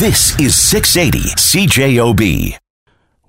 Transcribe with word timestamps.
This 0.00 0.36
is 0.40 0.56
680 0.56 1.36
CJOB. 1.36 2.58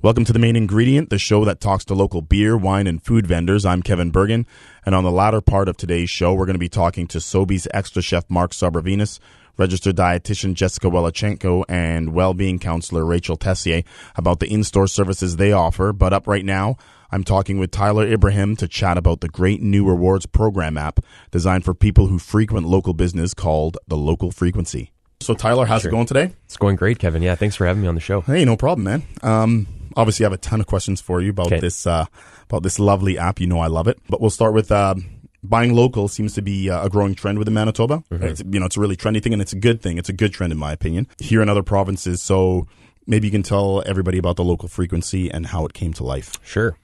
Welcome 0.02 0.26
to 0.26 0.34
the 0.34 0.40
main 0.40 0.56
ingredient, 0.56 1.12
the 1.12 1.20
show 1.20 1.46
that 1.46 1.62
talks 1.62 1.86
to 1.86 1.94
local 1.94 2.24
beer, 2.24 2.58
wine, 2.58 2.88
and 2.88 3.04
food 3.04 3.28
vendors. 3.28 3.68
I'm 3.68 3.84
Kevin 3.84 4.12
Burgin, 4.12 4.48
and 4.84 4.96
on 4.96 5.04
the 5.04 5.12
latter 5.12 5.42
part 5.42 5.70
of 5.70 5.78
today's 5.78 6.10
show, 6.10 6.34
we're 6.34 6.48
going 6.48 6.56
to 6.56 6.60
be 6.60 6.68
talking 6.68 7.06
to 7.10 7.20
Sobeys 7.20 7.68
extra 7.72 8.02
chef 8.02 8.28
Mark 8.32 8.50
Sobrevinas, 8.50 9.20
registered 9.58 9.96
dietitian 9.96 10.56
Jessica 10.56 10.88
Welachenko, 10.88 11.66
and 11.70 12.14
well-being 12.16 12.58
counselor 12.58 13.06
Rachel 13.06 13.38
Tessier 13.38 13.84
about 14.16 14.40
the 14.40 14.52
in-store 14.52 14.88
services 14.88 15.36
they 15.36 15.52
offer. 15.52 15.94
But 15.94 16.14
up 16.14 16.26
right 16.26 16.44
now, 16.44 16.78
I'm 17.12 17.24
talking 17.24 17.60
with 17.60 17.70
Tyler 17.70 18.08
Ibrahim 18.08 18.56
to 18.56 18.68
chat 18.68 18.98
about 18.98 19.22
the 19.22 19.30
great 19.30 19.62
new 19.62 19.88
rewards 19.88 20.26
program 20.26 20.78
app 20.78 21.00
designed 21.30 21.64
for 21.64 21.76
people 21.76 22.08
who 22.08 22.18
frequent 22.18 22.66
local 22.66 22.96
business 22.96 23.36
called 23.36 23.78
the 23.88 23.98
Local 23.98 24.32
Frequency. 24.32 24.95
So, 25.22 25.34
Tyler, 25.34 25.66
how's 25.66 25.82
Sure. 25.82 25.90
it 25.90 25.94
going 25.94 26.06
today? 26.06 26.34
It's 26.46 26.58
going 26.58 26.76
great, 26.76 27.00
Kevin. 27.00 27.22
Yeah, 27.22 27.36
thanks 27.36 27.56
for 27.56 27.66
having 27.66 27.82
me 27.82 27.88
on 27.88 27.96
the 27.96 28.02
show. 28.02 28.22
Hey, 28.22 28.46
no 28.46 28.56
problem, 28.58 28.84
man. 28.84 29.04
Um, 29.24 29.68
obviously, 29.96 30.26
I 30.26 30.28
have 30.28 30.34
a 30.34 30.38
ton 30.38 30.60
of 30.60 30.68
questions 30.68 31.02
for 31.02 31.22
you 31.22 31.32
about 31.32 31.48
Okay. 31.48 31.60
this 31.60 31.88
uh, 31.88 32.06
about 32.50 32.64
this 32.64 32.80
lovely 32.80 33.18
app. 33.18 33.40
You 33.40 33.48
know, 33.48 33.60
I 33.60 33.68
love 33.68 33.88
it. 33.88 33.98
But 34.10 34.22
we'll 34.22 34.30
start 34.30 34.54
with 34.54 34.72
uh, 34.72 34.96
buying 35.42 35.74
local. 35.74 36.08
Seems 36.10 36.34
to 36.36 36.42
be 36.42 36.70
uh, 36.70 36.86
a 36.86 36.90
growing 36.90 37.16
trend 37.16 37.40
within 37.40 37.54
Manitoba. 37.56 38.04
It's, 38.12 38.44
you 38.48 38.60
know, 38.60 38.66
it's 38.68 38.78
a 38.78 38.80
really 38.80 38.96
trendy 38.98 39.22
thing, 39.24 39.34
and 39.34 39.42
it's 39.42 39.54
a 39.54 39.60
good 39.60 39.82
thing. 39.82 39.98
It's 39.98 40.10
a 40.10 40.14
good 40.14 40.32
trend, 40.34 40.52
in 40.54 40.60
my 40.60 40.72
opinion. 40.74 41.08
Here 41.20 41.42
in 41.42 41.50
other 41.50 41.64
provinces, 41.64 42.22
so 42.22 42.68
maybe 43.08 43.28
you 43.28 43.32
can 43.32 43.44
tell 43.44 43.82
everybody 43.86 44.18
about 44.18 44.36
the 44.36 44.44
local 44.44 44.68
frequency 44.68 45.32
and 45.32 45.48
how 45.48 45.66
it 45.66 45.74
came 45.74 45.94
to 45.94 46.04
life. 46.04 46.34
Sure. 46.44 46.78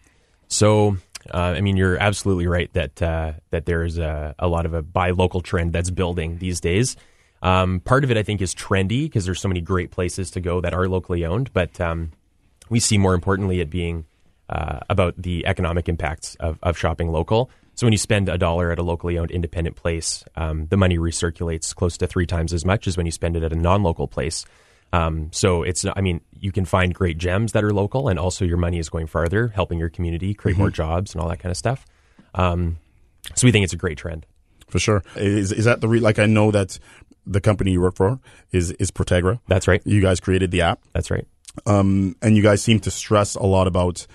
So, 0.47 0.97
uh, 1.33 1.37
I 1.37 1.61
mean, 1.61 1.77
you're 1.77 1.97
absolutely 1.97 2.47
right 2.47 2.71
that 2.73 3.01
uh, 3.01 3.33
that 3.51 3.65
there's 3.65 3.97
a, 3.99 4.33
a 4.39 4.47
lot 4.47 4.65
of 4.65 4.73
a 4.73 4.81
buy 4.81 5.11
local 5.11 5.41
trend 5.41 5.73
that's 5.73 5.91
building 5.91 6.37
these 6.39 6.59
days. 6.59 6.95
Um, 7.41 7.79
part 7.79 8.03
of 8.03 8.11
it, 8.11 8.17
I 8.17 8.23
think, 8.23 8.41
is 8.41 8.53
trendy 8.53 9.03
because 9.03 9.25
there's 9.25 9.41
so 9.41 9.47
many 9.47 9.61
great 9.61 9.91
places 9.91 10.31
to 10.31 10.41
go 10.41 10.61
that 10.61 10.73
are 10.73 10.87
locally 10.87 11.25
owned. 11.25 11.51
But 11.53 11.81
um, 11.81 12.11
we 12.69 12.79
see 12.79 12.97
more 12.97 13.13
importantly 13.13 13.59
it 13.59 13.69
being 13.69 14.05
uh, 14.49 14.79
about 14.89 15.21
the 15.21 15.45
economic 15.47 15.89
impacts 15.89 16.35
of, 16.35 16.59
of 16.61 16.77
shopping 16.77 17.11
local. 17.11 17.49
So 17.73 17.87
when 17.87 17.93
you 17.93 17.97
spend 17.97 18.29
a 18.29 18.37
dollar 18.37 18.71
at 18.71 18.79
a 18.79 18.83
locally 18.83 19.17
owned 19.17 19.31
independent 19.31 19.75
place, 19.75 20.23
um, 20.35 20.67
the 20.67 20.77
money 20.77 20.97
recirculates 20.97 21.73
close 21.73 21.97
to 21.97 22.07
three 22.07 22.27
times 22.27 22.53
as 22.53 22.65
much 22.65 22.85
as 22.85 22.97
when 22.97 23.05
you 23.05 23.11
spend 23.11 23.35
it 23.35 23.43
at 23.43 23.53
a 23.53 23.55
non-local 23.55 24.07
place. 24.07 24.45
Um, 24.93 25.29
so 25.31 25.63
it's, 25.63 25.85
I 25.95 26.01
mean, 26.01 26.19
you 26.37 26.51
can 26.51 26.65
find 26.65 26.93
great 26.93 27.17
gems 27.17 27.53
that 27.53 27.63
are 27.63 27.73
local, 27.73 28.09
and 28.09 28.19
also 28.19 28.43
your 28.43 28.57
money 28.57 28.77
is 28.77 28.89
going 28.89 29.07
farther, 29.07 29.47
helping 29.47 29.79
your 29.79 29.89
community 29.89 30.33
create 30.33 30.57
more 30.57 30.69
jobs 30.69 31.13
and 31.13 31.21
all 31.21 31.29
that 31.29 31.39
kind 31.39 31.49
of 31.49 31.57
stuff. 31.57 31.85
Um, 32.35 32.77
so 33.35 33.47
we 33.47 33.53
think 33.53 33.63
it's 33.63 33.73
a 33.73 33.77
great 33.77 33.97
trend. 33.97 34.25
For 34.67 34.79
sure. 34.79 35.03
Is 35.15 35.51
is 35.51 35.65
that 35.65 35.81
the 35.81 35.87
re- 35.87 35.99
like? 35.99 36.19
I 36.19 36.25
know 36.25 36.51
that 36.51 36.77
the 37.25 37.41
company 37.41 37.71
you 37.71 37.81
work 37.81 37.95
for 37.95 38.19
is 38.51 38.71
is 38.73 38.91
Protegra. 38.91 39.39
That's 39.47 39.67
right. 39.67 39.81
You 39.85 40.01
guys 40.01 40.19
created 40.19 40.51
the 40.51 40.61
app. 40.61 40.79
That's 40.93 41.11
right. 41.11 41.25
um, 41.65 42.15
and 42.21 42.35
you 42.37 42.43
guys 42.43 42.61
seem 42.63 42.79
to 42.81 42.91
stress 42.91 43.35
a 43.35 43.43
lot 43.45 43.67
about 43.67 44.07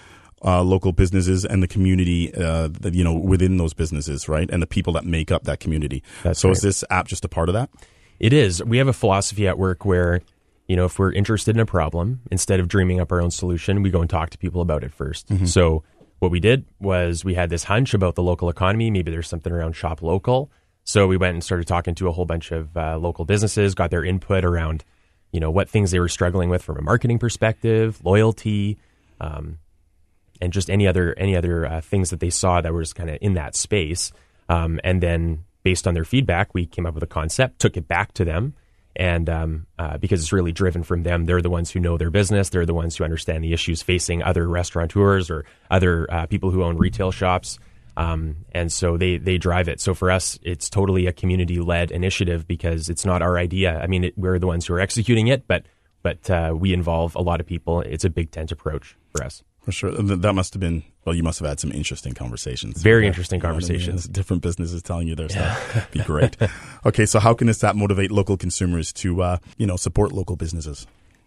uh, 0.44 0.62
local 0.62 0.92
businesses 0.92 1.44
and 1.44 1.62
the 1.62 1.68
community 1.68 2.32
uh, 2.34 2.68
that 2.80 2.94
you 2.94 3.04
know 3.04 3.14
within 3.14 3.56
those 3.56 3.74
businesses, 3.74 4.28
right? 4.28 4.48
And 4.50 4.62
the 4.62 4.66
people 4.66 4.92
that 4.94 5.04
make 5.04 5.30
up 5.32 5.44
that 5.44 5.60
community. 5.60 6.02
That's 6.22 6.40
so 6.40 6.50
is 6.50 6.60
this 6.60 6.84
app 6.90 7.06
just 7.08 7.24
a 7.24 7.28
part 7.28 7.48
of 7.48 7.54
that? 7.54 7.70
It 8.18 8.32
is. 8.32 8.62
We 8.64 8.78
have 8.78 8.88
a 8.88 8.92
philosophy 8.94 9.46
at 9.46 9.58
work 9.58 9.84
where, 9.84 10.22
you 10.68 10.74
know, 10.76 10.86
if 10.86 10.98
we're 10.98 11.12
interested 11.12 11.54
in 11.54 11.60
a 11.60 11.66
problem, 11.66 12.20
instead 12.30 12.60
of 12.60 12.68
dreaming 12.68 12.98
up 13.00 13.12
our 13.12 13.20
own 13.20 13.30
solution, 13.30 13.82
we 13.82 13.91
go 13.91 14.00
and 14.00 14.08
talk 14.08 14.30
to 14.30 14.38
people 14.38 14.62
about 14.62 14.82
it 14.84 14.96
1st 14.96 15.46
So 15.48 15.84
what 16.18 16.30
we 16.30 16.41
did 16.41 16.64
was 16.80 17.24
we 17.26 17.34
had 17.34 17.50
this 17.50 17.64
hunch 17.64 17.92
about 17.92 18.14
the 18.14 18.22
local 18.22 18.48
economy. 18.48 18.91
Maybe 18.91 19.10
there's 19.10 19.28
something 19.28 19.52
around 19.52 19.74
shop 19.74 20.00
local. 20.00 20.50
So 20.86 21.08
we 21.08 21.16
went 21.16 21.34
and 21.34 21.42
started 21.42 21.66
talking 21.66 21.96
to 21.96 22.06
a 22.06 22.12
whole 22.12 22.26
bunch 22.26 22.52
of 22.52 22.74
uh, 22.76 22.96
local 22.96 23.24
businesses, 23.24 23.74
got 23.74 23.90
their 23.90 24.04
input 24.04 24.44
around, 24.44 24.84
you 25.32 25.40
know, 25.40 25.50
what 25.50 25.68
things 25.68 25.90
they 25.90 25.98
were 25.98 26.08
struggling 26.08 26.48
with 26.48 26.62
from 26.62 26.78
a 26.78 26.80
marketing 26.80 27.18
perspective, 27.18 28.00
loyalty, 28.04 28.78
um, 29.20 29.58
and 30.40 30.52
just 30.52 30.70
any 30.70 30.86
other 30.86 31.12
any 31.18 31.36
other 31.36 31.66
uh, 31.66 31.80
things 31.80 32.10
that 32.10 32.20
they 32.20 32.30
saw 32.30 32.60
that 32.60 32.72
was 32.72 32.92
kind 32.92 33.10
of 33.10 33.19
in 33.20 33.34
that 33.34 33.56
space. 33.56 34.12
Um, 34.48 34.78
and 34.84 35.02
then 35.02 35.44
based 35.64 35.88
on 35.88 35.94
their 35.94 36.04
feedback, 36.04 36.54
we 36.54 36.66
came 36.66 36.86
up 36.86 36.94
with 36.94 37.02
a 37.02 37.08
concept, 37.08 37.58
took 37.58 37.76
it 37.76 37.88
back 37.88 38.14
to 38.14 38.25
them, 38.25 38.54
and 38.94 39.28
um, 39.28 39.66
uh, 39.80 39.98
because 39.98 40.22
it's 40.22 40.32
really 40.32 40.52
driven 40.52 40.84
from 40.84 41.02
them, 41.02 41.25
they're 41.25 41.42
the 41.42 41.50
ones 41.50 41.72
who 41.72 41.80
know 41.80 41.98
their 41.98 42.12
business. 42.12 42.50
They're 42.50 42.64
the 42.64 42.75
ones 42.75 42.96
who 42.96 43.02
understand 43.02 43.42
the 43.42 43.52
issues 43.52 43.82
facing 43.82 44.22
other 44.22 44.48
restaurateurs 44.48 45.30
or 45.30 45.46
other 45.69 46.06
uh, 46.12 46.26
people 46.26 46.52
who 46.52 46.62
own 46.62 46.78
retail 46.78 47.10
shops. 47.10 47.58
Um, 47.96 48.36
and 48.52 48.70
so 48.72 48.96
they 48.96 49.16
they 49.18 49.38
drive 49.38 49.68
it. 49.68 49.80
So 49.80 49.94
for 49.94 50.10
us, 50.10 50.38
it's 50.42 50.68
totally 50.68 51.06
a 51.06 51.12
community 51.12 51.58
led 51.60 51.90
initiative 51.90 52.46
because 52.46 52.88
it's 52.90 53.04
not 53.04 53.22
our 53.22 53.38
idea. 53.38 53.80
I 53.80 53.86
mean, 53.86 54.04
it, 54.04 54.18
we're 54.18 54.38
the 54.38 54.46
ones 54.46 54.66
who 54.66 54.74
are 54.74 54.80
executing 54.80 55.28
it, 55.28 55.46
but 55.48 55.64
but 56.02 56.28
uh, 56.30 56.54
we 56.56 56.72
involve 56.72 57.14
a 57.16 57.22
lot 57.22 57.40
of 57.40 57.46
people. 57.46 57.80
It's 57.80 58.04
a 58.04 58.10
big 58.10 58.30
tent 58.30 58.52
approach 58.52 58.96
for 59.14 59.24
us. 59.24 59.42
For 59.62 59.72
sure. 59.72 59.90
That 59.90 60.32
must 60.34 60.54
have 60.54 60.60
been. 60.60 60.84
Well, 61.04 61.14
you 61.16 61.24
must 61.24 61.40
have 61.40 61.48
had 61.48 61.58
some 61.58 61.72
interesting 61.72 62.12
conversations. 62.14 62.80
Very 62.82 63.02
Yeah. 63.02 63.08
interesting 63.08 63.38
You 63.40 63.42
know 63.42 63.48
I 63.48 63.52
mean? 63.52 63.60
conversations. 63.62 64.06
Different 64.20 64.42
businesses 64.42 64.80
telling 64.82 65.08
you 65.08 65.16
their 65.16 65.28
stuff. 65.28 65.90
Be 65.92 66.00
great. 66.00 66.36
okay, 66.84 67.04
so 67.06 67.18
how 67.18 67.34
can 67.34 67.46
this 67.48 67.64
app 67.64 67.74
motivate 67.74 68.12
local 68.12 68.36
consumers 68.36 68.92
to 68.94 69.22
uh, 69.22 69.38
you 69.56 69.66
know 69.66 69.76
support 69.76 70.12
local 70.12 70.36
businesses? 70.36 70.86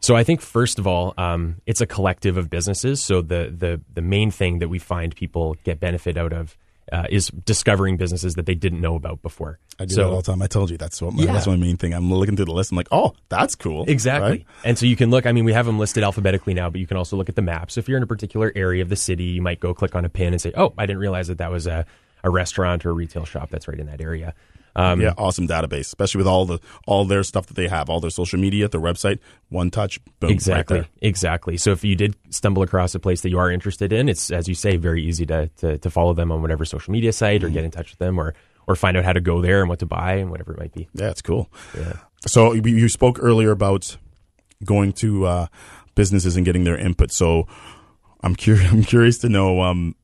So 0.09 0.16
I 0.16 0.24
think 0.24 0.42
first 0.42 0.80
of 0.80 0.88
all, 0.88 1.14
um, 1.20 1.58
it's 1.68 1.81
a 1.81 1.86
collective 1.86 2.36
of 2.36 2.50
businesses. 2.50 3.00
So 3.00 3.22
the 3.22 3.53
the 3.56 3.80
the 3.94 4.02
main 4.02 4.31
thing 4.31 4.58
that 4.58 4.68
we 4.68 4.80
find 4.80 5.16
people 5.16 5.56
get 5.64 5.80
benefit 5.80 6.18
out 6.18 6.34
of 6.34 6.58
uh, 6.92 7.06
is 7.12 7.28
discovering 7.28 7.96
businesses 7.96 8.34
that 8.34 8.48
they 8.48 8.56
didn't 8.56 8.81
know 8.81 8.96
about 8.96 9.22
before. 9.22 9.59
I 9.78 9.86
do 9.86 9.94
so, 9.94 10.02
that 10.02 10.09
all 10.09 10.16
the 10.16 10.24
time. 10.24 10.42
I 10.42 10.48
told 10.48 10.72
you 10.72 10.78
that's 10.80 11.00
what 11.00 11.14
my, 11.14 11.25
Yeah. 11.25 11.34
that's 11.34 11.46
my 11.46 11.58
main 11.58 11.78
thing. 11.78 11.94
I'm 11.94 12.12
looking 12.12 12.36
through 12.36 12.46
the 12.46 12.53
list. 12.53 12.72
I'm 12.72 12.78
like, 12.78 12.88
oh, 12.92 13.14
that's 13.30 13.53
cool. 13.53 13.86
Exactly. 13.88 14.30
right? 14.31 14.46
And 14.66 14.80
so 14.80 14.88
you 14.88 14.96
can 14.96 15.12
look, 15.12 15.28
I 15.28 15.31
mean, 15.31 15.46
we 15.46 15.53
have 15.53 15.68
them 15.68 15.78
listed 15.78 16.02
alphabetically 16.03 16.56
now, 16.56 16.72
but 16.72 16.81
you 16.81 16.88
can 16.88 16.98
also 16.98 17.16
look 17.16 17.30
at 17.30 17.36
the 17.36 17.44
map. 17.44 17.69
So 17.69 17.78
if 17.78 17.88
you're 17.88 17.98
in 17.98 18.03
a 18.03 18.08
particular 18.08 18.52
area 18.56 18.81
of 18.81 18.90
the 18.90 18.96
city, 18.96 19.25
you 19.25 19.44
might 19.44 19.59
go 19.59 19.75
click 19.75 19.94
on 19.94 20.06
a 20.06 20.09
pin 20.09 20.34
and 20.34 20.42
say, 20.42 20.52
oh, 20.58 20.74
I 20.75 20.88
didn't 20.88 21.02
realize 21.02 21.28
that 21.28 21.38
that 21.38 21.52
was 21.52 21.68
a, 21.68 21.86
a 22.24 22.31
restaurant 22.31 22.84
or 22.84 22.90
a 22.90 22.94
retail 22.94 23.25
shop 23.25 23.52
that's 23.52 23.68
right 23.68 23.80
in 23.80 23.86
that 23.86 24.02
area. 24.02 24.34
Um, 24.75 25.02
yeah, 25.02 25.13
awesome 25.18 25.47
database, 25.47 25.81
especially 25.81 26.19
with 26.19 26.28
all 26.28 26.46
the 26.46 26.59
all 26.88 27.06
their 27.06 27.24
stuff 27.24 27.47
that 27.47 27.56
they 27.56 27.68
have, 27.68 27.90
all 27.90 28.00
their 28.00 28.09
social 28.12 28.40
media, 28.40 28.68
their 28.68 28.80
website, 28.81 29.19
one 29.50 29.72
touch, 29.72 30.00
boom, 30.19 30.30
Exactly. 30.30 30.80
right 30.81 30.88
exactly. 31.02 31.57
So 31.57 31.72
if 31.72 31.84
you 31.84 31.96
did 31.96 32.16
stumble 32.30 32.62
across 32.63 32.94
a 32.96 33.00
place 33.00 33.22
that 33.22 33.30
you 33.30 33.40
are 33.40 33.52
interested 33.52 33.91
in, 33.91 34.07
it's 34.09 34.31
as 34.31 34.47
you 34.47 34.56
say, 34.56 34.78
very 34.78 35.03
easy 35.03 35.25
to 35.25 35.47
to, 35.57 35.78
to 35.80 35.90
follow 35.90 36.13
them 36.13 36.31
on 36.31 36.41
whatever 36.41 36.66
social 36.66 36.91
media 36.91 37.12
site 37.12 37.44
or 37.44 37.50
get 37.50 37.63
in 37.63 37.72
touch 37.72 37.90
with 37.91 38.00
them 38.00 38.19
or 38.19 38.34
or 38.68 38.75
find 38.75 38.96
out 38.96 39.03
how 39.03 39.13
to 39.13 39.22
go 39.22 39.41
there 39.41 39.62
and 39.62 39.69
what 39.69 39.80
to 39.80 39.85
buy 39.88 40.13
and 40.13 40.30
whatever 40.30 40.53
it 40.53 40.59
might 40.59 40.74
be. 40.74 40.88
Yeah, 40.94 41.09
it's 41.09 41.22
cool. 41.24 41.50
Yeah. 41.75 41.94
So 42.28 42.53
you 42.53 42.62
you 42.63 42.90
spoke 42.90 43.18
earlier 43.22 43.51
about 43.51 43.97
going 44.63 44.94
to 44.94 45.25
uh, 45.25 45.47
businesses 45.96 46.36
and 46.38 46.46
getting 46.46 46.63
their 46.66 46.78
input. 46.78 47.12
So 47.12 47.47
I'm 48.22 48.36
curious. 48.36 48.72
I'm 48.72 48.84
curious 48.84 49.18
to 49.19 49.30
know 49.30 49.62
um, 49.62 49.96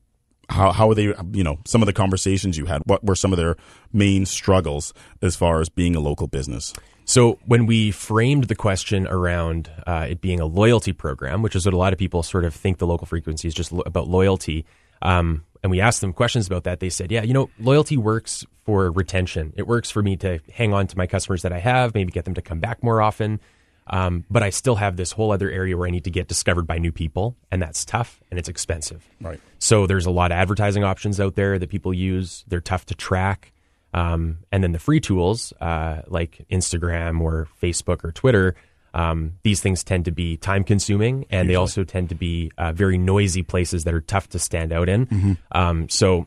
how 0.48 0.72
how 0.72 0.90
are 0.90 0.94
they? 0.94 1.14
You 1.32 1.44
know, 1.44 1.58
some 1.64 1.82
of 1.82 1.86
the 1.86 1.92
conversations 1.92 2.56
you 2.56 2.66
had. 2.66 2.82
What 2.86 3.04
were 3.04 3.16
some 3.16 3.32
of 3.32 3.36
their 3.36 3.56
main 3.92 4.26
struggles 4.26 4.94
as 5.22 5.36
far 5.36 5.60
as 5.60 5.68
being 5.68 5.96
a 5.96 6.00
local 6.00 6.26
business? 6.26 6.72
So 7.04 7.38
when 7.46 7.66
we 7.66 7.92
framed 7.92 8.44
the 8.44 8.56
question 8.56 9.06
around 9.06 9.70
uh, 9.86 10.08
it 10.10 10.20
being 10.20 10.40
a 10.40 10.46
loyalty 10.46 10.92
program, 10.92 11.40
which 11.42 11.54
is 11.54 11.64
what 11.64 11.72
a 11.72 11.76
lot 11.76 11.92
of 11.92 11.98
people 11.98 12.22
sort 12.22 12.44
of 12.44 12.52
think 12.52 12.78
the 12.78 12.86
local 12.86 13.06
frequency 13.06 13.46
is 13.46 13.54
just 13.54 13.70
lo- 13.70 13.84
about 13.86 14.08
loyalty, 14.08 14.66
um, 15.02 15.44
and 15.62 15.70
we 15.70 15.80
asked 15.80 16.00
them 16.00 16.12
questions 16.12 16.46
about 16.48 16.64
that, 16.64 16.80
they 16.80 16.90
said, 16.90 17.12
"Yeah, 17.12 17.22
you 17.22 17.32
know, 17.32 17.50
loyalty 17.58 17.96
works 17.96 18.44
for 18.64 18.90
retention. 18.90 19.52
It 19.56 19.66
works 19.66 19.90
for 19.90 20.02
me 20.02 20.16
to 20.16 20.40
hang 20.52 20.72
on 20.72 20.86
to 20.88 20.98
my 20.98 21.06
customers 21.06 21.42
that 21.42 21.52
I 21.52 21.58
have, 21.58 21.94
maybe 21.94 22.10
get 22.10 22.24
them 22.24 22.34
to 22.34 22.42
come 22.42 22.60
back 22.60 22.82
more 22.82 23.00
often." 23.00 23.40
Um, 23.88 24.24
but 24.30 24.42
I 24.42 24.50
still 24.50 24.76
have 24.76 24.96
this 24.96 25.12
whole 25.12 25.30
other 25.32 25.50
area 25.50 25.76
where 25.76 25.86
I 25.86 25.90
need 25.90 26.04
to 26.04 26.10
get 26.10 26.28
discovered 26.28 26.66
by 26.66 26.78
new 26.78 26.92
people, 26.92 27.36
and 27.50 27.62
that's 27.62 27.84
tough 27.84 28.20
and 28.30 28.38
it's 28.38 28.48
expensive. 28.48 29.08
Right. 29.20 29.40
So 29.58 29.86
there's 29.86 30.06
a 30.06 30.10
lot 30.10 30.32
of 30.32 30.36
advertising 30.36 30.84
options 30.84 31.20
out 31.20 31.36
there 31.36 31.58
that 31.58 31.70
people 31.70 31.94
use. 31.94 32.44
They're 32.48 32.60
tough 32.60 32.86
to 32.86 32.94
track. 32.94 33.52
Um, 33.94 34.38
and 34.52 34.62
then 34.62 34.72
the 34.72 34.78
free 34.78 35.00
tools 35.00 35.52
uh, 35.60 36.02
like 36.08 36.44
Instagram 36.50 37.20
or 37.20 37.48
Facebook 37.62 38.04
or 38.04 38.12
Twitter, 38.12 38.56
um, 38.92 39.34
these 39.42 39.60
things 39.60 39.84
tend 39.84 40.06
to 40.06 40.10
be 40.10 40.36
time 40.36 40.64
consuming 40.64 41.26
and 41.30 41.48
they 41.48 41.54
also 41.54 41.84
tend 41.84 42.08
to 42.08 42.14
be 42.14 42.50
uh, 42.58 42.72
very 42.72 42.98
noisy 42.98 43.42
places 43.42 43.84
that 43.84 43.94
are 43.94 44.00
tough 44.00 44.28
to 44.30 44.38
stand 44.38 44.72
out 44.72 44.88
in. 44.88 45.38
Um, 45.52 45.88
so 45.88 46.26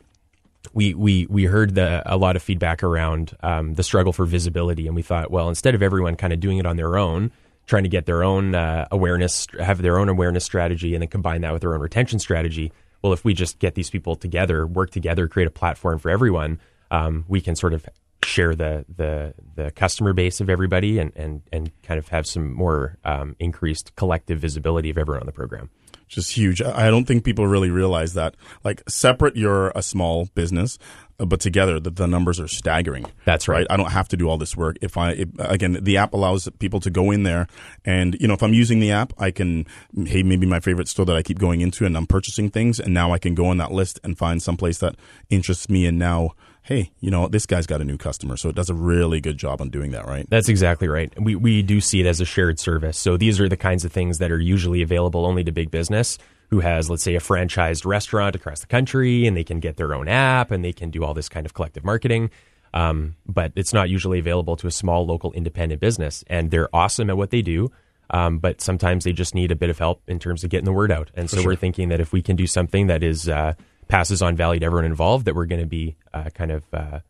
we 0.72 0.94
we 0.94 1.26
we 1.26 1.44
heard 1.44 1.74
the, 1.74 2.02
a 2.06 2.16
lot 2.16 2.36
of 2.36 2.42
feedback 2.42 2.82
around 2.82 3.36
um, 3.42 3.74
the 3.74 3.82
struggle 3.82 4.12
for 4.12 4.24
visibility, 4.26 4.86
and 4.86 4.94
we 4.94 5.02
thought, 5.02 5.30
well, 5.30 5.48
instead 5.48 5.74
of 5.74 5.82
everyone 5.82 6.16
kind 6.16 6.32
of 6.32 6.40
doing 6.40 6.58
it 6.58 6.66
on 6.66 6.76
their 6.76 6.96
own, 6.96 7.32
trying 7.70 7.84
to 7.84 7.88
get 7.88 8.04
their 8.04 8.24
own 8.24 8.54
uh, 8.56 8.88
awareness, 8.90 9.46
have 9.60 9.80
their 9.80 9.96
own 9.96 10.08
awareness 10.08 10.44
strategy, 10.44 10.94
and 10.94 11.02
then 11.02 11.08
combine 11.08 11.40
that 11.42 11.52
with 11.52 11.62
their 11.62 11.72
own 11.72 11.80
retention 11.80 12.18
strategy. 12.18 12.72
Well, 13.00 13.12
if 13.12 13.24
we 13.24 13.32
just 13.32 13.60
get 13.60 13.76
these 13.76 13.88
people 13.88 14.16
together, 14.16 14.66
work 14.66 14.90
together, 14.90 15.28
create 15.28 15.46
a 15.46 15.52
platform 15.52 16.00
for 16.00 16.10
everyone, 16.10 16.58
um, 16.90 17.24
we 17.28 17.40
can 17.40 17.54
sort 17.54 17.72
of 17.72 17.86
share 18.24 18.54
the 18.56 18.84
the 18.94 19.32
the 19.54 19.70
customer 19.70 20.12
base 20.12 20.40
of 20.40 20.50
everybody 20.50 20.98
and 20.98 21.12
and 21.16 21.42
and 21.52 21.70
kind 21.82 21.98
of 21.98 22.08
have 22.08 22.26
some 22.26 22.52
more 22.52 22.98
um, 23.04 23.36
increased 23.38 23.94
collective 23.94 24.40
visibility 24.40 24.90
of 24.90 24.98
everyone 24.98 25.20
on 25.20 25.26
the 25.26 25.32
program 25.32 25.70
just 26.10 26.32
huge. 26.32 26.60
I 26.60 26.90
don't 26.90 27.04
think 27.04 27.24
people 27.24 27.46
really 27.46 27.70
realize 27.70 28.14
that. 28.14 28.34
Like 28.64 28.82
separate, 28.88 29.36
you're 29.36 29.70
a 29.70 29.82
small 29.82 30.26
business, 30.34 30.76
Uh, 31.20 31.26
but 31.26 31.40
together 31.40 31.78
the, 31.78 31.90
the 31.90 32.06
numbers 32.06 32.40
are 32.40 32.48
staggering. 32.48 33.04
That's 33.24 33.46
right. 33.46 33.66
I 33.68 33.76
don't 33.76 33.92
have 33.92 34.08
to 34.08 34.16
do 34.16 34.28
all 34.28 34.38
this 34.38 34.56
work. 34.56 34.76
If 34.80 34.96
I, 34.96 35.12
if, 35.12 35.28
again, 35.38 35.78
the 35.80 35.98
app 35.98 36.14
allows 36.14 36.48
people 36.58 36.80
to 36.80 36.90
go 36.90 37.10
in 37.10 37.24
there 37.24 37.46
and, 37.84 38.16
you 38.20 38.26
know, 38.26 38.34
if 38.34 38.42
I'm 38.42 38.54
using 38.54 38.80
the 38.80 38.90
app, 38.90 39.12
I 39.18 39.30
can, 39.30 39.66
hey, 40.06 40.22
maybe 40.22 40.46
my 40.46 40.60
favorite 40.60 40.88
store 40.88 41.04
that 41.06 41.16
I 41.16 41.22
keep 41.22 41.38
going 41.38 41.60
into 41.60 41.84
and 41.84 41.96
I'm 41.96 42.06
purchasing 42.06 42.50
things 42.50 42.80
and 42.80 42.94
now 42.94 43.12
I 43.12 43.18
can 43.18 43.34
go 43.34 43.46
on 43.46 43.58
that 43.58 43.70
list 43.70 44.00
and 44.02 44.16
find 44.16 44.42
someplace 44.42 44.78
that 44.78 44.96
interests 45.28 45.68
me 45.68 45.86
and 45.86 45.98
now, 45.98 46.30
hey, 46.62 46.90
you 47.00 47.10
know, 47.10 47.28
this 47.28 47.46
guy's 47.46 47.66
got 47.66 47.80
a 47.80 47.84
new 47.84 47.98
customer. 47.98 48.36
So 48.36 48.48
it 48.48 48.54
does 48.54 48.70
a 48.70 48.74
really 48.74 49.20
good 49.20 49.36
job 49.36 49.60
on 49.60 49.70
doing 49.70 49.90
that, 49.92 50.06
right? 50.06 50.26
That's 50.30 50.48
exactly 50.48 50.88
right. 50.88 51.12
We, 51.20 51.34
we 51.34 51.62
do 51.62 51.80
see 51.80 52.00
it 52.00 52.06
as 52.06 52.20
a 52.20 52.24
shared 52.24 52.58
service. 52.58 52.98
So 52.98 53.16
these 53.16 53.40
are 53.40 53.48
the 53.48 53.56
kinds 53.56 53.84
of 53.84 53.92
things 53.92 54.18
that 54.18 54.30
are 54.30 54.40
usually 54.40 54.82
available 54.82 55.26
only 55.26 55.44
to 55.44 55.52
big 55.52 55.70
business 55.70 56.18
who 56.50 56.60
has, 56.60 56.90
let's 56.90 57.02
say, 57.02 57.14
a 57.14 57.20
franchised 57.20 57.86
restaurant 57.86 58.34
across 58.34 58.60
the 58.60 58.66
country 58.66 59.26
and 59.26 59.36
they 59.36 59.44
can 59.44 59.60
get 59.60 59.76
their 59.76 59.94
own 59.94 60.08
app 60.08 60.50
and 60.50 60.64
they 60.64 60.72
can 60.72 60.90
do 60.90 61.04
all 61.04 61.14
this 61.14 61.28
kind 61.28 61.46
of 61.46 61.54
collective 61.54 61.84
marketing. 61.84 62.30
Um, 62.74 63.16
but 63.26 63.52
it's 63.56 63.72
not 63.72 63.88
usually 63.88 64.18
available 64.18 64.56
to 64.56 64.66
a 64.66 64.70
small 64.70 65.06
local 65.06 65.32
independent 65.32 65.80
business. 65.80 66.24
And 66.26 66.50
they're 66.50 66.74
awesome 66.74 67.08
at 67.10 67.16
what 67.16 67.30
they 67.30 67.42
do. 67.42 67.70
Um, 68.10 68.38
but 68.38 68.60
sometimes 68.60 69.04
they 69.04 69.12
just 69.12 69.34
need 69.34 69.52
a 69.52 69.56
bit 69.56 69.70
of 69.70 69.78
help 69.78 70.02
in 70.08 70.18
terms 70.18 70.42
of 70.42 70.50
getting 70.50 70.64
the 70.64 70.72
word 70.72 70.90
out. 70.90 71.10
And 71.14 71.30
so 71.30 71.38
sure. 71.38 71.52
we're 71.52 71.56
thinking 71.56 71.90
that 71.90 72.00
if 72.00 72.12
we 72.12 72.22
can 72.22 72.34
do 72.34 72.46
something 72.46 72.88
that 72.88 73.04
is 73.04 73.28
uh, 73.28 73.54
passes 73.86 74.20
on 74.20 74.34
value 74.34 74.58
to 74.60 74.66
everyone 74.66 74.84
involved, 74.84 75.26
that 75.26 75.36
we're 75.36 75.46
going 75.46 75.60
to 75.60 75.66
be 75.66 75.96
uh, 76.12 76.30
kind 76.30 76.50
of 76.50 76.64
uh, 76.72 77.00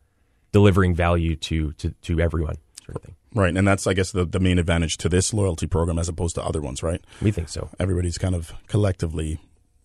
delivering 0.51 0.93
value 0.93 1.35
to, 1.37 1.73
to 1.73 1.91
to 2.01 2.19
everyone, 2.19 2.57
sort 2.85 2.97
of 2.97 3.01
thing. 3.01 3.15
Right, 3.33 3.55
and 3.55 3.65
that's 3.65 3.87
I 3.87 3.93
guess 3.93 4.11
the, 4.11 4.25
the 4.25 4.39
main 4.39 4.59
advantage 4.59 4.97
to 4.97 5.09
this 5.09 5.33
loyalty 5.33 5.67
program 5.67 5.97
as 5.97 6.09
opposed 6.09 6.35
to 6.35 6.43
other 6.43 6.61
ones, 6.61 6.83
right? 6.83 7.01
We 7.21 7.31
think 7.31 7.49
so. 7.49 7.69
Everybody's 7.79 8.17
kind 8.17 8.35
of 8.35 8.51
collectively 8.67 9.39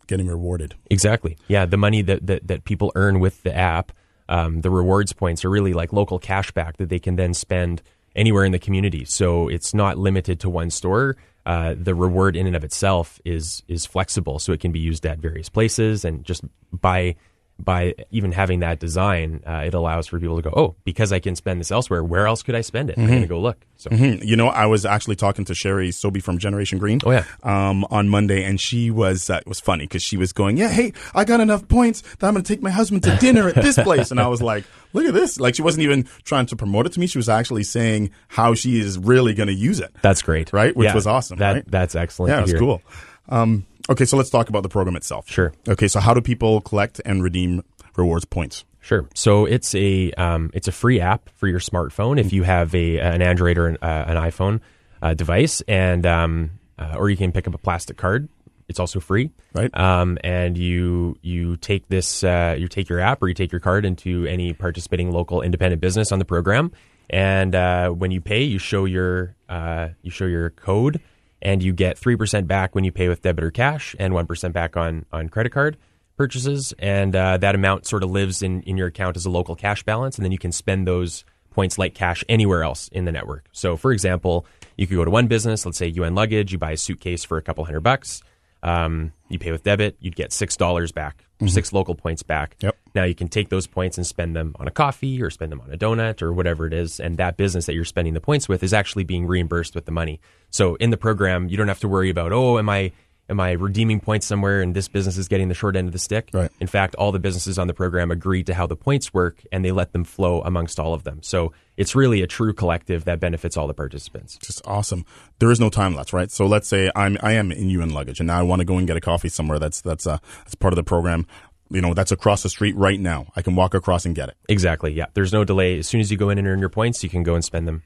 getting 0.07 0.27
rewarded. 0.27 0.75
Exactly. 0.91 1.37
Yeah, 1.49 1.67
the 1.67 1.77
money 1.77 2.03
that 2.03 2.27
that, 2.27 2.47
that 2.49 2.65
people 2.65 2.91
earn 2.95 3.21
with 3.21 3.43
the 3.45 3.55
app, 3.55 3.93
um, 4.29 4.63
the 4.63 4.71
rewards 4.71 5.13
points 5.13 5.45
are 5.45 5.51
really 5.51 5.73
like 5.75 5.93
local 5.93 6.19
cash 6.19 6.51
back 6.51 6.79
that 6.79 6.89
they 6.89 6.99
can 6.99 7.17
then 7.17 7.35
spend 7.35 7.83
anywhere 8.17 8.45
in 8.45 8.53
the 8.53 8.59
community. 8.59 9.05
So 9.05 9.49
it's 9.49 9.75
not 9.75 9.99
limited 9.99 10.41
to 10.41 10.51
one 10.51 10.71
store. 10.71 11.17
Uh, 11.45 11.77
the 11.79 11.95
reward 11.95 12.35
in 12.35 12.49
and 12.49 12.57
of 12.57 12.65
itself 12.65 13.21
is 13.25 13.63
is 13.69 13.87
flexible, 13.87 14.41
so 14.41 14.53
it 14.53 14.59
can 14.59 14.73
be 14.73 14.81
used 14.81 15.07
at 15.07 15.19
various 15.19 15.49
places, 15.49 16.05
and 16.05 16.25
just 16.25 16.43
by 16.73 17.15
by 17.59 17.95
even 18.11 18.33
having 18.33 18.61
that 18.61 18.79
design, 18.79 19.43
uh, 19.47 19.63
it 19.65 19.75
allows 19.75 20.07
for 20.07 20.21
people 20.21 20.37
to 20.37 20.43
go, 20.43 20.53
oh, 20.55 20.77
because 20.85 21.13
I 21.13 21.21
can 21.21 21.35
spend 21.37 21.61
this 21.61 21.71
elsewhere, 21.71 22.05
where 22.05 22.27
else 22.27 22.43
could 22.43 22.55
I 22.55 22.61
spend 22.61 22.91
it? 22.91 22.95
Mm-hmm. 22.95 23.03
I'm 23.03 23.09
going 23.09 23.23
to 23.23 23.29
go 23.29 23.41
look. 23.41 23.59
So, 23.79 23.91
mm-hmm. 23.91 24.23
you 24.23 24.37
know, 24.37 24.49
I 24.49 24.67
was 24.67 24.85
actually 24.85 25.17
talking 25.17 25.45
to 25.47 25.55
Sherry 25.55 25.91
Sobey 25.91 26.21
from 26.21 26.39
Generation 26.39 26.79
Green. 26.79 26.99
Oh 27.05 27.11
yeah, 27.11 27.25
um, 27.43 27.85
on 27.91 28.09
Monday, 28.09 28.43
and 28.45 28.61
she 28.61 28.91
was 28.91 29.29
uh, 29.29 29.37
it 29.37 29.47
was 29.47 29.61
funny 29.61 29.85
because 29.85 30.03
she 30.03 30.17
was 30.17 30.33
going, 30.33 30.57
yeah, 30.57 30.69
hey, 30.69 30.93
I 31.15 31.25
got 31.25 31.41
enough 31.41 31.69
points 31.69 32.01
that 32.01 32.27
I'm 32.27 32.35
going 32.35 32.45
to 32.45 32.55
take 32.55 32.63
my 32.63 32.71
husband 32.71 33.03
to 33.05 33.17
dinner 33.17 33.49
at 33.49 33.55
this 33.55 33.79
place, 33.79 34.11
and 34.11 34.19
I 34.19 34.29
was 34.29 34.41
like, 34.41 34.65
look 34.93 35.05
at 35.05 35.15
this. 35.15 35.39
Like 35.39 35.55
she 35.55 35.63
wasn't 35.63 35.85
even 35.85 36.05
trying 36.25 36.47
to 36.47 36.57
promote 36.57 36.87
it 36.87 36.93
to 36.93 37.01
me; 37.01 37.07
she 37.07 37.19
was 37.19 37.29
actually 37.29 37.65
saying 37.65 38.11
how 38.29 38.55
she 38.55 38.81
is 38.81 38.99
really 38.99 39.35
going 39.35 39.49
to 39.49 39.55
use 39.55 39.81
it. 39.81 39.95
That's 40.03 40.23
great, 40.23 40.53
right? 40.53 40.75
Which 40.75 40.87
yeah, 40.87 40.95
was 40.95 41.07
awesome. 41.07 41.39
That 41.39 41.53
right? 41.53 41.65
that's 41.71 41.95
excellent. 41.95 42.31
Yeah, 42.31 42.41
it 42.41 42.43
was 42.43 42.55
cool. 42.55 42.83
Um, 43.29 43.67
okay, 43.91 44.05
so 44.05 44.17
let's 44.17 44.31
talk 44.31 44.49
about 44.49 44.63
the 44.63 44.69
program 44.69 44.97
itself. 44.97 45.29
Sure. 45.29 45.53
Okay, 45.69 45.89
so 45.89 46.01
how 46.01 46.15
do 46.15 46.21
people 46.21 46.61
collect 46.61 47.01
and 47.05 47.23
redeem 47.23 47.63
rewards 47.97 48.25
points? 48.25 48.65
Sure. 48.81 49.09
So 49.15 49.47
it's 49.47 49.75
a 49.75 50.13
um, 50.13 50.51
it's 50.55 50.69
a 50.69 50.73
free 50.73 51.01
app 51.01 51.29
for 51.35 51.49
your 51.49 51.59
smartphone 51.59 52.21
if 52.21 52.33
you 52.33 52.45
have 52.45 52.73
a 52.73 53.01
an 53.01 53.21
Android 53.21 53.59
or 53.59 53.67
an, 53.67 53.79
uh, 53.83 54.05
an 54.07 54.17
iPhone 54.17 54.61
uh, 55.03 55.15
device, 55.15 55.61
and 55.63 56.07
um, 56.07 56.53
uh, 56.79 56.95
or 56.97 57.11
you 57.11 57.17
can 57.17 57.33
pick 57.33 57.49
up 57.49 57.55
a 57.55 57.59
plastic 57.59 57.97
card. 57.97 58.29
It's 58.69 58.79
also 58.79 59.01
free, 59.01 59.31
right? 59.55 59.77
Um, 59.77 60.19
and 60.23 60.57
you 60.57 61.17
you 61.23 61.57
take 61.57 61.89
this 61.89 62.23
uh, 62.23 62.55
you 62.57 62.69
take 62.69 62.89
your 62.89 63.01
app 63.01 63.23
or 63.23 63.29
you 63.29 63.35
take 63.35 63.51
your 63.51 63.61
card 63.61 63.85
into 63.85 64.25
any 64.27 64.53
participating 64.53 65.11
local 65.11 65.43
independent 65.43 65.81
business 65.81 66.13
on 66.13 66.21
the 66.21 66.25
program, 66.25 66.71
and 67.11 67.57
uh, 67.57 67.91
when 67.91 68.13
you 68.13 68.21
pay, 68.21 68.43
you 68.43 68.59
show 68.59 68.85
your 68.85 69.35
uh, 69.49 69.89
you 70.03 70.13
show 70.13 70.27
your 70.27 70.51
code, 70.51 71.01
and 71.47 71.63
you 71.63 71.73
get 71.73 71.97
three 71.97 72.17
percent 72.17 72.49
back 72.49 72.75
when 72.75 72.83
you 72.83 72.91
pay 72.91 73.09
with 73.09 73.23
debit 73.23 73.45
or 73.45 73.51
cash, 73.53 73.95
and 74.01 74.13
one 74.13 74.27
percent 74.27 74.53
back 74.53 74.77
on 74.77 75.07
on 75.13 75.29
credit 75.29 75.51
card 75.51 75.79
purchases, 76.17 76.75
and 76.79 77.15
uh, 77.15 77.37
that 77.37 77.55
amount 77.55 77.87
sort 77.87 78.03
of 78.03 78.11
lives 78.11 78.43
in, 78.43 78.63
in 78.63 78.77
your 78.77 78.89
account 78.89 79.17
as 79.17 79.27
a 79.27 79.31
local 79.31 79.55
cash 79.55 79.83
balance, 79.85 80.17
and 80.17 80.25
then 80.25 80.33
you 80.33 80.39
can 80.39 80.51
spend 80.51 80.87
those 80.87 81.25
points 81.51 81.79
like 81.79 81.95
cash 81.95 82.25
anywhere 82.29 82.63
else 82.63 82.89
in 82.89 83.05
the 83.05 83.13
network. 83.13 83.47
So, 83.53 83.77
for 83.77 83.93
example, 83.93 84.47
you 84.77 84.87
could 84.87 84.97
go 84.97 85.05
to 85.05 85.11
one 85.11 85.27
business, 85.27 85.65
let's 85.65 85.79
say 85.79 85.87
UN 85.87 86.15
Luggage, 86.15 86.53
you 86.53 86.59
buy 86.59 86.73
a 86.73 86.77
suitcase 86.77 87.23
for 87.23 87.39
a 87.39 87.43
couple 87.43 87.65
hundred 87.65 87.81
bucks, 87.81 88.23
um, 88.63 89.13
you 89.29 89.39
pay 89.39 89.53
with 89.53 89.63
debit, 89.63 89.97
you'd 90.01 90.17
get 90.17 90.33
six 90.33 90.57
dollars 90.57 90.93
back, 90.93 91.25
mm-hmm. 91.39 91.49
six 91.49 91.73
local 91.73 91.95
points 91.95 92.23
back. 92.23 92.57
Yep. 92.61 92.77
Now 92.95 93.05
you 93.05 93.15
can 93.15 93.29
take 93.29 93.49
those 93.49 93.67
points 93.67 93.97
and 93.99 94.07
spend 94.07 94.35
them 94.35 94.55
on 94.59 94.67
a 94.67 94.71
coffee 94.71 95.21
or 95.23 95.31
spend 95.31 95.53
them 95.53 95.61
on 95.61 95.73
a 95.73 95.77
donut 95.77 96.23
or 96.23 96.33
whatever 96.33 96.67
it 96.67 96.73
is, 96.73 97.01
and 97.01 97.17
that 97.19 97.37
business 97.37 97.67
that 97.67 97.75
you're 97.75 97.85
spending 97.85 98.15
the 98.15 98.21
points 98.21 98.49
with 98.49 98.63
is 98.63 98.73
actually 98.73 99.05
being 99.05 99.27
reimbursed 99.27 99.75
with 99.75 99.85
the 99.85 99.93
money. 99.93 100.21
So 100.51 100.77
in 100.77 100.91
the 100.91 100.97
program, 100.97 101.49
you 101.49 101.57
don't 101.57 101.69
have 101.69 101.81
to 101.81 101.89
worry 101.89 102.11
about 102.11 102.33
oh, 102.33 102.59
am 102.59 102.69
I 102.69 102.93
am 103.29 103.41
I 103.41 103.53
redeeming 103.53 104.01
points 104.01 104.27
somewhere 104.27 104.61
and 104.61 104.75
this 104.75 104.89
business 104.89 105.17
is 105.19 105.29
getting 105.29 105.49
the 105.49 105.55
short 105.55 105.77
end 105.77 105.89
of 105.89 105.93
the 105.93 105.99
stick? 105.99 106.31
Right. 106.33 106.51
In 106.61 106.67
fact, 106.67 106.95
all 106.95 107.13
the 107.13 107.19
businesses 107.19 107.59
on 107.59 107.67
the 107.67 107.75
program 107.75 108.11
agree 108.11 108.43
to 108.45 108.55
how 108.55 108.67
the 108.67 108.77
points 108.77 109.13
work 109.13 109.43
and 109.53 109.65
they 109.65 109.73
let 109.73 109.93
them 109.93 110.05
flow 110.05 110.43
amongst 110.43 110.79
all 110.79 110.95
of 110.95 111.05
them. 111.05 111.23
So 111.23 111.53
it's 111.77 111.95
really 111.95 112.23
a 112.23 112.27
true 112.27 112.53
collective 112.53 113.05
that 113.05 113.21
benefits 113.21 113.57
all 113.57 113.67
the 113.67 113.75
participants. 113.75 114.39
Just 114.39 114.63
awesome. 114.67 115.05
There 115.39 115.51
is 115.51 115.61
no 115.61 115.71
time 115.71 115.95
lapse, 115.95 116.13
right? 116.13 116.31
So 116.31 116.47
let's 116.47 116.69
say 116.69 116.91
I'm 116.95 117.19
I 117.23 117.33
am 117.33 117.53
in 117.53 117.69
UN 117.71 117.91
luggage 117.91 118.21
and 118.21 118.27
now 118.27 118.39
I 118.39 118.43
want 118.43 118.61
to 118.61 118.65
go 118.65 118.79
and 118.79 118.87
get 118.87 118.97
a 118.97 119.01
coffee 119.01 119.29
somewhere 119.29 119.59
that's 119.59 119.81
that's 119.81 120.07
uh 120.07 120.19
that's 120.39 120.55
part 120.55 120.73
of 120.73 120.77
the 120.77 120.85
program 120.85 121.27
you 121.71 121.81
know 121.81 121.95
that's 121.95 122.13
across 122.13 122.43
the 122.43 122.49
street 122.49 122.77
right 122.77 123.01
now 123.01 123.27
i 123.35 123.43
can 123.43 123.57
walk 123.57 123.75
across 123.75 124.05
and 124.05 124.15
get 124.15 124.29
it 124.29 124.37
exactly 124.49 124.93
yeah 124.93 125.07
there's 125.15 125.33
no 125.33 125.45
delay 125.45 125.79
as 125.79 125.89
soon 125.89 126.01
as 126.01 126.11
you 126.11 126.17
go 126.17 126.31
in 126.31 126.39
and 126.39 126.47
earn 126.47 126.61
your 126.61 126.69
points 126.69 127.03
you 127.03 127.09
can 127.09 127.23
go 127.23 127.35
and 127.35 127.45
spend 127.45 127.67
them 127.67 127.83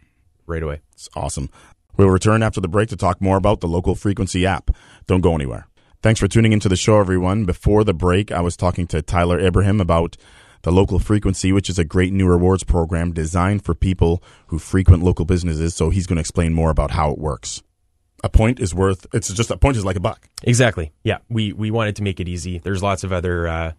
right 0.47 0.63
away 0.63 0.81
it's 0.93 1.09
awesome 1.15 1.49
We'll 2.01 2.09
return 2.09 2.43
after 2.43 2.63
the 2.63 2.69
break 2.69 2.89
to 2.89 2.97
talk 2.97 3.21
more 3.21 3.37
about 3.37 3.61
the 3.61 3.69
local 3.69 3.95
frequency 3.95 4.47
app. 4.47 4.71
Don't 5.07 5.21
go 5.21 5.35
anywhere. 5.35 5.67
Thanks 6.01 6.19
for 6.19 6.29
tuning 6.29 6.55
into 6.55 6.67
the 6.67 6.75
show, 6.75 6.99
everyone. 6.99 7.45
Before 7.45 7.85
the 7.85 7.93
break, 7.93 8.33
I 8.33 8.41
was 8.41 8.57
talking 8.57 8.87
to 8.87 9.03
Tyler 9.03 9.39
Ibrahim 9.39 9.83
about 9.83 10.17
the 10.63 10.73
local 10.73 10.99
frequency, 10.99 11.53
which 11.53 11.69
is 11.69 11.79
a 11.79 11.85
great 11.85 12.15
new 12.15 12.27
rewards 12.27 12.65
program 12.65 13.13
designed 13.13 13.67
for 13.67 13.75
people 13.75 14.23
who 14.47 14.59
frequent 14.59 15.03
local 15.03 15.27
businesses. 15.27 15.75
So 15.75 15.91
he's 15.91 16.07
going 16.07 16.17
to 16.17 16.21
explain 16.21 16.55
more 16.55 16.71
about 16.71 16.93
how 16.93 17.11
it 17.11 17.19
works. 17.19 17.63
A 18.25 18.31
point 18.31 18.61
is 18.61 18.75
worth, 18.75 19.07
it's 19.13 19.31
just 19.35 19.51
a 19.51 19.59
point 19.59 19.77
is 19.77 19.85
like 19.85 19.97
a 19.97 20.01
buck. 20.01 20.27
Exactly. 20.43 20.93
Yeah. 21.05 21.19
We, 21.29 21.53
we 21.53 21.71
wanted 21.71 21.97
to 21.97 22.03
make 22.03 22.19
it 22.19 22.29
easy. 22.29 22.61
There's 22.61 22.83
lots 22.83 23.05
of 23.05 23.13
other, 23.13 23.47
uh, 23.47 23.73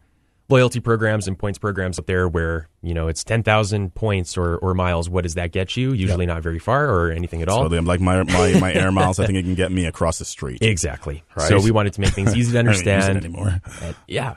loyalty 0.52 0.80
programs 0.80 1.28
and 1.28 1.40
points 1.40 1.58
programs 1.58 1.98
up 1.98 2.06
there 2.06 2.28
where 2.28 2.68
you 2.82 2.94
know 2.94 3.08
it's 3.08 3.24
10,000 3.24 3.96
points 3.96 4.38
or, 4.38 4.58
or 4.58 4.74
miles. 4.74 5.10
What 5.10 5.24
does 5.24 5.36
that 5.36 5.52
get 5.52 5.78
you? 5.78 5.94
Usually 5.94 6.26
yep. 6.26 6.36
not 6.36 6.44
very 6.44 6.60
far 6.60 6.90
or 6.90 7.12
anything 7.12 7.42
at 7.42 7.50
all. 7.50 7.70
So 7.70 7.76
like 7.80 8.02
my, 8.02 8.24
my, 8.24 8.60
my 8.60 8.74
air 8.74 8.92
miles 8.92 9.20
I 9.20 9.26
think 9.26 9.38
it 9.38 9.44
can 9.44 9.56
get 9.56 9.72
me 9.72 9.86
across 9.86 10.20
the 10.20 10.26
street. 10.26 10.62
Exactly. 10.62 11.24
Right? 11.36 11.48
so 11.48 11.60
we 11.60 11.72
wanted 11.72 11.94
to 11.94 12.02
make 12.02 12.14
things 12.14 12.36
easy 12.36 12.52
to 12.52 12.60
understand. 12.66 13.18
anymore. 13.18 13.62
And, 13.82 13.96
yeah. 14.08 14.36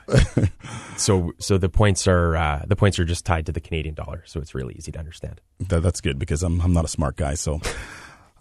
So 0.97 1.33
so 1.39 1.57
the 1.57 1.69
points 1.69 2.07
are 2.07 2.35
uh, 2.37 2.63
the 2.65 2.75
points 2.75 2.97
are 2.99 3.05
just 3.05 3.25
tied 3.25 3.45
to 3.47 3.51
the 3.51 3.59
Canadian 3.59 3.95
dollar 3.95 4.23
so 4.25 4.39
it's 4.39 4.55
really 4.55 4.73
easy 4.75 4.91
to 4.93 4.99
understand. 4.99 5.41
That, 5.59 5.83
that's 5.83 6.01
good 6.01 6.17
because 6.17 6.41
I'm, 6.41 6.61
I'm 6.61 6.73
not 6.73 6.85
a 6.85 6.89
smart 6.89 7.17
guy 7.17 7.35
so. 7.35 7.61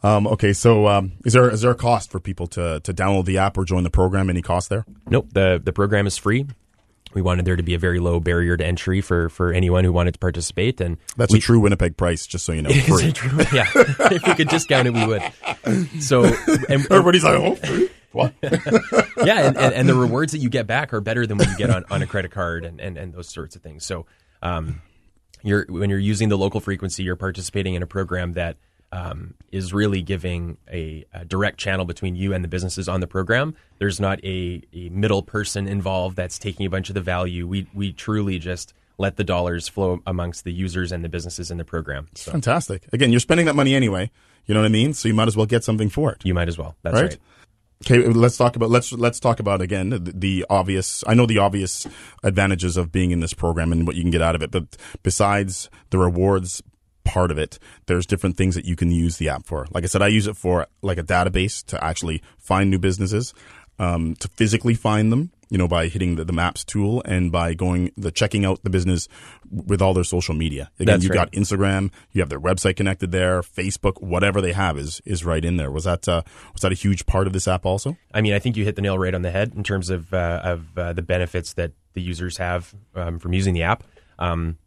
Um, 0.03 0.27
okay, 0.27 0.53
so 0.53 0.87
um, 0.87 1.13
is 1.25 1.33
there 1.33 1.51
is 1.51 1.63
there 1.63 1.71
a 1.71 1.75
cost 1.75 2.11
for 2.11 2.21
people 2.21 2.47
to, 2.49 2.79
to 2.81 2.93
download 2.93 3.25
the 3.25 3.39
app 3.39 3.57
or 3.57 3.65
join 3.65 3.85
the 3.85 3.91
program? 3.91 4.29
Any 4.29 4.43
cost 4.43 4.69
there? 4.69 4.85
Nope. 5.09 5.29
the 5.33 5.61
The 5.65 5.73
program 5.73 6.07
is 6.07 6.19
free 6.19 6.45
we 7.15 7.23
wanted 7.23 7.45
there 7.45 7.57
to 7.57 7.63
be 7.63 7.75
a 7.75 7.79
very 7.79 8.01
low 8.01 8.21
barrier 8.21 8.57
to 8.57 8.65
entry 8.65 9.01
for, 9.01 9.29
for 9.29 9.53
anyone 9.53 9.85
who 9.85 9.93
wanted 9.93 10.15
to 10.15 10.19
participate. 10.19 10.81
And 10.81 10.99
that's 11.17 11.33
we, 11.33 11.39
a 11.39 11.43
true 11.43 11.61
Winnipeg 11.61 11.97
price, 11.97 12.27
just 12.27 12.45
so 12.45 12.53
you 12.53 12.63
know. 12.63 12.71
True, 12.71 12.99
yeah, 13.53 13.67
if 13.75 14.27
we 14.27 14.35
could 14.35 14.49
discount 14.49 14.89
it, 14.89 14.95
we 14.95 15.07
would. 15.07 15.23
So 16.03 16.25
and, 16.25 16.87
everybody's 16.91 17.25
like, 17.25 17.35
oh, 17.35 17.89
what? 18.13 18.35
yeah, 18.43 19.47
and, 19.47 19.57
and, 19.57 19.75
and, 19.75 19.89
the 19.89 19.95
rewards 19.95 20.33
that 20.33 20.39
you 20.39 20.49
get 20.49 20.67
back 20.67 20.93
are 20.93 21.01
better 21.01 21.27
than 21.27 21.39
what 21.39 21.49
you 21.49 21.57
get 21.57 21.71
on, 21.71 21.85
on 21.91 22.03
a 22.03 22.07
credit 22.07 22.31
card 22.31 22.65
and, 22.65 22.81
and, 22.81 22.97
and 22.97 23.13
those 23.13 23.29
sorts 23.29 23.57
of 23.57 23.63
things. 23.63 23.85
So 23.85 24.07
um, 24.43 24.83
you're 25.43 25.67
when 25.69 25.91
you're 25.91 25.99
using 25.99 26.29
the 26.29 26.39
local 26.39 26.61
frequency, 26.61 27.03
you're 27.03 27.17
participating 27.17 27.75
in 27.75 27.83
a 27.83 27.87
program 27.87 28.35
that 28.35 28.57
um, 28.95 29.35
is 29.51 29.75
really 29.75 30.03
giving 30.03 30.57
a, 30.73 31.05
a, 31.13 31.25
direct 31.25 31.59
channel 31.59 31.85
between 31.85 32.15
you 32.15 32.33
and 32.33 32.45
the 32.45 32.49
businesses 32.49 32.89
on 32.89 33.01
the 33.01 33.09
program. 33.09 33.57
There's 33.79 33.99
not 33.99 34.25
a, 34.25 34.63
a, 34.73 34.89
middle 34.91 35.23
person 35.23 35.67
involved 35.67 36.17
that's 36.17 36.39
taking 36.39 36.65
a 36.65 36.71
bunch 36.71 36.91
of 36.91 36.95
the 36.95 37.01
value. 37.01 37.49
We 37.49 37.67
we 37.75 37.93
truly 37.93 38.39
just 38.39 38.73
let 38.97 39.17
the 39.17 39.25
dollars 39.25 39.67
flow 39.67 40.01
amongst 40.07 40.45
the 40.45 40.53
users 40.53 40.93
and 40.93 41.05
the 41.05 41.09
businesses 41.09 41.51
in 41.51 41.59
the 41.59 41.65
program. 41.65 42.09
So. 42.15 42.31
Fantastic. 42.31 42.87
Again, 42.93 43.11
you're 43.11 43.19
spending 43.19 43.47
that 43.47 43.57
money 43.57 43.75
anyway. 43.75 44.13
You 44.47 44.55
know 44.55 44.61
what 44.61 44.67
I 44.67 44.71
mean? 44.71 44.95
So 44.95 45.09
you 45.09 45.15
might 45.15 45.27
as 45.27 45.37
well 45.37 45.47
get 45.47 45.65
something 45.65 45.89
for 45.89 46.13
it. 46.13 46.25
You 46.25 46.35
might 46.35 46.47
as 46.47 46.57
well. 46.57 46.77
That's 46.83 46.95
right. 46.95 47.03
right. 47.03 47.19
Okay, 47.85 48.07
let's 48.07 48.37
talk 48.37 48.55
about 48.55 48.71
let's 48.71 48.93
let's 48.93 49.19
talk 49.19 49.41
about 49.41 49.61
again 49.61 49.91
the, 49.91 49.99
the, 49.99 50.47
obvious. 50.49 51.03
I 51.07 51.15
know 51.15 51.27
the 51.27 51.39
obvious 51.39 51.87
advantages 52.23 52.77
of 52.77 52.93
being 52.93 53.11
in 53.11 53.19
this 53.19 53.35
program 53.35 53.73
and 53.73 53.87
what 53.87 53.97
you 53.97 54.03
can 54.03 54.13
get 54.13 54.23
out 54.23 54.37
of 54.37 54.43
it, 54.43 54.53
but 54.53 54.77
besides 55.03 55.69
the 55.91 55.99
rewards 55.99 56.63
part 57.05 57.31
of 57.31 57.39
it, 57.39 57.59
there's 57.87 58.07
different 58.07 58.37
things 58.37 58.55
that 58.55 58.65
you 58.65 58.77
can 58.77 58.91
use 58.91 59.19
the 59.19 59.29
app 59.29 59.47
for. 59.47 59.67
Like 59.71 59.85
I 59.85 59.87
said, 59.87 60.03
I 60.03 60.09
use 60.09 60.27
it 60.27 60.37
for 60.37 60.67
like 60.83 60.99
a 60.99 61.03
database 61.03 61.65
to 61.67 61.83
actually 61.83 62.23
find 62.39 62.71
new 62.71 62.79
businesses, 62.79 63.35
um, 63.79 64.15
to 64.17 64.29
physically 64.29 64.75
find 64.75 65.11
them, 65.11 65.31
you 65.51 65.59
know, 65.59 65.69
by 65.69 65.89
hitting 65.89 66.17
the, 66.17 66.25
the, 66.25 66.33
maps 66.33 66.65
tool 66.65 67.03
and 67.05 67.31
by 67.33 67.55
going 67.55 67.91
the 67.97 68.11
checking 68.11 68.45
out 68.45 68.63
the 68.63 68.71
business 68.71 69.09
with 69.51 69.83
all 69.83 69.95
their 69.95 70.05
social 70.05 70.35
media. 70.35 70.71
Again, 70.79 70.87
That's 70.87 71.05
you 71.05 71.11
right. 71.11 71.31
got 71.31 71.33
Instagram, 71.33 71.93
you 72.13 72.23
have 72.23 72.29
their 72.29 72.41
website 72.41 72.77
connected 72.77 73.11
there, 73.11 73.43
Facebook, 73.43 74.03
whatever 74.03 74.41
they 74.41 74.53
have 74.53 74.79
is 74.79 75.01
is 75.05 75.25
right 75.25 75.45
in 75.45 75.57
there. 75.57 75.71
Was 75.71 75.85
that 75.85 76.09
uh, 76.09 76.23
was 76.53 76.63
that 76.63 76.73
a 76.73 76.77
huge 76.77 77.07
part 77.07 77.27
of 77.27 77.33
this 77.33 77.49
app 77.49 77.67
also? 77.67 77.97
I 78.13 78.21
mean, 78.21 78.33
I 78.33 78.39
think 78.39 78.57
you 78.57 78.65
hit 78.65 78.77
the 78.77 78.83
nail 78.83 78.99
right 78.99 79.15
on 79.15 79.23
the 79.23 79.31
head 79.31 79.53
in 79.55 79.65
terms 79.65 79.91
of 79.91 80.15
uh, 80.15 80.41
of 80.45 80.79
uh, 80.79 80.93
the 80.93 81.03
benefits 81.03 81.53
that 81.55 81.73
the 81.95 82.03
users 82.03 82.37
have 82.39 82.75
um, 82.95 83.19
from 83.19 83.33
using 83.33 83.55
the 83.55 83.63
app. 83.63 83.85
Um, 84.19 84.59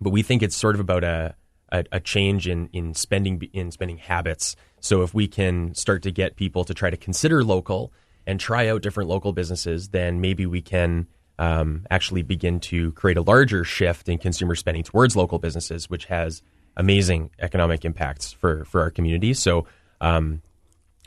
but 0.00 0.10
we 0.10 0.22
think 0.22 0.42
it's 0.42 0.56
sort 0.56 0.74
of 0.74 0.80
about 0.80 1.04
a, 1.04 1.34
a, 1.70 1.84
a 1.92 2.00
change 2.00 2.48
in 2.48 2.68
in 2.72 2.94
spending 2.94 3.48
in 3.52 3.70
spending 3.70 3.98
habits. 3.98 4.56
So 4.80 5.02
if 5.02 5.14
we 5.14 5.28
can 5.28 5.74
start 5.74 6.02
to 6.04 6.10
get 6.10 6.36
people 6.36 6.64
to 6.64 6.74
try 6.74 6.90
to 6.90 6.96
consider 6.96 7.44
local 7.44 7.92
and 8.26 8.38
try 8.38 8.68
out 8.68 8.82
different 8.82 9.08
local 9.08 9.32
businesses, 9.32 9.88
then 9.88 10.20
maybe 10.20 10.46
we 10.46 10.62
can 10.62 11.08
um, 11.38 11.86
actually 11.90 12.22
begin 12.22 12.60
to 12.60 12.92
create 12.92 13.16
a 13.16 13.22
larger 13.22 13.64
shift 13.64 14.08
in 14.08 14.18
consumer 14.18 14.54
spending 14.54 14.82
towards 14.82 15.16
local 15.16 15.38
businesses, 15.38 15.88
which 15.88 16.06
has 16.06 16.42
amazing 16.76 17.30
economic 17.38 17.84
impacts 17.84 18.32
for 18.32 18.64
for 18.64 18.80
our 18.80 18.90
community. 18.90 19.34
So. 19.34 19.66
Um, 20.00 20.42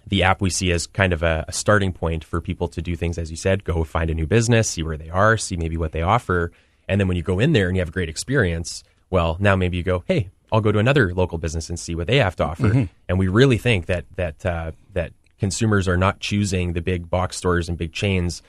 the 0.07 0.23
app 0.23 0.41
we 0.41 0.49
see 0.49 0.71
as 0.71 0.87
kind 0.87 1.13
of 1.13 1.21
a, 1.21 1.45
a, 1.47 1.53
starting 1.53 1.93
point 1.93 2.23
for 2.23 2.41
people 2.41 2.67
to 2.69 2.81
do 2.81 2.95
things, 2.95 3.19
as 3.19 3.29
you 3.29 3.37
said, 3.37 3.63
go 3.63 3.83
find 3.83 4.09
a 4.09 4.15
new 4.15 4.25
business, 4.25 4.67
see 4.67 4.81
where 4.81 4.97
they 4.97 5.09
are, 5.09 5.37
see 5.37 5.55
maybe 5.55 5.77
what 5.77 5.91
they 5.91 6.01
offer. 6.01 6.51
And 6.87 6.99
then 6.99 7.07
when 7.07 7.17
you 7.17 7.23
go 7.23 7.39
in 7.39 7.53
there 7.53 7.67
and 7.67 7.77
you 7.77 7.81
have 7.81 7.89
a 7.89 7.93
great 7.93 8.09
experience, 8.09 8.83
well, 9.09 9.37
now 9.39 9.55
maybe 9.55 9.77
you 9.77 9.83
go, 9.83 10.03
hey, 10.07 10.29
I'll 10.51 10.61
go 10.61 10.71
to 10.71 10.79
another 10.79 11.13
local 11.13 11.37
business 11.37 11.69
and 11.69 11.79
see 11.79 11.95
what 11.95 12.07
they 12.07 12.17
have 12.17 12.35
to 12.37 12.45
offer. 12.45 12.69
Mm-hmm. 12.69 12.83
And 13.07 13.19
we 13.19 13.27
really 13.27 13.57
think 13.57 13.85
that 13.85 14.05
that 14.15 14.45
uh, 14.45 14.71
that 14.93 15.13
consumers 15.39 15.87
are 15.87 15.97
not 15.97 16.19
choosing 16.19 16.73
the 16.73 16.81
big 16.81 17.09
box 17.09 17.37
stores 17.37 17.69
and 17.69 17.77
big 17.77 17.93
chains 17.93 18.43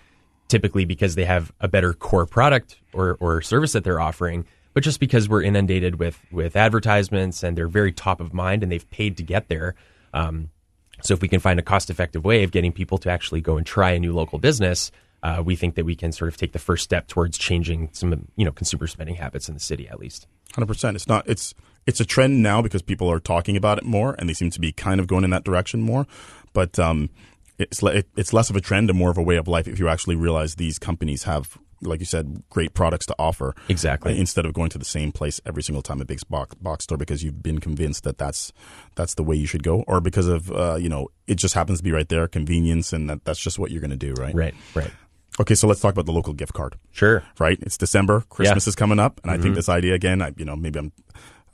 typically 0.53 0.85
because 0.85 1.15
they 1.15 1.25
have 1.25 1.51
a 1.61 1.69
better 1.69 1.95
core 1.95 2.27
product 2.27 2.79
or, 2.93 3.17
or 3.21 3.41
service 3.41 3.73
that 3.73 3.85
they're 3.85 3.99
offering, 3.99 4.45
but 4.75 4.83
just 4.83 5.01
because 5.01 5.27
we're 5.27 5.43
inundated 5.43 5.99
with 5.99 6.21
with 6.31 6.57
advertisements 6.57 7.43
and 7.43 7.57
they're 7.57 7.69
very 7.69 7.91
top 7.91 8.21
of 8.21 8.35
mind 8.35 8.63
and 8.63 8.71
they've 8.71 8.89
paid 8.91 9.17
to 9.17 9.23
get 9.23 9.49
there. 9.49 9.75
Um, 10.13 10.51
so 11.03 11.15
if 11.15 11.23
we 11.23 11.29
can 11.29 11.41
find 11.41 11.59
a 11.59 11.63
cost 11.63 11.89
effective 11.89 12.23
way 12.23 12.43
of 12.43 12.51
getting 12.51 12.71
people 12.71 12.99
to 12.99 13.11
actually 13.11 13.41
go 13.41 13.57
and 13.57 13.67
try 13.67 13.93
a 13.93 13.99
new 13.99 14.13
local 14.13 14.39
business, 14.39 14.93
uh, 15.23 15.43
we 15.45 15.57
think 15.57 15.75
that 15.77 15.85
we 15.87 15.97
can 15.97 16.13
sort 16.13 16.29
of 16.29 16.37
take 16.37 16.53
the 16.53 16.59
first 16.59 16.85
step 16.85 17.09
towards 17.09 17.39
changing 17.39 17.89
some 17.93 18.29
you 18.37 18.45
know 18.45 18.53
consumer 18.53 18.87
spending 18.87 19.15
habits 19.15 19.49
in 19.49 19.55
the 19.55 19.61
city 19.61 19.89
at 19.89 19.99
least. 19.99 20.27
Hundred 20.55 20.67
percent. 20.67 20.97
It's 20.97 21.09
not. 21.09 21.27
It's 21.27 21.55
it's 21.87 22.01
a 22.01 22.05
trend 22.05 22.43
now 22.43 22.63
because 22.63 22.83
people 22.83 23.11
are 23.11 23.21
talking 23.21 23.57
about 23.57 23.79
it 23.79 23.85
more, 23.85 24.15
and 24.19 24.29
they 24.29 24.35
seem 24.35 24.51
to 24.51 24.61
be 24.61 24.73
kind 24.73 25.01
of 25.01 25.07
going 25.07 25.25
in 25.25 25.31
that 25.31 25.45
direction 25.45 25.81
more. 25.81 26.07
But 26.53 26.79
um, 26.79 27.11
it's 27.59 27.83
le- 27.83 28.03
it's 28.17 28.33
less 28.33 28.51
of 28.51 28.57
a 28.57 28.61
trend 28.61 28.91
and 28.91 28.99
more 28.99 29.11
of 29.11 29.19
a 29.19 29.23
way 29.23 29.37
of 29.37 29.49
life 29.49 29.67
if 29.69 29.79
you 29.79 29.89
actually 29.89 30.17
realize 30.17 30.55
these 30.57 30.79
companies 30.79 31.25
have 31.25 31.59
like 31.85 31.99
you 31.99 32.07
said, 32.07 32.45
great 32.49 32.75
products 32.75 33.07
to 33.07 33.15
offer. 33.19 33.57
Exactly. 33.69 34.17
Instead 34.17 34.47
of 34.47 34.53
going 34.53 34.71
to 34.71 34.79
the 34.79 34.85
same 34.85 35.11
place 35.11 35.41
every 35.45 35.65
single 35.65 35.83
time 35.83 36.01
a 36.01 36.05
big 36.05 36.21
box, 36.31 36.55
box 36.55 36.85
store 36.85 36.97
because 36.97 37.25
you've 37.25 37.43
been 37.43 37.59
convinced 37.59 38.05
that 38.05 38.19
that's 38.19 38.53
that's 38.95 39.15
the 39.15 39.25
way 39.25 39.35
you 39.35 39.47
should 39.49 39.65
go, 39.65 39.83
or 39.89 40.01
because 40.01 40.29
of 40.29 40.49
uh, 40.53 40.77
you 40.77 40.89
know 40.89 41.09
it 41.27 41.35
just 41.35 41.55
happens 41.55 41.79
to 41.79 41.83
be 41.85 41.91
right 41.91 42.09
there, 42.09 42.29
convenience, 42.29 42.93
and 42.93 43.11
that, 43.11 43.25
that's 43.25 43.41
just 43.41 43.59
what 43.59 43.73
you're 43.73 43.81
going 43.81 43.91
to 43.91 43.97
do, 43.97 44.13
right? 44.15 44.33
Right. 44.33 44.55
Right. 44.77 44.93
Okay, 45.41 45.57
so 45.57 45.67
let's 45.67 45.81
talk 45.81 45.93
about 45.93 46.07
the 46.07 46.13
local 46.13 46.35
gift 46.35 46.53
card. 46.53 46.77
Sure. 46.93 47.25
Right. 47.41 47.59
It's 47.63 47.77
December. 47.79 48.21
Christmas 48.29 48.65
Yeah. 48.67 48.71
is 48.71 48.77
coming 48.77 49.01
up, 49.01 49.19
and 49.25 49.33
I 49.33 49.35
Mm-hmm. 49.35 49.43
think 49.43 49.55
this 49.57 49.69
idea 49.69 49.95
again. 49.95 50.23
I, 50.23 50.33
you 50.37 50.45
know, 50.45 50.55
maybe 50.55 50.79
I'm. 50.79 50.93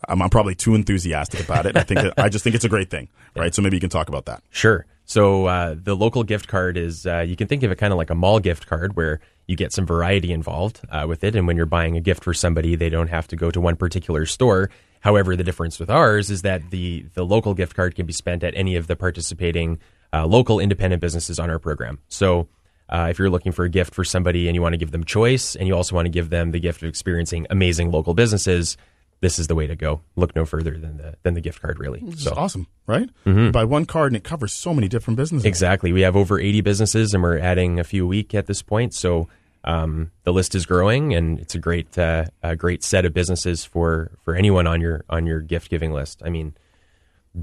I'm, 0.06 0.22
I'm 0.22 0.30
probably 0.30 0.54
too 0.54 0.74
enthusiastic 0.74 1.44
about 1.44 1.66
it. 1.66 1.76
I 1.76 1.82
think 1.82 2.00
that, 2.00 2.14
I 2.18 2.28
just 2.28 2.44
think 2.44 2.54
it's 2.54 2.64
a 2.64 2.68
great 2.68 2.90
thing, 2.90 3.08
right? 3.36 3.54
So 3.54 3.62
maybe 3.62 3.76
you 3.76 3.80
can 3.80 3.90
talk 3.90 4.08
about 4.08 4.26
that. 4.26 4.42
Sure. 4.50 4.86
So 5.04 5.46
uh, 5.46 5.74
the 5.82 5.96
local 5.96 6.22
gift 6.22 6.48
card 6.48 6.76
is 6.76 7.06
uh, 7.06 7.20
you 7.20 7.34
can 7.34 7.48
think 7.48 7.62
of 7.62 7.72
it 7.72 7.76
kind 7.76 7.92
of 7.92 7.96
like 7.96 8.10
a 8.10 8.14
mall 8.14 8.40
gift 8.40 8.66
card 8.66 8.94
where 8.94 9.20
you 9.46 9.56
get 9.56 9.72
some 9.72 9.86
variety 9.86 10.32
involved 10.32 10.82
uh, 10.90 11.06
with 11.08 11.24
it, 11.24 11.34
and 11.34 11.46
when 11.46 11.56
you're 11.56 11.64
buying 11.64 11.96
a 11.96 12.00
gift 12.00 12.22
for 12.22 12.34
somebody, 12.34 12.76
they 12.76 12.90
don't 12.90 13.08
have 13.08 13.26
to 13.28 13.36
go 13.36 13.50
to 13.50 13.60
one 13.60 13.76
particular 13.76 14.26
store. 14.26 14.68
However, 15.00 15.34
the 15.34 15.44
difference 15.44 15.80
with 15.80 15.88
ours 15.88 16.30
is 16.30 16.42
that 16.42 16.70
the 16.70 17.06
the 17.14 17.24
local 17.24 17.54
gift 17.54 17.74
card 17.74 17.94
can 17.94 18.04
be 18.04 18.12
spent 18.12 18.44
at 18.44 18.54
any 18.54 18.76
of 18.76 18.86
the 18.86 18.96
participating 18.96 19.78
uh, 20.12 20.26
local 20.26 20.60
independent 20.60 21.00
businesses 21.00 21.38
on 21.38 21.50
our 21.50 21.58
program. 21.58 21.98
So. 22.08 22.48
Uh, 22.90 23.08
if 23.10 23.18
you're 23.18 23.28
looking 23.28 23.52
for 23.52 23.66
a 23.66 23.68
gift 23.68 23.92
for 23.92 24.02
somebody 24.02 24.48
and 24.48 24.54
you 24.54 24.62
want 24.62 24.72
to 24.72 24.78
give 24.78 24.92
them 24.92 25.04
choice, 25.04 25.54
and 25.54 25.68
you 25.68 25.76
also 25.76 25.94
want 25.94 26.06
to 26.06 26.10
give 26.10 26.30
them 26.30 26.52
the 26.52 26.58
gift 26.58 26.82
of 26.82 26.88
experiencing 26.88 27.46
amazing 27.50 27.90
local 27.90 28.14
businesses, 28.14 28.78
this 29.20 29.38
is 29.38 29.46
the 29.46 29.54
way 29.54 29.66
to 29.66 29.76
go. 29.76 30.00
Look 30.16 30.36
no 30.36 30.44
further 30.44 30.78
than 30.78 30.96
the 30.96 31.16
than 31.22 31.34
the 31.34 31.40
gift 31.40 31.60
card, 31.60 31.78
really. 31.78 32.02
It's 32.06 32.26
awesome, 32.26 32.66
right? 32.86 33.08
You 33.24 33.50
buy 33.50 33.64
one 33.64 33.84
card 33.84 34.12
and 34.12 34.16
it 34.16 34.24
covers 34.24 34.52
so 34.52 34.72
many 34.72 34.88
different 34.88 35.16
businesses. 35.16 35.46
Exactly. 35.46 35.92
We 35.92 36.02
have 36.02 36.16
over 36.16 36.38
80 36.38 36.60
businesses, 36.60 37.14
and 37.14 37.22
we're 37.22 37.38
adding 37.38 37.80
a 37.80 37.84
few 37.84 38.04
a 38.04 38.06
week 38.06 38.34
at 38.34 38.46
this 38.46 38.62
point. 38.62 38.94
So 38.94 39.28
um, 39.64 40.12
the 40.24 40.32
list 40.32 40.54
is 40.54 40.66
growing, 40.66 41.14
and 41.14 41.38
it's 41.38 41.54
a 41.54 41.58
great 41.58 41.98
uh, 41.98 42.26
a 42.42 42.56
great 42.56 42.84
set 42.84 43.04
of 43.04 43.12
businesses 43.12 43.64
for 43.64 44.12
for 44.24 44.34
anyone 44.34 44.66
on 44.66 44.80
your 44.80 45.04
on 45.10 45.26
your 45.26 45.40
gift 45.40 45.68
giving 45.70 45.92
list. 45.92 46.22
I 46.24 46.30
mean, 46.30 46.54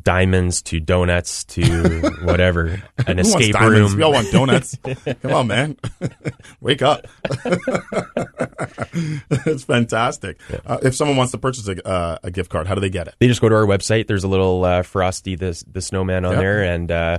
diamonds 0.02 0.62
to 0.64 0.80
donuts 0.80 1.44
to 1.46 1.64
whatever, 2.24 2.82
an 3.08 3.20
escape 3.20 3.60
room. 3.60 3.96
We 3.96 4.04
all 4.04 4.12
want 4.14 4.32
donuts. 4.32 4.78
Come 5.22 5.34
on, 5.34 5.48
man. 5.48 5.78
Wake 6.62 6.82
up. 6.82 7.08
it's 9.46 9.64
fantastic. 9.64 10.40
Uh, 10.66 10.80
if 10.84 10.96
someone 10.96 11.18
wants 11.18 11.32
to 11.32 11.38
purchase 11.38 11.68
a, 11.68 11.88
uh, 11.88 12.18
a 12.24 12.32
gift 12.32 12.50
card, 12.50 12.68
how 12.68 12.76
do 12.76 12.82
they 12.82 12.90
get 12.90 13.08
it? 13.08 13.16
They 13.20 13.28
just 13.28 13.42
go 13.42 13.50
to 13.50 13.56
our 13.56 13.66
website. 13.66 14.08
There's 14.08 14.24
a 14.24 14.28
little 14.28 14.64
uh, 14.66 14.82
Frosty 14.84 15.36
the 15.36 15.64
the 15.72 15.82
snowman 15.82 16.26
on 16.26 16.34
Yep. 16.34 16.40
there, 16.42 16.64
and 16.64 16.92
uh, 16.92 17.18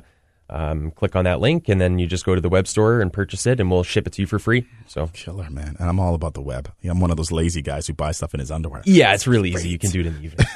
um, 0.50 0.90
click 0.90 1.16
on 1.16 1.24
that 1.24 1.40
link, 1.40 1.68
and 1.68 1.80
then 1.80 1.98
you 1.98 2.06
just 2.06 2.24
go 2.24 2.34
to 2.34 2.40
the 2.40 2.48
web 2.48 2.66
store 2.68 3.00
and 3.00 3.12
purchase 3.12 3.46
it, 3.46 3.58
and 3.60 3.70
we'll 3.70 3.82
ship 3.82 4.06
it 4.06 4.12
to 4.14 4.22
you 4.22 4.26
for 4.26 4.38
free. 4.38 4.66
So. 4.86 5.08
Killer, 5.12 5.48
man. 5.50 5.76
And 5.78 5.88
I'm 5.88 5.98
all 5.98 6.14
about 6.14 6.34
the 6.34 6.42
web. 6.42 6.70
I'm 6.84 7.00
one 7.00 7.10
of 7.10 7.16
those 7.16 7.32
lazy 7.32 7.62
guys 7.62 7.86
who 7.86 7.94
buy 7.94 8.12
stuff 8.12 8.34
in 8.34 8.40
his 8.40 8.50
underwear. 8.50 8.82
Yeah, 8.84 9.14
it's 9.14 9.26
really 9.26 9.50
easy. 9.50 9.68
You 9.70 9.78
can 9.78 9.90
do 9.90 10.00
it 10.00 10.06
in 10.06 10.14
the 10.14 10.22
evening. 10.24 10.46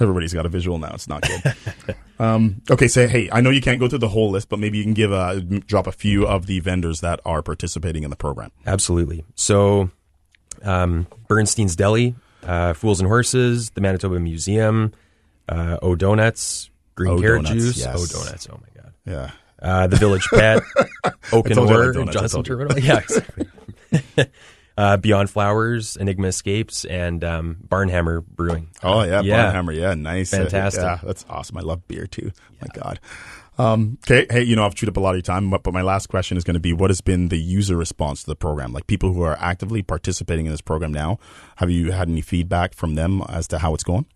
Everybody's 0.00 0.32
got 0.32 0.46
a 0.46 0.48
visual 0.48 0.78
now. 0.78 0.92
It's 0.94 1.08
not 1.08 1.22
good. 1.22 1.96
um, 2.18 2.62
okay, 2.70 2.88
so 2.88 3.08
hey, 3.08 3.28
I 3.32 3.40
know 3.40 3.50
you 3.50 3.60
can't 3.60 3.80
go 3.80 3.88
through 3.88 3.98
the 3.98 4.08
whole 4.08 4.30
list, 4.30 4.48
but 4.48 4.58
maybe 4.58 4.78
you 4.78 4.84
can 4.84 4.94
give 4.94 5.12
a 5.12 5.40
drop 5.40 5.86
a 5.86 5.92
few 5.92 6.26
of 6.26 6.46
the 6.46 6.60
vendors 6.60 7.00
that 7.00 7.20
are 7.24 7.42
participating 7.42 8.04
in 8.04 8.10
the 8.10 8.16
program. 8.16 8.50
Absolutely. 8.66 9.24
So, 9.34 9.90
um, 10.62 11.06
Bernstein's 11.26 11.74
Deli, 11.76 12.14
uh, 12.44 12.74
Fools 12.74 13.00
and 13.00 13.08
Horses, 13.08 13.70
the 13.70 13.80
Manitoba 13.80 14.20
Museum, 14.20 14.92
uh, 15.48 15.78
O 15.82 15.94
Donuts, 15.94 16.70
Green 16.94 17.12
O 17.12 17.20
Carrot 17.20 17.44
Donuts, 17.44 17.64
Juice, 17.64 17.78
yes. 17.78 17.96
O 17.96 18.20
Donuts. 18.20 18.48
Oh 18.50 18.60
my 18.60 18.82
God. 18.82 18.92
Yeah. 19.04 19.30
Uh, 19.60 19.86
the 19.88 19.96
Village 19.96 20.26
Pet, 20.32 20.62
Oak 21.32 21.46
and 21.46 21.54
told 21.56 21.70
you 21.70 21.74
I 21.74 21.86
like 21.86 21.96
Ore, 21.96 22.04
Johnston. 22.12 22.44
Terminal. 22.44 22.78
Yeah, 22.82 22.98
exactly. 22.98 23.46
Uh, 24.78 24.96
Beyond 24.96 25.28
Flowers, 25.28 25.96
Enigma 25.96 26.28
Escapes, 26.28 26.84
and 26.84 27.24
um, 27.24 27.56
Barnhammer 27.66 28.24
Brewing. 28.24 28.68
Oh 28.82 29.02
yeah, 29.02 29.20
Yeah. 29.22 29.52
Barnhammer. 29.52 29.74
Yeah, 29.74 29.94
nice. 29.94 30.30
Fantastic. 30.30 30.82
yeah, 30.82 31.00
that's 31.02 31.26
awesome. 31.28 31.58
I 31.58 31.62
love 31.62 31.86
beer 31.88 32.06
too. 32.06 32.30
My 32.60 32.68
God. 32.72 33.00
Um, 33.58 33.98
okay, 34.06 34.24
hey, 34.30 34.44
you 34.44 34.54
know 34.54 34.64
I've 34.64 34.76
chewed 34.76 34.88
up 34.88 34.96
a 34.96 35.00
lot 35.00 35.10
of 35.10 35.16
your 35.16 35.22
time, 35.22 35.50
but, 35.50 35.64
but 35.64 35.74
my 35.74 35.82
last 35.82 36.06
question 36.06 36.36
is 36.36 36.44
going 36.44 36.54
to 36.54 36.60
be: 36.60 36.72
What 36.72 36.90
has 36.90 37.00
been 37.00 37.26
the 37.28 37.38
user 37.38 37.76
response 37.76 38.20
to 38.22 38.26
the 38.26 38.36
program? 38.36 38.72
Like 38.72 38.86
people 38.86 39.12
who 39.12 39.22
are 39.22 39.36
actively 39.40 39.82
participating 39.82 40.46
in 40.46 40.52
this 40.52 40.60
program 40.60 40.92
now, 40.92 41.18
have 41.56 41.68
you 41.68 41.90
had 41.90 42.08
any 42.08 42.20
feedback 42.20 42.72
from 42.72 42.94
them 42.94 43.20
as 43.28 43.48
to 43.48 43.58
how 43.58 43.74
it's 43.74 43.84
going? 43.84 44.06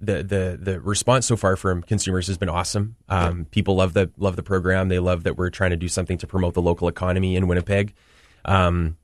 the 0.00 0.22
the 0.22 0.58
the 0.60 0.80
response 0.80 1.26
so 1.26 1.36
far 1.36 1.56
from 1.56 1.82
consumers 1.82 2.26
has 2.28 2.38
been 2.38 2.48
awesome. 2.48 2.96
Um, 3.08 3.46
people 3.46 3.76
love 3.76 3.94
the 3.94 4.10
love 4.16 4.34
the 4.36 4.42
program. 4.42 4.88
They 4.88 4.98
love 4.98 5.22
that 5.24 5.36
we're 5.36 5.50
trying 5.50 5.70
to 5.70 5.76
do 5.76 5.88
something 5.88 6.18
to 6.18 6.26
promote 6.26 6.54
the 6.54 6.62
local 6.62 6.88
economy 6.88 7.36
in 7.36 7.46
Winnipeg. 7.48 7.94
Um, 8.44 8.96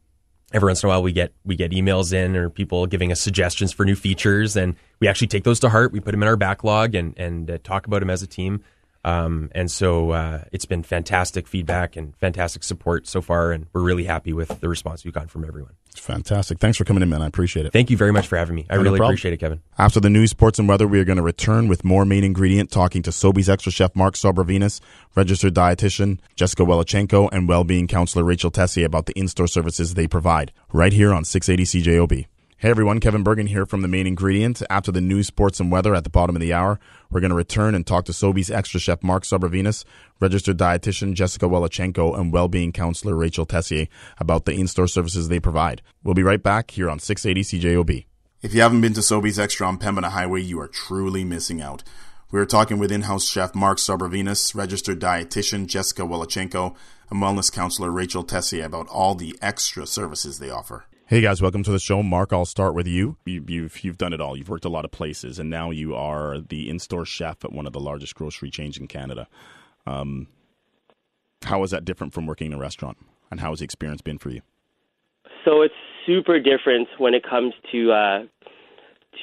every 0.55 0.69
once 0.69 0.83
in 0.83 0.87
a 0.87 0.91
while, 0.91 1.03
we 1.03 1.13
get 1.13 1.33
we 1.45 1.57
get 1.57 1.73
emails 1.73 2.13
in 2.13 2.37
or 2.37 2.49
people 2.49 2.87
giving 2.87 3.13
us 3.13 3.21
suggestions 3.21 3.73
for 3.73 3.85
new 3.85 3.97
features, 3.97 4.57
and 4.57 4.77
we 5.01 5.09
actually 5.09 5.27
take 5.27 5.45
those 5.45 5.61
to 5.61 5.69
heart. 5.69 5.93
We 5.93 6.01
put 6.01 6.13
them 6.13 6.23
in 6.23 6.29
our 6.29 6.37
backlog 6.37 6.95
and 6.95 7.13
and 7.19 7.51
uh, 7.51 7.59
talk 7.63 7.87
about 7.87 8.01
them 8.01 8.09
as 8.09 8.23
a 8.23 8.27
team. 8.27 8.63
Um, 9.05 9.51
and 9.55 9.71
so 9.71 10.11
uh, 10.11 10.45
it's 10.53 10.65
been 10.65 10.83
fantastic 10.83 11.47
feedback 11.47 11.95
and 11.97 12.17
fantastic 12.17 12.65
support 12.65 13.07
so 13.07 13.21
far, 13.21 13.53
and 13.53 13.67
we're 13.73 13.83
really 13.83 14.05
happy 14.05 14.33
with 14.33 14.61
the 14.61 14.69
response 14.69 15.05
we've 15.05 15.13
gotten 15.13 15.29
from 15.29 15.45
everyone. 15.45 15.73
It's 15.91 16.01
fantastic. 16.01 16.59
Thanks 16.59 16.77
for 16.79 16.85
coming 16.85 17.03
in, 17.03 17.09
man. 17.11 17.23
I 17.23 17.27
appreciate 17.27 17.67
it. 17.67 17.73
Thank 17.73 17.91
you 17.91 17.97
very 17.97 18.13
much 18.13 18.27
for 18.27 18.37
having 18.37 18.57
me. 18.57 18.67
I 18.69 18.75
No 18.77 18.83
really 18.83 18.97
problem. 18.97 19.13
appreciate 19.13 19.35
it, 19.35 19.37
Kevin. 19.37 19.61
After 19.79 20.01
the 20.01 20.11
news, 20.11 20.31
sports, 20.31 20.59
and 20.59 20.69
weather, 20.69 20.89
we 20.89 20.99
are 20.99 21.05
going 21.05 21.19
to 21.19 21.23
return 21.23 21.69
with 21.69 21.85
more 21.85 22.05
main 22.05 22.25
ingredient, 22.25 22.71
talking 22.73 23.03
to 23.03 23.11
Sobeys 23.11 23.49
extra 23.49 23.71
chef 23.71 23.95
Mark 23.95 24.15
Sobrevinas, 24.15 24.81
registered 25.15 25.55
dietitian 25.55 26.19
Jessica 26.35 26.63
Welachenko, 26.65 27.29
and 27.31 27.47
well-being 27.49 27.87
counselor 27.87 28.25
Rachel 28.25 28.51
Tessier 28.51 28.87
about 28.87 29.07
the 29.07 29.13
in-store 29.13 29.47
services 29.47 29.95
they 29.95 30.09
provide. 30.09 30.53
Right 30.73 30.93
here 30.93 31.13
on 31.15 31.25
680 31.25 31.83
CJOB. 31.83 32.27
Hey 32.65 32.71
everyone, 32.71 32.99
Kevin 32.99 33.23
Burgin 33.23 33.49
here 33.49 33.67
from 33.67 33.83
the 33.83 33.89
main 33.89 34.07
ingredient. 34.07 34.63
After 34.71 34.91
the 34.91 35.03
news, 35.03 35.27
sports, 35.27 35.61
and 35.61 35.71
weather 35.71 35.95
at 35.95 36.03
the 36.03 36.09
bottom 36.09 36.35
of 36.35 36.41
the 36.41 36.55
hour, 36.55 36.81
we're 37.11 37.21
going 37.21 37.29
to 37.29 37.37
return 37.37 37.75
and 37.75 37.87
talk 37.87 38.07
to 38.07 38.13
Sobeys 38.13 38.51
extra 38.51 38.81
chef 38.81 39.03
Mark 39.03 39.25
Sobrevinas, 39.25 39.85
registered 40.19 40.57
dietitian 40.57 41.13
Jessica 41.13 41.45
Welachenko, 41.45 42.19
and 42.19 42.33
well-being 42.33 42.73
counselor 42.73 43.17
Rachel 43.17 43.45
Tessier 43.45 43.87
about 44.17 44.47
the 44.47 44.55
in-store 44.55 44.87
services 44.87 45.29
they 45.29 45.41
provide. 45.41 45.83
We'll 46.03 46.15
be 46.15 46.23
right 46.23 46.43
back 46.43 46.71
here 46.71 46.89
on 46.89 47.01
680 47.01 47.61
CJOB. 47.61 48.07
If 48.41 48.55
you 48.55 48.63
haven't 48.63 48.81
been 48.81 48.95
to 48.95 49.03
Sobeys 49.03 49.39
Extra 49.39 49.67
on 49.67 49.77
Pembina 49.77 50.09
Highway, 50.09 50.41
you 50.41 50.59
are 50.59 50.69
truly 50.69 51.23
missing 51.23 51.61
out. 51.61 51.83
We 52.31 52.41
are 52.41 52.47
talking 52.47 52.79
with 52.79 52.91
in-house 52.91 53.29
chef 53.29 53.55
Mark 53.55 53.77
Sobrevinas, 53.77 54.55
registered 54.55 55.01
dietitian 55.01 55.67
Jessica 55.67 56.05
Wolachenko, 56.05 56.75
and 57.11 57.23
wellness 57.23 57.53
counselor 57.53 57.91
Rachel 57.91 58.25
Tessier 58.25 58.65
about 58.65 58.89
all 58.89 59.15
the 59.15 59.37
extra 59.43 59.87
services 59.87 60.39
they 60.39 60.49
offer. 60.49 60.87
Hey 61.07 61.21
guys, 61.21 61.43
welcome 61.43 61.63
to 61.65 61.71
the 61.71 61.79
show. 61.79 62.03
Mark, 62.03 62.33
I'll 62.33 62.47
start 62.47 62.75
with 62.75 62.87
you. 62.87 63.19
you 63.27 63.41
have 63.43 63.51
you've, 63.51 63.85
you've 63.85 63.99
done 63.99 64.15
it 64.15 64.23
all. 64.23 64.39
You've 64.39 64.49
worked 64.49 64.65
a 64.65 64.71
lot 64.71 64.87
of 64.87 64.91
places, 64.91 65.39
and 65.39 65.51
now 65.51 65.71
you 65.71 65.95
are 65.95 66.39
the 66.41 66.71
in-store 66.71 67.05
chef 67.05 67.45
at 67.45 67.53
one 67.53 67.67
of 67.67 67.75
the 67.75 67.79
largest 67.79 68.15
grocery 68.15 68.49
chains 68.49 68.79
in 68.79 68.87
Canada. 68.87 69.29
Um, 69.87 70.29
how 71.43 71.63
is 71.63 71.73
that 71.73 71.85
different 71.85 72.15
from 72.15 72.25
working 72.25 72.47
in 72.47 72.53
a 72.55 72.59
restaurant, 72.59 72.97
and 73.31 73.39
how 73.39 73.51
has 73.51 73.59
the 73.59 73.67
experience 73.67 74.01
been 74.01 74.17
for 74.17 74.31
you? 74.31 74.41
So 75.45 75.61
it's 75.61 75.75
super 76.07 76.41
different 76.41 76.89
when 76.97 77.13
it 77.13 77.23
comes 77.23 77.53
to 77.71 77.93
uh, 77.93 78.19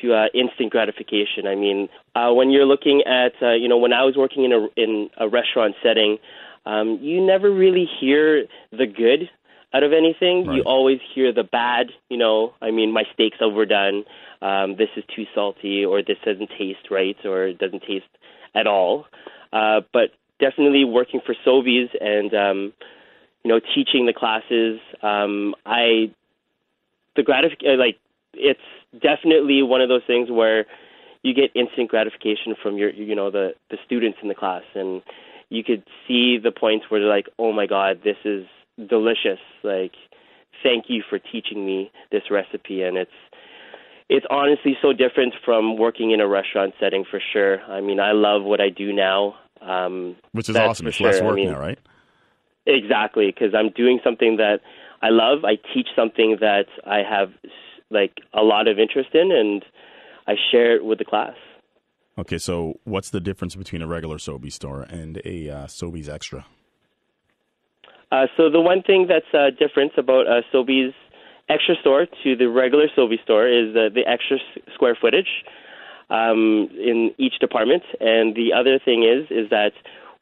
to 0.04 0.14
uh, 0.14 0.26
instant 0.36 0.72
gratification. 0.72 1.48
I 1.48 1.56
mean, 1.56 1.90
uh, 2.14 2.32
when 2.32 2.52
you're 2.52 2.68
looking 2.68 3.02
at 3.08 3.32
uh, 3.42 3.54
you 3.54 3.68
know 3.68 3.78
when 3.78 3.92
I 3.92 4.04
was 4.04 4.16
working 4.16 4.44
in 4.44 4.54
a 4.54 4.68
in 4.78 5.10
a 5.18 5.28
restaurant 5.28 5.74
setting, 5.82 6.20
um, 6.68 7.00
you 7.02 7.26
never 7.26 7.50
really 7.50 7.90
hear 8.00 8.46
the 8.70 8.86
good 8.86 9.32
out 9.74 9.84
of 9.84 9.94
anything. 9.94 10.46
Right. 10.46 10.58
You 10.58 10.64
always 10.64 11.00
hear 11.14 11.34
the 11.34 11.44
bad. 11.44 11.88
You 12.10 12.18
know, 12.18 12.54
I 12.62 12.72
mean, 12.72 12.92
my 12.92 13.04
steak's 13.14 13.38
overdone. 13.42 14.06
Um, 14.42 14.76
this 14.76 14.90
is 14.98 15.04
too 15.16 15.26
salty, 15.34 15.86
or 15.86 16.02
this 16.02 16.18
doesn't 16.26 16.50
taste 16.58 16.90
right, 16.90 17.18
or 17.26 17.48
it 17.48 17.60
doesn't 17.60 17.84
taste 17.84 18.06
at 18.56 18.68
all. 18.68 19.06
Uh, 19.54 19.82
but 19.94 20.12
definitely 20.40 20.84
working 20.84 21.22
for 21.26 21.36
Sobeys 21.46 21.90
and 22.00 22.34
um, 22.34 22.74
you 23.44 23.50
know 23.50 23.60
teaching 23.76 24.06
the 24.06 24.14
classes, 24.14 24.80
um, 25.02 25.56
I 25.66 26.12
the 27.16 27.24
gratification 27.24 27.80
like 27.80 27.98
it's 28.34 28.60
definitely 29.02 29.62
one 29.62 29.82
of 29.82 29.90
those 29.90 30.04
things 30.08 30.30
where 30.30 30.66
you 31.24 31.34
get 31.34 31.52
instant 31.56 31.90
gratification 31.90 32.56
from 32.62 32.78
your 32.78 32.92
you 32.92 33.16
know 33.16 33.32
the 33.32 33.54
the 33.70 33.78
students 33.86 34.18
in 34.22 34.28
the 34.28 34.36
class 34.36 34.64
and 34.76 35.02
you 35.50 35.64
could 35.64 35.84
see 36.08 36.38
the 36.38 36.52
points 36.52 36.86
where 36.90 37.00
they're 37.00 37.10
like 37.10 37.28
oh 37.38 37.52
my 37.52 37.68
god 37.68 38.02
this 38.04 38.18
is 38.26 38.46
delicious 38.90 39.40
like 39.64 39.94
thank 40.64 40.86
you 40.88 41.04
for 41.10 41.20
teaching 41.20 41.66
me 41.66 41.92
this 42.12 42.24
recipe 42.30 42.84
and 42.84 42.98
it's 42.98 43.12
it's 44.10 44.26
honestly 44.30 44.78
so 44.82 44.92
different 44.92 45.34
from 45.46 45.78
working 45.78 46.12
in 46.12 46.20
a 46.20 46.28
restaurant 46.28 46.74
setting 46.80 47.06
for 47.10 47.22
sure 47.32 47.62
i 47.64 47.82
mean 47.82 48.00
i 48.00 48.12
love 48.12 48.44
what 48.44 48.60
i 48.62 48.70
do 48.70 48.92
now 48.92 49.36
um 49.62 50.16
which 50.32 50.50
is 50.50 50.56
awesome 50.56 50.88
it's 50.88 50.98
sure. 50.98 51.12
less 51.12 51.22
work 51.22 51.34
I 51.34 51.36
mean, 51.36 51.52
now 51.52 51.60
right 51.60 51.80
exactly 52.66 53.28
because 53.28 53.54
i'm 53.56 53.70
doing 53.72 54.00
something 54.04 54.38
that 54.38 54.60
i 55.02 55.10
love 55.10 55.46
i 55.46 55.56
teach 55.74 55.88
something 55.96 56.38
that 56.42 56.66
i 56.86 56.98
have 56.98 57.32
like 57.92 58.18
a 58.34 58.42
lot 58.42 58.68
of 58.68 58.80
interest 58.80 59.10
in, 59.14 59.32
and 59.32 59.64
I 60.28 60.36
share 60.52 60.76
it 60.76 60.86
with 60.86 60.98
the 60.98 61.06
class. 61.06 61.36
Okay, 62.18 62.38
so 62.38 62.80
what's 62.84 63.10
the 63.10 63.20
difference 63.20 63.56
between 63.56 63.82
a 63.82 63.88
regular 63.88 64.18
Sobeys 64.18 64.54
store 64.54 64.84
and 64.84 65.22
a 65.24 65.50
uh, 65.50 65.68
Sobeys 65.68 66.10
Extra? 66.10 66.46
Uh, 68.12 68.28
so 68.36 68.50
the 68.50 68.60
one 68.60 68.84
thing 68.84 69.08
that's 69.08 69.34
uh, 69.34 69.50
different 69.58 69.94
about 69.98 70.28
a 70.28 70.42
Sobeys 70.54 70.94
Extra 71.50 71.76
store 71.82 72.06
to 72.24 72.36
the 72.36 72.48
regular 72.48 72.88
Sobeys 72.96 73.22
store 73.24 73.48
is 73.48 73.76
uh, 73.76 73.90
the 73.94 74.04
extra 74.08 74.38
square 74.74 74.98
footage 75.00 75.44
um, 76.10 76.70
in 76.72 77.14
each 77.18 77.40
department, 77.40 77.84
and 78.00 78.36
the 78.36 78.54
other 78.54 78.80
thing 78.80 79.04
is 79.04 79.28
is 79.30 79.50
that 79.50 79.74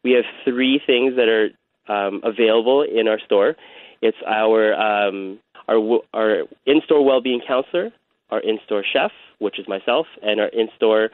we 0.04 0.12
have 0.12 0.24
three 0.44 0.82
things 0.86 1.16
that 1.18 1.28
are 1.28 1.50
um, 1.88 2.22
available 2.24 2.82
in 2.84 3.08
our 3.08 3.20
store. 3.20 3.56
It's 4.02 4.18
our 4.26 4.74
um, 4.74 5.40
our, 5.68 6.00
our 6.14 6.44
in-store 6.66 7.06
well-being 7.06 7.42
counselor, 7.48 7.92
our 8.32 8.40
in-store 8.40 8.84
chef, 8.92 9.12
which 9.38 9.60
is 9.60 9.68
myself, 9.68 10.08
and 10.24 10.40
our 10.40 10.48
in-store 10.48 11.10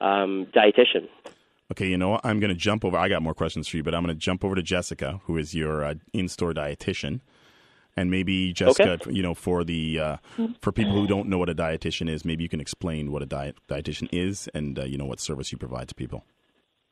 um, 0.00 0.46
dietitian. 0.54 1.08
Okay, 1.70 1.86
you 1.86 1.98
know 1.98 2.10
what? 2.10 2.22
I'm 2.24 2.40
going 2.40 2.48
to 2.48 2.56
jump 2.56 2.84
over. 2.84 2.96
I 2.96 3.08
got 3.08 3.22
more 3.22 3.34
questions 3.34 3.68
for 3.68 3.76
you, 3.76 3.82
but 3.82 3.94
I'm 3.94 4.02
going 4.02 4.14
to 4.14 4.20
jump 4.20 4.42
over 4.44 4.54
to 4.54 4.62
Jessica, 4.62 5.20
who 5.24 5.36
is 5.36 5.54
your 5.54 5.84
uh, 5.84 5.94
in-store 6.14 6.54
dietitian, 6.54 7.20
and 7.94 8.10
maybe 8.10 8.52
Jessica, 8.52 8.92
okay. 8.92 9.12
you 9.12 9.22
know, 9.22 9.34
for 9.34 9.64
the 9.64 10.00
uh, 10.00 10.16
for 10.62 10.72
people 10.72 10.94
who 10.94 11.06
don't 11.06 11.28
know 11.28 11.36
what 11.36 11.50
a 11.50 11.54
dietitian 11.54 12.08
is, 12.08 12.24
maybe 12.24 12.42
you 12.42 12.48
can 12.48 12.60
explain 12.60 13.12
what 13.12 13.22
a 13.22 13.26
diet 13.26 13.56
dietitian 13.68 14.08
is 14.12 14.48
and 14.54 14.78
uh, 14.78 14.84
you 14.84 14.96
know 14.96 15.04
what 15.04 15.20
service 15.20 15.52
you 15.52 15.58
provide 15.58 15.88
to 15.88 15.94
people. 15.94 16.24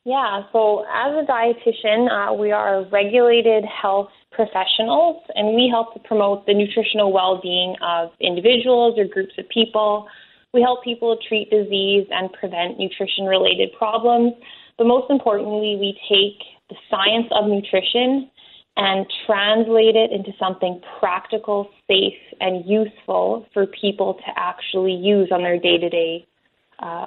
Yeah, 0.05 0.43
so 0.53 0.85
as 0.93 1.13
a 1.15 1.27
dietitian, 1.27 2.09
uh, 2.11 2.33
we 2.35 2.53
are 2.53 2.85
regulated 2.91 3.65
health 3.65 4.11
professionals, 4.31 5.23
and 5.35 5.55
we 5.57 5.69
help 5.69 5.95
to 5.95 6.01
promote 6.01 6.47
the 6.47 6.55
nutritional 6.55 7.13
well 7.13 7.41
being 7.43 7.77
of 7.83 8.11
individuals 8.21 8.99
or 8.99 9.07
groups 9.07 9.33
of 9.39 9.49
people. 9.49 10.07
We 10.53 10.63
help 10.63 10.85
people 10.85 11.19
treat 11.29 11.51
disease 11.51 12.07
and 12.11 12.33
prevent 12.33 12.79
nutrition 12.79 13.25
related 13.25 13.71
problems. 13.77 14.35
But 14.79 14.87
most 14.87 15.11
importantly, 15.11 15.77
we 15.79 15.99
take 16.09 16.43
the 16.69 16.77
science 16.91 17.27
of 17.31 17.49
nutrition 17.49 18.31
and 18.77 19.07
translate 19.25 19.97
it 19.97 20.13
into 20.13 20.33
something 20.39 20.83
practical, 21.01 21.71
safe, 21.87 22.13
and 22.41 22.65
useful 22.67 23.47
for 23.55 23.67
people 23.67 24.15
to 24.15 24.33
actually 24.37 24.93
use 24.93 25.31
on 25.33 25.43
their 25.43 25.59
day 25.59 25.79
to 25.79 25.89
day 25.89 26.27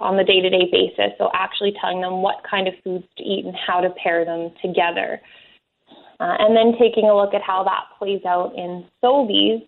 on 0.01 0.17
the 0.17 0.23
day 0.23 0.41
to 0.41 0.49
day 0.49 0.67
basis. 0.71 1.13
So, 1.17 1.29
actually 1.33 1.73
telling 1.79 2.01
them 2.01 2.21
what 2.21 2.37
kind 2.49 2.67
of 2.67 2.73
foods 2.83 3.05
to 3.17 3.23
eat 3.23 3.45
and 3.45 3.55
how 3.55 3.81
to 3.81 3.89
pair 3.91 4.25
them 4.25 4.51
together. 4.63 5.21
Uh, 6.19 6.35
and 6.39 6.55
then 6.55 6.73
taking 6.77 7.05
a 7.05 7.15
look 7.15 7.33
at 7.33 7.41
how 7.41 7.63
that 7.63 7.85
plays 7.97 8.21
out 8.25 8.53
in 8.57 8.85
Sobeys. 9.01 9.65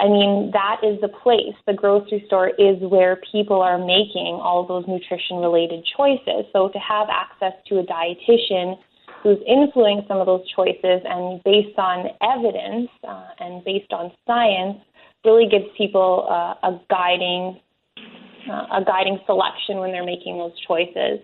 I 0.00 0.08
mean, 0.08 0.50
that 0.52 0.80
is 0.82 0.98
the 1.02 1.08
place. 1.08 1.54
The 1.66 1.74
grocery 1.74 2.24
store 2.26 2.48
is 2.48 2.80
where 2.80 3.20
people 3.30 3.60
are 3.60 3.76
making 3.76 4.40
all 4.40 4.66
those 4.66 4.84
nutrition 4.88 5.36
related 5.36 5.84
choices. 5.96 6.48
So, 6.52 6.68
to 6.68 6.78
have 6.78 7.08
access 7.10 7.52
to 7.68 7.80
a 7.80 7.84
dietitian 7.84 8.78
who's 9.22 9.38
influencing 9.46 10.06
some 10.08 10.16
of 10.16 10.26
those 10.26 10.40
choices 10.56 11.04
and 11.04 11.42
based 11.44 11.78
on 11.78 12.08
evidence 12.22 12.88
uh, 13.06 13.28
and 13.38 13.62
based 13.64 13.92
on 13.92 14.10
science 14.26 14.78
really 15.24 15.46
gives 15.50 15.66
people 15.76 16.26
uh, 16.30 16.66
a 16.66 16.80
guiding 16.88 17.60
uh, 18.50 18.80
a 18.80 18.84
guiding 18.84 19.18
selection 19.26 19.78
when 19.78 19.92
they're 19.92 20.04
making 20.04 20.38
those 20.38 20.56
choices. 20.66 21.20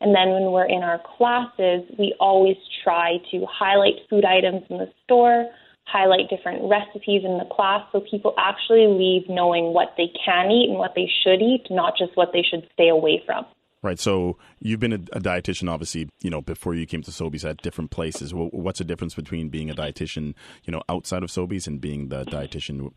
And 0.00 0.14
then 0.14 0.30
when 0.30 0.52
we're 0.52 0.68
in 0.68 0.82
our 0.82 1.00
classes, 1.16 1.82
we 1.98 2.14
always 2.20 2.56
try 2.84 3.16
to 3.30 3.46
highlight 3.50 3.94
food 4.10 4.24
items 4.24 4.62
in 4.68 4.76
the 4.78 4.92
store, 5.04 5.46
highlight 5.90 6.28
different 6.28 6.68
recipes 6.68 7.22
in 7.24 7.38
the 7.38 7.48
class 7.50 7.86
so 7.92 8.00
people 8.10 8.34
actually 8.36 8.86
leave 8.86 9.28
knowing 9.28 9.72
what 9.72 9.94
they 9.96 10.10
can 10.24 10.50
eat 10.50 10.68
and 10.68 10.78
what 10.78 10.92
they 10.94 11.08
should 11.22 11.40
eat, 11.40 11.64
not 11.70 11.94
just 11.96 12.16
what 12.16 12.30
they 12.32 12.42
should 12.42 12.68
stay 12.74 12.88
away 12.88 13.22
from. 13.24 13.46
Right. 13.80 13.98
So 13.98 14.36
you've 14.58 14.80
been 14.80 14.92
a, 14.92 15.02
a 15.12 15.20
dietitian, 15.20 15.70
obviously, 15.70 16.08
you 16.20 16.30
know, 16.30 16.40
before 16.40 16.74
you 16.74 16.84
came 16.84 17.02
to 17.02 17.10
Sobeys 17.10 17.48
at 17.48 17.62
different 17.62 17.90
places. 17.90 18.34
What's 18.34 18.80
the 18.80 18.84
difference 18.84 19.14
between 19.14 19.48
being 19.50 19.70
a 19.70 19.74
dietitian, 19.74 20.34
you 20.64 20.72
know, 20.72 20.82
outside 20.88 21.22
of 21.22 21.30
Sobeys 21.30 21.66
and 21.66 21.80
being 21.80 22.08
the 22.08 22.24
dietitian 22.24 22.92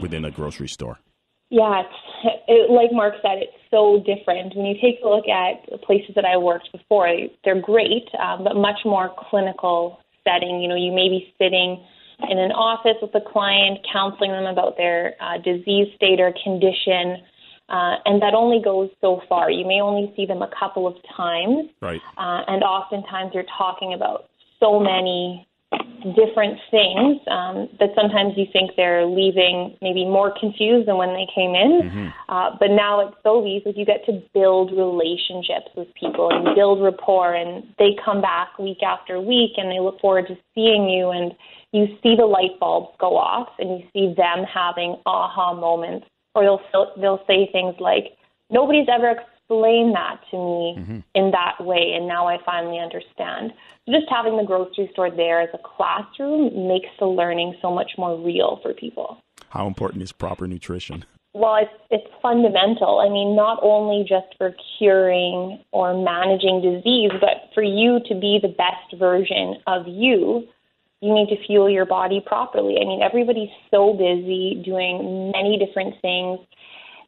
within 0.00 0.24
a 0.24 0.30
grocery 0.30 0.68
store? 0.68 0.98
Yeah, 1.50 1.82
it's, 1.82 2.42
it, 2.48 2.70
like 2.70 2.90
Mark 2.92 3.14
said, 3.22 3.38
it's 3.38 3.52
so 3.70 4.02
different. 4.04 4.56
When 4.56 4.66
you 4.66 4.74
take 4.82 4.98
a 5.04 5.08
look 5.08 5.28
at 5.28 5.70
the 5.70 5.78
places 5.78 6.16
that 6.16 6.24
I 6.24 6.36
worked 6.36 6.72
before, 6.72 7.08
they're 7.44 7.60
great, 7.60 8.08
um, 8.20 8.42
but 8.42 8.56
much 8.56 8.80
more 8.84 9.14
clinical 9.30 10.00
setting. 10.26 10.60
You 10.60 10.68
know, 10.68 10.74
you 10.74 10.92
may 10.92 11.08
be 11.08 11.32
sitting 11.38 11.78
in 12.28 12.38
an 12.38 12.50
office 12.52 12.96
with 13.00 13.14
a 13.14 13.20
client, 13.20 13.78
counseling 13.92 14.32
them 14.32 14.46
about 14.46 14.76
their 14.76 15.14
uh, 15.20 15.38
disease 15.38 15.88
state 15.94 16.18
or 16.18 16.32
condition, 16.42 17.22
uh, 17.68 17.96
and 18.04 18.22
that 18.22 18.34
only 18.34 18.60
goes 18.62 18.90
so 19.00 19.20
far. 19.28 19.50
You 19.50 19.66
may 19.66 19.80
only 19.80 20.12
see 20.16 20.24
them 20.24 20.42
a 20.42 20.50
couple 20.58 20.86
of 20.86 20.96
times, 21.16 21.68
right? 21.80 22.00
Uh, 22.16 22.42
and 22.48 22.62
oftentimes 22.62 23.32
you're 23.34 23.50
talking 23.58 23.92
about 23.92 24.28
so 24.60 24.80
many 24.80 25.46
different 26.14 26.58
things 26.70 27.18
um, 27.26 27.68
that 27.80 27.90
sometimes 27.96 28.34
you 28.36 28.46
think 28.52 28.72
they're 28.76 29.06
leaving 29.06 29.76
maybe 29.82 30.04
more 30.04 30.32
confused 30.38 30.86
than 30.86 30.96
when 30.96 31.10
they 31.10 31.26
came 31.34 31.54
in. 31.54 31.82
Mm-hmm. 31.82 32.06
Uh, 32.28 32.50
but 32.60 32.70
now 32.70 33.06
at 33.06 33.14
Sobeys, 33.24 33.64
like 33.66 33.76
you 33.76 33.84
get 33.84 34.04
to 34.06 34.22
build 34.34 34.70
relationships 34.70 35.72
with 35.76 35.88
people 35.98 36.30
and 36.30 36.54
build 36.54 36.82
rapport, 36.82 37.34
and 37.34 37.64
they 37.78 37.96
come 38.04 38.20
back 38.20 38.58
week 38.58 38.82
after 38.82 39.20
week, 39.20 39.52
and 39.56 39.70
they 39.70 39.80
look 39.80 39.98
forward 40.00 40.26
to 40.28 40.36
seeing 40.54 40.88
you, 40.88 41.10
and 41.10 41.32
you 41.72 41.86
see 42.02 42.14
the 42.16 42.26
light 42.26 42.58
bulbs 42.60 42.94
go 43.00 43.16
off, 43.16 43.48
and 43.58 43.80
you 43.80 43.86
see 43.92 44.14
them 44.14 44.44
having 44.44 44.96
aha 45.06 45.54
moments, 45.54 46.06
or 46.34 46.42
they'll 46.44 46.92
they'll 47.00 47.24
say 47.26 47.48
things 47.50 47.74
like, 47.80 48.16
"Nobody's 48.50 48.88
ever." 48.92 49.22
Explain 49.46 49.92
that 49.92 50.20
to 50.30 50.36
me 50.36 50.74
mm-hmm. 50.78 50.98
in 51.14 51.30
that 51.30 51.64
way, 51.64 51.92
and 51.94 52.08
now 52.08 52.26
I 52.26 52.38
finally 52.44 52.78
understand. 52.78 53.52
So 53.86 53.92
just 53.92 54.06
having 54.10 54.36
the 54.36 54.44
grocery 54.44 54.90
store 54.92 55.10
there 55.10 55.40
as 55.40 55.48
a 55.54 55.58
classroom 55.58 56.68
makes 56.68 56.88
the 56.98 57.06
learning 57.06 57.54
so 57.62 57.72
much 57.72 57.92
more 57.96 58.18
real 58.18 58.58
for 58.62 58.74
people. 58.74 59.18
How 59.50 59.66
important 59.66 60.02
is 60.02 60.12
proper 60.12 60.46
nutrition? 60.46 61.04
Well, 61.32 61.56
it's, 61.56 61.70
it's 61.90 62.14
fundamental. 62.22 62.98
I 62.98 63.08
mean, 63.08 63.36
not 63.36 63.58
only 63.62 64.04
just 64.08 64.34
for 64.38 64.54
curing 64.78 65.62
or 65.70 65.94
managing 65.94 66.62
disease, 66.62 67.10
but 67.20 67.52
for 67.54 67.62
you 67.62 68.00
to 68.08 68.14
be 68.14 68.40
the 68.40 68.48
best 68.48 68.98
version 68.98 69.56
of 69.66 69.86
you, 69.86 70.48
you 71.02 71.14
need 71.14 71.28
to 71.28 71.36
fuel 71.46 71.68
your 71.68 71.84
body 71.84 72.22
properly. 72.24 72.76
I 72.80 72.86
mean, 72.86 73.02
everybody's 73.02 73.50
so 73.70 73.92
busy 73.92 74.62
doing 74.64 75.30
many 75.32 75.58
different 75.58 75.94
things 76.00 76.40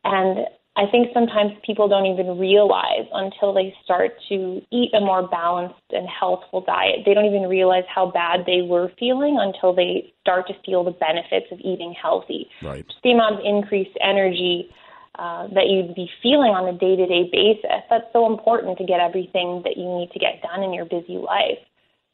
And 0.05 0.47
I 0.79 0.89
think 0.89 1.09
sometimes 1.13 1.51
people 1.67 1.89
don't 1.89 2.07
even 2.07 2.39
realize 2.39 3.11
until 3.13 3.53
they 3.53 3.75
start 3.83 4.13
to 4.29 4.63
eat 4.71 4.95
a 4.95 5.01
more 5.01 5.27
balanced 5.27 5.75
and 5.91 6.07
healthful 6.09 6.61
diet. 6.61 7.01
They 7.05 7.15
don't 7.15 7.27
even 7.27 7.49
realize 7.49 7.83
how 7.93 8.13
bad 8.13 8.47
they 8.47 8.63
were 8.63 8.93
feeling 8.97 9.39
until 9.41 9.75
they 9.75 10.15
start 10.21 10.47
to 10.47 10.55
feel 10.65 10.85
the 10.85 10.93
benefits 10.93 11.47
of 11.51 11.59
eating 11.59 11.97
healthy. 12.01 12.47
Right. 12.63 12.87
The 13.03 13.11
amount 13.11 13.41
of 13.41 13.45
increased 13.45 13.99
energy 14.01 14.71
uh, 15.19 15.49
that 15.49 15.67
you'd 15.67 15.97
be 15.97 16.09
feeling 16.23 16.55
on 16.55 16.73
a 16.73 16.79
day 16.79 16.95
to 16.95 17.07
day 17.11 17.29
basis. 17.33 17.83
That's 17.91 18.07
so 18.13 18.31
important 18.31 18.79
to 18.79 18.85
get 18.85 19.01
everything 19.01 19.63
that 19.65 19.77
you 19.77 19.83
need 19.83 20.13
to 20.13 20.21
get 20.21 20.41
done 20.43 20.63
in 20.63 20.73
your 20.73 20.85
busy 20.85 21.19
life. 21.19 21.59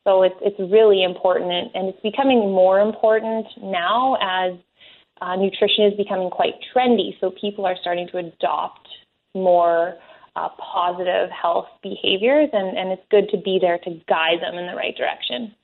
So 0.04 0.22
it's 0.22 0.36
it's 0.40 0.60
really 0.72 1.04
important, 1.04 1.52
and, 1.52 1.68
and 1.74 1.88
it's 1.88 2.00
becoming 2.00 2.40
more 2.48 2.80
important 2.80 3.46
now 3.60 4.16
as 4.20 4.56
uh, 5.20 5.36
nutrition 5.36 5.84
is 5.84 5.94
becoming 5.96 6.30
quite 6.30 6.54
trendy, 6.74 7.18
so 7.20 7.30
people 7.40 7.64
are 7.64 7.76
starting 7.80 8.08
to 8.08 8.18
adopt 8.18 8.88
more 9.34 9.96
uh, 10.36 10.48
positive 10.58 11.30
health 11.30 11.68
behaviors, 11.82 12.48
and, 12.52 12.76
and 12.76 12.90
it's 12.90 13.02
good 13.10 13.28
to 13.30 13.38
be 13.38 13.58
there 13.60 13.78
to 13.78 13.90
guide 14.08 14.40
them 14.42 14.58
in 14.58 14.66
the 14.66 14.74
right 14.74 14.96
direction. 14.96 15.54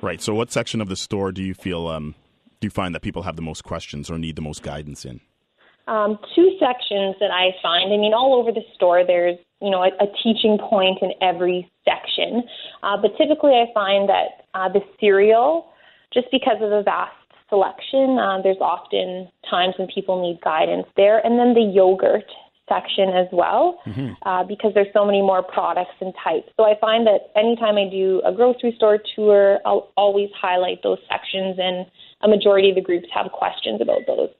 Right. 0.00 0.20
So, 0.20 0.34
what 0.34 0.50
section 0.50 0.80
of 0.80 0.88
the 0.88 0.96
store 0.96 1.32
do 1.32 1.42
you 1.42 1.54
feel 1.54 1.86
um, 1.88 2.14
do 2.60 2.66
you 2.66 2.70
find 2.70 2.94
that 2.94 3.02
people 3.02 3.22
have 3.22 3.36
the 3.36 3.42
most 3.42 3.64
questions 3.64 4.10
or 4.10 4.18
need 4.18 4.36
the 4.36 4.42
most 4.42 4.62
guidance 4.62 5.04
in? 5.04 5.20
Um, 5.88 6.18
two 6.34 6.56
sections 6.60 7.16
that 7.18 7.30
I 7.32 7.50
find. 7.60 7.92
I 7.92 7.96
mean, 7.96 8.14
all 8.14 8.34
over 8.34 8.52
the 8.52 8.62
store, 8.74 9.04
there's 9.06 9.36
you 9.60 9.70
know 9.70 9.82
a, 9.82 9.88
a 10.00 10.06
teaching 10.22 10.58
point 10.58 10.98
in 11.02 11.12
every 11.20 11.70
section, 11.84 12.44
uh, 12.82 12.96
but 12.96 13.16
typically 13.18 13.52
I 13.52 13.66
find 13.74 14.08
that 14.08 14.46
uh, 14.54 14.68
the 14.68 14.80
cereal, 15.00 15.72
just 16.14 16.28
because 16.30 16.62
of 16.62 16.70
the 16.70 16.82
vast 16.84 17.16
selection. 17.52 18.18
Uh, 18.18 18.40
there's 18.42 18.60
often 18.60 19.28
times 19.50 19.74
when 19.78 19.86
people 19.94 20.22
need 20.22 20.40
guidance 20.40 20.86
there, 20.96 21.18
and 21.24 21.38
then 21.38 21.52
the 21.52 21.60
yogurt 21.60 22.24
section 22.66 23.10
as 23.10 23.26
well, 23.32 23.78
mm-hmm. 23.86 24.12
uh, 24.24 24.44
because 24.44 24.72
there's 24.72 24.92
so 24.94 25.04
many 25.04 25.20
more 25.20 25.42
products 25.42 25.92
and 26.00 26.14
types. 26.24 26.48
So 26.56 26.64
I 26.64 26.74
find 26.80 27.06
that 27.06 27.28
anytime 27.36 27.76
I 27.76 27.90
do 27.90 28.22
a 28.24 28.32
grocery 28.32 28.72
store 28.76 28.98
tour, 29.14 29.58
I'll 29.66 29.92
always 29.96 30.30
highlight 30.40 30.82
those 30.82 30.98
sections, 31.10 31.58
and 31.58 31.86
a 32.22 32.28
majority 32.28 32.70
of 32.70 32.76
the 32.76 32.80
groups 32.80 33.08
have 33.14 33.30
questions 33.32 33.82
about 33.82 34.00
those. 34.06 34.30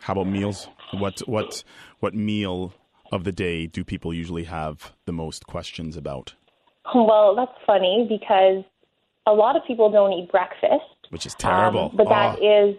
How 0.00 0.14
about 0.14 0.28
meals? 0.28 0.68
What 0.92 1.20
what 1.28 1.62
what 1.98 2.14
meal 2.14 2.72
of 3.12 3.24
the 3.24 3.32
day 3.32 3.66
do 3.66 3.84
people 3.84 4.14
usually 4.14 4.44
have 4.44 4.92
the 5.04 5.12
most 5.12 5.46
questions 5.46 5.96
about? 5.96 6.34
Well, 6.94 7.36
that's 7.36 7.58
funny 7.66 8.06
because 8.08 8.64
a 9.26 9.32
lot 9.32 9.56
of 9.56 9.62
people 9.66 9.90
don't 9.92 10.12
eat 10.12 10.30
breakfast 10.30 10.89
which 11.10 11.26
is 11.26 11.34
terrible. 11.34 11.90
Um, 11.90 11.96
but 11.96 12.08
that 12.08 12.38
oh. 12.40 12.68
is, 12.68 12.76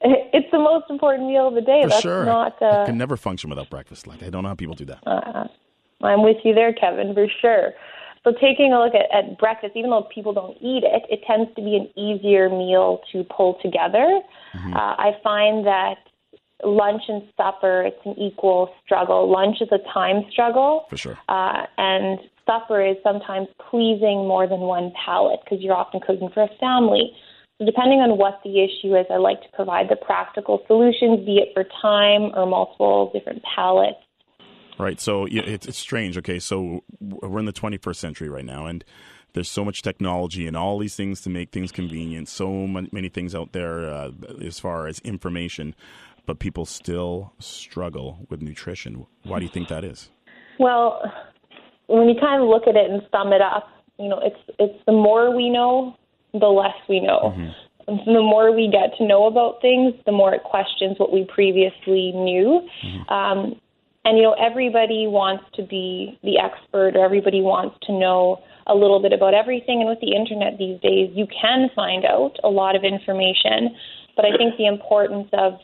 it's 0.02 0.50
the 0.52 0.58
most 0.58 0.90
important 0.90 1.28
meal 1.28 1.48
of 1.48 1.54
the 1.54 1.60
day. 1.60 1.82
For 1.82 1.88
That's 1.88 2.02
sure. 2.02 2.24
not. 2.24 2.60
Uh, 2.60 2.82
I 2.82 2.86
can 2.86 2.98
never 2.98 3.16
function 3.16 3.50
without 3.50 3.70
breakfast. 3.70 4.06
Like 4.06 4.22
I 4.22 4.30
don't 4.30 4.42
know 4.42 4.50
how 4.50 4.54
people 4.54 4.74
do 4.74 4.84
that. 4.86 5.06
Uh, 5.06 5.48
I'm 6.02 6.22
with 6.22 6.36
you 6.44 6.54
there, 6.54 6.72
Kevin, 6.72 7.14
for 7.14 7.26
sure. 7.40 7.72
So 8.24 8.32
taking 8.32 8.72
a 8.72 8.80
look 8.80 8.94
at, 8.94 9.06
at 9.16 9.38
breakfast, 9.38 9.72
even 9.74 9.90
though 9.90 10.06
people 10.14 10.32
don't 10.32 10.56
eat 10.60 10.82
it, 10.84 11.02
it 11.08 11.20
tends 11.26 11.54
to 11.56 11.62
be 11.62 11.76
an 11.76 11.88
easier 11.96 12.48
meal 12.48 13.00
to 13.12 13.24
pull 13.24 13.58
together. 13.62 14.20
Mm-hmm. 14.54 14.74
Uh, 14.74 14.78
I 14.78 15.12
find 15.22 15.66
that 15.66 15.96
lunch 16.64 17.02
and 17.08 17.22
supper, 17.36 17.82
it's 17.82 18.00
an 18.04 18.18
equal 18.18 18.74
struggle. 18.84 19.30
Lunch 19.30 19.58
is 19.60 19.68
a 19.72 19.78
time 19.92 20.24
struggle. 20.30 20.86
For 20.90 20.96
sure. 20.96 21.18
Uh, 21.28 21.66
and 21.76 22.18
supper 22.46 22.84
is 22.84 22.96
sometimes 23.02 23.48
pleasing 23.70 24.26
more 24.26 24.48
than 24.48 24.60
one 24.60 24.92
palate 25.04 25.40
because 25.44 25.62
you're 25.62 25.76
often 25.76 26.00
cooking 26.00 26.30
for 26.32 26.42
a 26.42 26.50
family. 26.60 27.12
So 27.58 27.64
depending 27.64 27.98
on 28.00 28.18
what 28.18 28.40
the 28.44 28.62
issue 28.62 28.94
is, 28.96 29.06
I 29.10 29.16
like 29.16 29.42
to 29.42 29.48
provide 29.52 29.88
the 29.88 29.96
practical 29.96 30.62
solutions, 30.66 31.26
be 31.26 31.38
it 31.38 31.48
for 31.54 31.64
time 31.82 32.30
or 32.34 32.46
multiple 32.46 33.10
different 33.12 33.42
palettes. 33.42 33.98
Right. 34.78 35.00
So 35.00 35.26
it's, 35.28 35.66
it's 35.66 35.78
strange. 35.78 36.16
Okay. 36.18 36.38
So 36.38 36.84
we're 37.00 37.40
in 37.40 37.46
the 37.46 37.52
21st 37.52 37.96
century 37.96 38.28
right 38.28 38.44
now, 38.44 38.66
and 38.66 38.84
there's 39.32 39.50
so 39.50 39.64
much 39.64 39.82
technology 39.82 40.46
and 40.46 40.56
all 40.56 40.78
these 40.78 40.94
things 40.94 41.20
to 41.22 41.30
make 41.30 41.50
things 41.50 41.72
convenient. 41.72 42.28
So 42.28 42.66
many 42.66 43.08
things 43.08 43.34
out 43.34 43.52
there 43.52 43.90
uh, 43.90 44.12
as 44.40 44.60
far 44.60 44.86
as 44.86 45.00
information, 45.00 45.74
but 46.26 46.38
people 46.38 46.64
still 46.64 47.32
struggle 47.40 48.26
with 48.30 48.40
nutrition. 48.40 49.06
Why 49.24 49.40
do 49.40 49.44
you 49.44 49.50
think 49.50 49.68
that 49.68 49.84
is? 49.84 50.10
Well, 50.60 51.02
when 51.88 52.08
you 52.08 52.14
kind 52.20 52.42
of 52.42 52.48
look 52.48 52.68
at 52.68 52.76
it 52.76 52.90
and 52.90 53.02
sum 53.10 53.32
it 53.32 53.40
up, 53.40 53.68
you 53.98 54.08
know, 54.08 54.20
it's 54.22 54.38
it's 54.58 54.78
the 54.86 54.92
more 54.92 55.34
we 55.34 55.50
know, 55.50 55.96
the 56.32 56.46
less 56.46 56.76
we 56.88 57.00
know. 57.00 57.34
Mm-hmm. 57.36 58.12
The 58.12 58.20
more 58.20 58.54
we 58.54 58.68
get 58.70 58.96
to 58.98 59.06
know 59.06 59.26
about 59.26 59.62
things, 59.62 59.94
the 60.04 60.12
more 60.12 60.34
it 60.34 60.42
questions 60.44 60.98
what 60.98 61.12
we 61.12 61.24
previously 61.24 62.12
knew. 62.12 62.68
Mm-hmm. 62.84 63.08
Um, 63.08 63.60
and 64.04 64.16
you 64.16 64.24
know, 64.24 64.34
everybody 64.34 65.06
wants 65.06 65.44
to 65.54 65.62
be 65.62 66.18
the 66.22 66.38
expert, 66.38 66.96
or 66.96 67.04
everybody 67.04 67.40
wants 67.40 67.76
to 67.86 67.92
know 67.92 68.42
a 68.66 68.74
little 68.74 69.00
bit 69.00 69.12
about 69.12 69.34
everything. 69.34 69.80
And 69.80 69.88
with 69.88 70.00
the 70.00 70.14
internet 70.14 70.58
these 70.58 70.80
days, 70.80 71.10
you 71.14 71.26
can 71.28 71.68
find 71.74 72.04
out 72.04 72.36
a 72.44 72.48
lot 72.48 72.76
of 72.76 72.84
information. 72.84 73.74
But 74.16 74.24
I 74.24 74.36
think 74.36 74.56
the 74.56 74.66
importance 74.66 75.28
of 75.32 75.54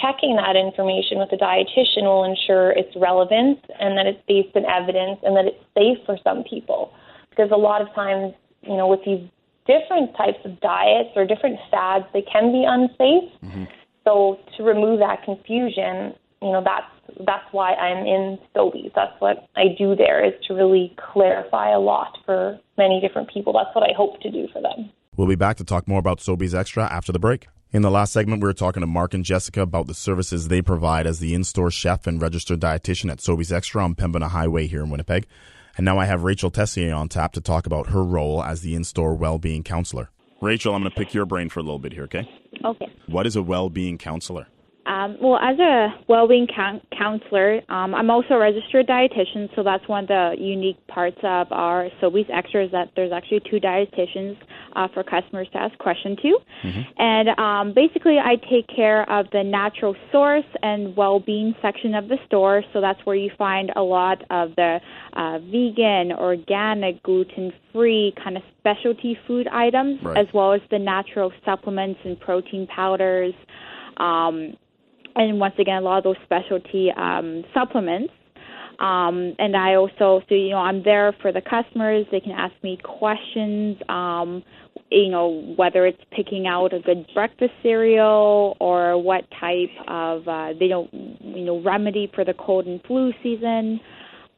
checking 0.00 0.36
that 0.36 0.56
information 0.56 1.18
with 1.18 1.32
a 1.32 1.36
dietitian 1.36 2.04
will 2.04 2.24
ensure 2.24 2.70
its 2.72 2.90
relevance 2.96 3.60
and 3.78 3.96
that 3.96 4.06
it's 4.06 4.20
based 4.26 4.54
in 4.56 4.64
evidence 4.64 5.20
and 5.22 5.36
that 5.36 5.46
it's 5.46 5.64
safe 5.76 5.98
for 6.04 6.18
some 6.22 6.44
people. 6.44 6.92
Because 7.30 7.50
a 7.52 7.56
lot 7.56 7.80
of 7.80 7.92
times, 7.94 8.34
you 8.62 8.76
know, 8.76 8.86
with 8.86 9.00
these 9.04 9.22
different 9.66 10.16
types 10.16 10.38
of 10.44 10.60
diets 10.60 11.10
or 11.16 11.26
different 11.26 11.58
fads, 11.70 12.04
they 12.12 12.22
can 12.22 12.52
be 12.52 12.64
unsafe. 12.66 13.30
Mm-hmm. 13.44 13.64
So 14.04 14.38
to 14.56 14.62
remove 14.62 14.98
that 14.98 15.22
confusion, 15.24 16.14
you 16.40 16.50
know, 16.50 16.62
that's 16.64 16.86
that's 17.26 17.44
why 17.52 17.74
I'm 17.74 18.06
in 18.06 18.38
Sobeys. 18.54 18.92
That's 18.94 19.12
what 19.20 19.48
I 19.54 19.74
do 19.78 19.94
there 19.94 20.24
is 20.24 20.32
to 20.48 20.54
really 20.54 20.94
clarify 21.12 21.72
a 21.72 21.78
lot 21.78 22.18
for 22.24 22.58
many 22.76 23.00
different 23.00 23.30
people. 23.32 23.52
That's 23.52 23.74
what 23.74 23.88
I 23.88 23.92
hope 23.96 24.20
to 24.22 24.30
do 24.30 24.48
for 24.52 24.60
them. 24.60 24.90
We'll 25.16 25.28
be 25.28 25.34
back 25.34 25.56
to 25.58 25.64
talk 25.64 25.86
more 25.86 25.98
about 25.98 26.18
Sobeys 26.18 26.54
Extra 26.54 26.84
after 26.84 27.12
the 27.12 27.18
break. 27.18 27.48
In 27.70 27.82
the 27.82 27.90
last 27.90 28.12
segment, 28.12 28.42
we 28.42 28.48
were 28.48 28.54
talking 28.54 28.80
to 28.80 28.86
Mark 28.86 29.14
and 29.14 29.24
Jessica 29.24 29.62
about 29.62 29.86
the 29.86 29.94
services 29.94 30.48
they 30.48 30.62
provide 30.62 31.06
as 31.06 31.20
the 31.20 31.32
in-store 31.32 31.70
chef 31.70 32.06
and 32.06 32.20
registered 32.20 32.60
dietitian 32.60 33.10
at 33.10 33.18
Sobeys 33.18 33.52
Extra 33.52 33.82
on 33.84 33.94
Pembina 33.94 34.28
Highway 34.28 34.66
here 34.66 34.82
in 34.82 34.90
Winnipeg. 34.90 35.26
And 35.76 35.84
now 35.84 35.98
I 35.98 36.04
have 36.04 36.22
Rachel 36.22 36.50
Tessier 36.50 36.94
on 36.94 37.08
tap 37.08 37.32
to 37.32 37.40
talk 37.40 37.66
about 37.66 37.88
her 37.88 38.04
role 38.04 38.42
as 38.42 38.60
the 38.60 38.74
in 38.74 38.84
store 38.84 39.14
well 39.14 39.38
being 39.38 39.62
counselor. 39.62 40.10
Rachel, 40.40 40.74
I'm 40.74 40.82
going 40.82 40.92
to 40.92 40.98
pick 40.98 41.14
your 41.14 41.24
brain 41.24 41.48
for 41.48 41.60
a 41.60 41.62
little 41.62 41.78
bit 41.78 41.92
here, 41.92 42.04
okay? 42.04 42.28
Okay. 42.64 42.86
What 43.06 43.26
is 43.26 43.36
a 43.36 43.42
well 43.42 43.70
being 43.70 43.96
counselor? 43.96 44.48
Um, 44.84 45.16
well, 45.20 45.38
as 45.38 45.58
a 45.60 45.94
well-being 46.08 46.48
counselor, 46.96 47.60
um, 47.68 47.94
I'm 47.94 48.10
also 48.10 48.34
a 48.34 48.38
registered 48.38 48.88
dietitian, 48.88 49.54
so 49.54 49.62
that's 49.62 49.86
one 49.86 50.04
of 50.04 50.08
the 50.08 50.34
unique 50.38 50.84
parts 50.88 51.18
of 51.22 51.46
our 51.52 51.88
Sobeys 52.00 52.28
Extra 52.30 52.64
is 52.64 52.72
that 52.72 52.90
there's 52.96 53.12
actually 53.12 53.40
two 53.48 53.60
dietitians 53.60 54.36
uh, 54.74 54.88
for 54.92 55.04
customers 55.04 55.48
to 55.52 55.58
ask 55.58 55.78
questions 55.78 56.18
to. 56.22 56.38
Mm-hmm. 56.64 56.80
And 56.98 57.28
um, 57.38 57.74
basically, 57.74 58.18
I 58.18 58.36
take 58.50 58.66
care 58.74 59.08
of 59.08 59.26
the 59.30 59.44
natural 59.44 59.94
source 60.10 60.44
and 60.62 60.96
well-being 60.96 61.54
section 61.62 61.94
of 61.94 62.08
the 62.08 62.18
store, 62.26 62.64
so 62.72 62.80
that's 62.80 63.00
where 63.04 63.16
you 63.16 63.30
find 63.38 63.70
a 63.76 63.82
lot 63.82 64.22
of 64.30 64.56
the 64.56 64.80
uh, 65.12 65.38
vegan, 65.38 66.10
organic, 66.12 67.00
gluten-free 67.04 68.14
kind 68.22 68.36
of 68.36 68.42
specialty 68.58 69.16
food 69.28 69.46
items, 69.46 70.02
right. 70.02 70.18
as 70.18 70.26
well 70.34 70.52
as 70.52 70.60
the 70.72 70.78
natural 70.78 71.32
supplements 71.44 72.00
and 72.04 72.18
protein 72.18 72.66
powders. 72.66 73.34
Um, 73.98 74.56
and 75.14 75.38
once 75.40 75.54
again, 75.58 75.76
a 75.76 75.80
lot 75.80 75.98
of 75.98 76.04
those 76.04 76.16
specialty 76.24 76.90
um, 76.96 77.44
supplements. 77.54 78.12
Um, 78.78 79.34
and 79.38 79.56
I 79.56 79.74
also, 79.74 80.22
so 80.28 80.34
you 80.34 80.50
know, 80.50 80.56
I'm 80.56 80.82
there 80.82 81.14
for 81.22 81.30
the 81.30 81.40
customers. 81.40 82.06
They 82.10 82.20
can 82.20 82.32
ask 82.32 82.52
me 82.62 82.78
questions. 82.82 83.76
Um, 83.88 84.42
you 84.90 85.08
know, 85.08 85.54
whether 85.56 85.86
it's 85.86 86.02
picking 86.10 86.46
out 86.46 86.74
a 86.74 86.80
good 86.80 87.06
breakfast 87.14 87.52
cereal 87.62 88.56
or 88.60 89.00
what 89.00 89.24
type 89.40 89.70
of 89.88 90.26
uh, 90.28 90.48
they 90.58 90.68
don't, 90.68 90.92
you 90.92 91.44
know, 91.44 91.62
remedy 91.62 92.10
for 92.14 92.24
the 92.24 92.34
cold 92.34 92.66
and 92.66 92.82
flu 92.82 93.12
season. 93.22 93.80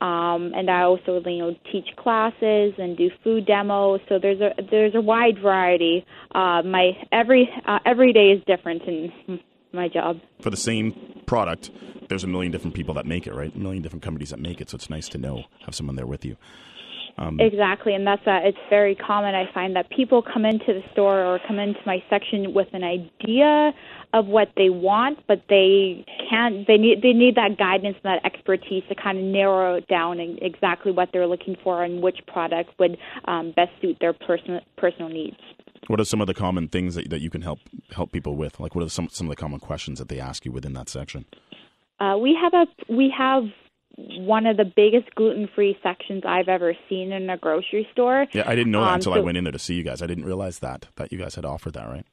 Um, 0.00 0.52
and 0.54 0.70
I 0.70 0.82
also, 0.82 1.22
you 1.24 1.38
know, 1.38 1.56
teach 1.72 1.86
classes 1.96 2.74
and 2.78 2.96
do 2.96 3.10
food 3.22 3.46
demos. 3.46 4.00
So 4.08 4.18
there's 4.20 4.40
a 4.40 4.50
there's 4.70 4.94
a 4.94 5.00
wide 5.00 5.38
variety. 5.40 6.04
Uh, 6.34 6.62
my 6.62 6.90
every 7.10 7.48
uh, 7.66 7.78
every 7.86 8.12
day 8.12 8.28
is 8.30 8.42
different 8.46 8.82
in 8.82 9.12
my 9.74 9.88
job. 9.88 10.20
For 10.40 10.50
the 10.50 10.56
same 10.56 11.22
product, 11.26 11.70
there's 12.08 12.24
a 12.24 12.28
million 12.28 12.52
different 12.52 12.74
people 12.74 12.94
that 12.94 13.06
make 13.06 13.26
it, 13.26 13.34
right? 13.34 13.54
A 13.54 13.58
million 13.58 13.82
different 13.82 14.02
companies 14.02 14.30
that 14.30 14.40
make 14.40 14.60
it. 14.60 14.70
So 14.70 14.76
it's 14.76 14.90
nice 14.90 15.08
to 15.10 15.18
know 15.18 15.44
have 15.64 15.74
someone 15.74 15.96
there 15.96 16.06
with 16.06 16.24
you. 16.24 16.36
Um, 17.16 17.38
exactly, 17.38 17.94
and 17.94 18.04
that's 18.04 18.26
uh, 18.26 18.40
it's 18.42 18.58
very 18.68 18.96
common. 18.96 19.36
I 19.36 19.44
find 19.52 19.76
that 19.76 19.88
people 19.90 20.20
come 20.20 20.44
into 20.44 20.72
the 20.72 20.82
store 20.92 21.24
or 21.24 21.38
come 21.46 21.60
into 21.60 21.78
my 21.86 22.02
section 22.10 22.54
with 22.54 22.66
an 22.72 22.82
idea 22.82 23.72
of 24.12 24.26
what 24.26 24.50
they 24.56 24.68
want, 24.68 25.20
but 25.28 25.42
they 25.48 26.04
can't. 26.28 26.66
They 26.66 26.76
need 26.76 27.02
they 27.02 27.12
need 27.12 27.36
that 27.36 27.56
guidance 27.56 27.96
and 28.02 28.14
that 28.14 28.24
expertise 28.24 28.82
to 28.88 28.96
kind 28.96 29.18
of 29.18 29.24
narrow 29.24 29.76
it 29.76 29.86
down 29.86 30.18
and 30.18 30.40
exactly 30.42 30.90
what 30.90 31.10
they're 31.12 31.28
looking 31.28 31.56
for 31.62 31.84
and 31.84 32.02
which 32.02 32.18
product 32.26 32.70
would 32.80 32.96
um, 33.26 33.52
best 33.54 33.70
suit 33.80 33.96
their 34.00 34.12
personal 34.12 34.60
personal 34.76 35.08
needs. 35.08 35.36
What 35.88 36.00
are 36.00 36.04
some 36.04 36.20
of 36.20 36.26
the 36.26 36.34
common 36.34 36.68
things 36.68 36.94
that, 36.94 37.10
that 37.10 37.20
you 37.20 37.30
can 37.30 37.42
help 37.42 37.60
help 37.94 38.12
people 38.12 38.36
with? 38.36 38.58
Like, 38.60 38.74
what 38.74 38.84
are 38.84 38.88
some 38.88 39.08
some 39.10 39.26
of 39.26 39.30
the 39.30 39.36
common 39.36 39.60
questions 39.60 39.98
that 39.98 40.08
they 40.08 40.20
ask 40.20 40.44
you 40.44 40.52
within 40.52 40.72
that 40.74 40.88
section? 40.88 41.24
Uh, 42.00 42.16
we 42.20 42.36
have 42.40 42.54
a 42.54 42.66
we 42.92 43.12
have 43.16 43.44
one 44.18 44.46
of 44.46 44.56
the 44.56 44.64
biggest 44.64 45.14
gluten 45.14 45.48
free 45.54 45.76
sections 45.82 46.22
I've 46.26 46.48
ever 46.48 46.74
seen 46.88 47.12
in 47.12 47.30
a 47.30 47.36
grocery 47.36 47.86
store. 47.92 48.26
Yeah, 48.32 48.42
I 48.46 48.54
didn't 48.56 48.72
know 48.72 48.80
that 48.80 48.88
Um, 48.88 48.94
until 48.94 49.12
so- 49.12 49.18
I 49.18 49.22
went 49.22 49.36
in 49.36 49.44
there 49.44 49.52
to 49.52 49.58
see 49.58 49.74
you 49.74 49.82
guys. 49.84 50.02
I 50.02 50.06
didn't 50.06 50.24
realize 50.24 50.58
that 50.60 50.88
that 50.96 51.12
you 51.12 51.18
guys 51.18 51.34
had 51.36 51.44
offered 51.44 51.74
that, 51.74 51.88
right? 51.88 52.04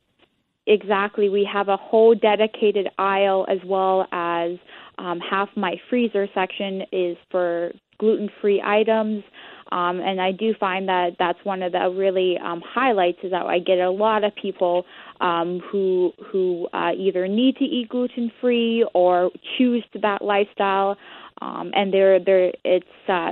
Exactly. 0.68 1.28
We 1.28 1.44
have 1.52 1.70
a 1.70 1.78
whole 1.78 2.14
dedicated 2.14 2.88
aisle 3.00 3.46
as 3.50 3.58
well 3.66 4.08
as 4.12 4.52
um, 5.00 5.20
half 5.20 5.50
my 5.56 5.76
freezer 5.90 6.28
section 6.36 6.84
is 6.92 7.18
for 7.32 7.72
gluten 7.98 8.30
free 8.42 8.62
items. 8.64 9.24
Um, 9.72 10.02
and 10.02 10.20
I 10.20 10.32
do 10.32 10.54
find 10.60 10.90
that 10.90 11.16
that's 11.18 11.40
one 11.44 11.64
of 11.64 11.72
the 11.72 11.90
really 11.90 12.38
um, 12.38 12.62
highlights 12.66 13.20
is 13.24 13.32
that 13.32 13.46
I 13.46 13.60
get 13.60 13.80
a 13.80 13.90
lot 13.90 14.24
of 14.24 14.36
people 14.36 14.86
um, 15.22 15.62
who 15.72 16.12
who 16.32 16.68
uh, 16.74 16.92
either 16.98 17.28
need 17.28 17.56
to 17.58 17.64
eat 17.64 17.90
gluten 17.90 18.32
free 18.42 18.86
or 18.94 19.32
choose 19.58 19.84
that 20.02 20.22
lifestyle, 20.22 20.98
um, 21.42 21.72
and 21.74 21.94
they're 21.94 22.20
they're 22.20 22.52
it's 22.66 22.86
uh, 23.08 23.32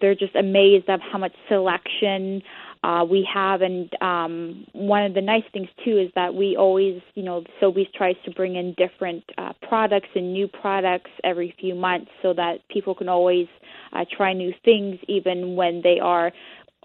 they're 0.00 0.14
just 0.14 0.34
amazed 0.34 0.88
of 0.88 1.00
how 1.00 1.18
much 1.18 1.34
selection 1.48 2.42
uh, 2.82 3.04
we 3.08 3.28
have. 3.32 3.62
And 3.62 3.90
um, 4.02 4.66
one 4.72 5.04
of 5.04 5.14
the 5.14 5.20
nice 5.20 5.44
things 5.52 5.68
too 5.84 5.98
is 5.98 6.10
that 6.14 6.34
we 6.34 6.56
always, 6.56 7.00
you 7.14 7.22
know, 7.22 7.44
Sobeys 7.60 7.92
tries 7.94 8.16
to 8.24 8.30
bring 8.30 8.56
in 8.56 8.74
different 8.76 9.24
uh, 9.36 9.52
products 9.68 10.08
and 10.14 10.32
new 10.32 10.48
products 10.48 11.10
every 11.24 11.54
few 11.60 11.74
months, 11.74 12.10
so 12.22 12.32
that 12.34 12.66
people 12.68 12.94
can 12.94 13.08
always 13.08 13.46
uh, 13.92 14.04
try 14.16 14.32
new 14.32 14.52
things, 14.64 14.98
even 15.08 15.56
when 15.56 15.82
they 15.82 15.98
are 16.00 16.32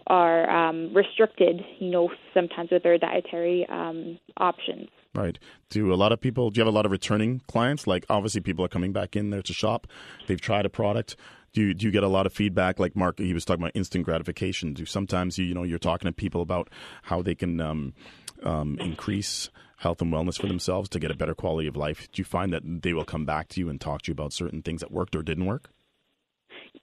are 0.08 0.50
um, 0.50 0.94
restricted. 0.94 1.62
You 1.80 1.92
know, 1.92 2.10
sometimes 2.34 2.72
with 2.72 2.84
their 2.84 2.98
dietary 2.98 3.66
um, 3.70 4.20
options. 4.38 4.90
Right. 5.16 5.38
Do 5.70 5.94
a 5.94 5.96
lot 5.96 6.12
of 6.12 6.20
people? 6.20 6.50
Do 6.50 6.60
you 6.60 6.66
have 6.66 6.74
a 6.74 6.76
lot 6.76 6.88
of 6.88 6.92
returning 6.92 7.42
clients? 7.48 7.86
Like, 7.86 8.04
obviously, 8.10 8.42
people 8.42 8.66
are 8.66 8.70
coming 8.70 8.94
back 8.94 9.16
in 9.16 9.30
there 9.30 9.44
to 9.44 9.54
shop. 9.54 9.86
They've 10.26 10.42
tried 10.42 10.66
a 10.66 10.70
product. 10.70 11.16
Do 11.54 11.62
you, 11.62 11.74
do 11.76 11.86
you 11.86 11.92
get 11.92 12.04
a 12.04 12.08
lot 12.08 12.26
of 12.26 12.34
feedback? 12.34 12.80
Like 12.80 12.96
Mark, 12.96 13.20
he 13.20 13.34
was 13.34 13.46
talking 13.46 13.62
about 13.62 13.76
instant 13.76 14.06
gratification. 14.06 14.74
Do 14.74 14.86
sometimes 14.86 15.38
you 15.38 15.46
you 15.46 15.54
know 15.54 15.64
you're 15.64 15.80
talking 15.80 16.08
to 16.08 16.12
people 16.12 16.42
about 16.42 16.70
how 17.04 17.22
they 17.22 17.36
can 17.36 17.62
um, 17.62 17.94
um, 18.44 18.78
increase 18.80 19.50
health 19.78 20.02
and 20.02 20.12
wellness 20.12 20.40
for 20.40 20.48
themselves 20.48 20.90
to 20.90 21.00
get 21.00 21.12
a 21.12 21.16
better 21.16 21.36
quality 21.36 21.68
of 21.68 21.76
life? 21.76 22.08
Do 22.12 22.22
you 22.22 22.26
find 22.26 22.52
that 22.54 22.64
they 22.82 22.94
will 22.94 23.06
come 23.06 23.26
back 23.26 23.50
to 23.50 23.60
you 23.60 23.70
and 23.70 23.80
talk 23.80 24.02
to 24.04 24.10
you 24.10 24.14
about 24.14 24.34
certain 24.34 24.62
things 24.62 24.82
that 24.82 24.92
worked 24.92 25.16
or 25.16 25.22
didn't 25.22 25.46
work? 25.46 25.70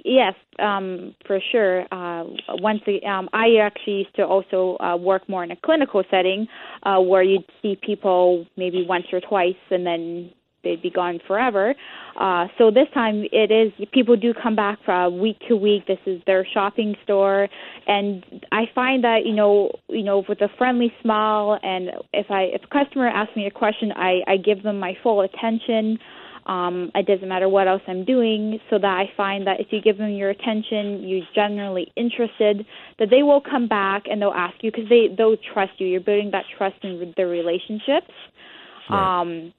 Yes, 0.04 0.34
um, 0.58 1.14
for 1.26 1.40
sure. 1.50 1.82
Uh, 1.92 2.24
once 2.48 2.80
the, 2.86 3.04
um, 3.04 3.28
I 3.32 3.56
actually 3.60 3.98
used 4.04 4.14
to 4.16 4.22
also 4.22 4.78
uh, 4.78 4.96
work 4.96 5.28
more 5.28 5.42
in 5.44 5.50
a 5.50 5.56
clinical 5.56 6.04
setting, 6.10 6.46
uh, 6.84 7.00
where 7.00 7.22
you'd 7.22 7.44
see 7.60 7.76
people 7.82 8.46
maybe 8.56 8.86
once 8.88 9.06
or 9.12 9.20
twice, 9.20 9.56
and 9.70 9.84
then 9.84 10.30
they'd 10.62 10.82
be 10.82 10.90
gone 10.90 11.20
forever. 11.26 11.74
Uh, 12.18 12.46
so 12.58 12.70
this 12.70 12.88
time 12.94 13.24
it 13.32 13.50
is 13.50 13.72
people 13.92 14.16
do 14.16 14.34
come 14.34 14.56
back 14.56 14.78
from 14.84 15.18
week 15.18 15.38
to 15.48 15.56
week. 15.56 15.86
This 15.86 15.98
is 16.06 16.20
their 16.26 16.46
shopping 16.52 16.94
store, 17.04 17.48
and 17.86 18.24
I 18.52 18.64
find 18.74 19.04
that 19.04 19.24
you 19.24 19.34
know 19.34 19.72
you 19.88 20.02
know 20.02 20.24
with 20.28 20.40
a 20.40 20.48
friendly 20.58 20.92
smile, 21.02 21.58
and 21.62 21.90
if 22.12 22.30
I 22.30 22.42
if 22.42 22.62
a 22.64 22.84
customer 22.84 23.08
asks 23.08 23.36
me 23.36 23.46
a 23.46 23.50
question, 23.50 23.92
I 23.92 24.20
I 24.26 24.36
give 24.36 24.62
them 24.62 24.78
my 24.78 24.96
full 25.02 25.20
attention. 25.22 25.98
Um, 26.46 26.90
it 26.94 27.06
doesn't 27.06 27.28
matter 27.28 27.48
what 27.48 27.68
else 27.68 27.82
I'm 27.86 28.04
doing, 28.04 28.58
so 28.70 28.78
that 28.78 28.84
I 28.84 29.10
find 29.16 29.46
that 29.46 29.60
if 29.60 29.68
you 29.70 29.80
give 29.80 29.98
them 29.98 30.10
your 30.10 30.30
attention, 30.30 31.06
you're 31.06 31.26
generally 31.34 31.92
interested, 31.96 32.66
that 32.98 33.08
they 33.10 33.22
will 33.22 33.40
come 33.40 33.68
back 33.68 34.04
and 34.10 34.20
they'll 34.20 34.30
ask 34.30 34.56
you 34.62 34.70
because 34.72 34.88
they 34.88 35.14
they'll 35.16 35.36
trust 35.52 35.72
you. 35.78 35.86
You're 35.86 36.00
building 36.00 36.30
that 36.32 36.44
trust 36.56 36.76
in 36.82 37.14
their 37.16 37.28
relationships. 37.28 38.10
Right. 38.88 39.20
Um, 39.20 39.52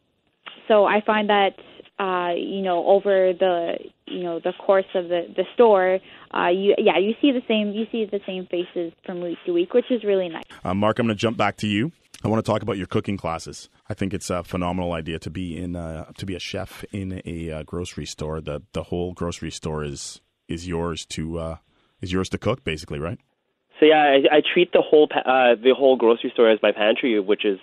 so 0.67 0.85
I 0.85 1.01
find 1.05 1.29
that 1.29 1.53
uh, 1.99 2.33
you 2.35 2.61
know 2.61 2.85
over 2.87 3.33
the 3.33 3.75
you 4.07 4.23
know 4.23 4.39
the 4.39 4.53
course 4.53 4.85
of 4.95 5.09
the 5.09 5.27
the 5.35 5.45
store, 5.53 5.99
uh, 6.33 6.47
you 6.49 6.75
yeah 6.77 6.97
you 6.97 7.13
see 7.21 7.31
the 7.31 7.43
same 7.47 7.71
you 7.71 7.85
see 7.91 8.05
the 8.05 8.21
same 8.25 8.47
faces 8.47 8.93
from 9.05 9.21
week 9.21 9.37
to 9.45 9.53
week, 9.53 9.73
which 9.73 9.89
is 9.91 10.03
really 10.03 10.29
nice. 10.29 10.43
Uh, 10.63 10.73
Mark, 10.73 10.99
I'm 10.99 11.07
going 11.07 11.15
to 11.15 11.19
jump 11.19 11.37
back 11.37 11.57
to 11.57 11.67
you. 11.67 11.91
I 12.23 12.27
want 12.27 12.43
to 12.43 12.51
talk 12.51 12.61
about 12.61 12.77
your 12.77 12.87
cooking 12.87 13.17
classes. 13.17 13.69
I 13.89 13.95
think 13.95 14.13
it's 14.13 14.29
a 14.29 14.43
phenomenal 14.43 14.93
idea 14.93 15.17
to 15.19 15.29
be 15.29 15.57
in 15.57 15.75
uh, 15.75 16.11
to 16.17 16.25
be 16.25 16.35
a 16.35 16.39
chef 16.39 16.83
in 16.91 17.21
a 17.25 17.51
uh, 17.51 17.63
grocery 17.63 18.05
store. 18.05 18.41
The 18.41 18.61
the 18.73 18.83
whole 18.83 19.13
grocery 19.13 19.51
store 19.51 19.83
is 19.83 20.21
is 20.47 20.67
yours 20.67 21.05
to 21.07 21.39
uh, 21.39 21.55
is 22.01 22.11
yours 22.11 22.29
to 22.29 22.37
cook, 22.37 22.63
basically, 22.63 22.99
right? 22.99 23.19
So 23.79 23.87
yeah, 23.87 24.15
I, 24.31 24.37
I 24.37 24.41
treat 24.41 24.71
the 24.73 24.81
whole 24.81 25.09
uh, 25.11 25.55
the 25.55 25.73
whole 25.75 25.97
grocery 25.97 26.29
store 26.33 26.51
as 26.51 26.59
my 26.61 26.71
pantry, 26.71 27.19
which 27.19 27.43
is 27.43 27.59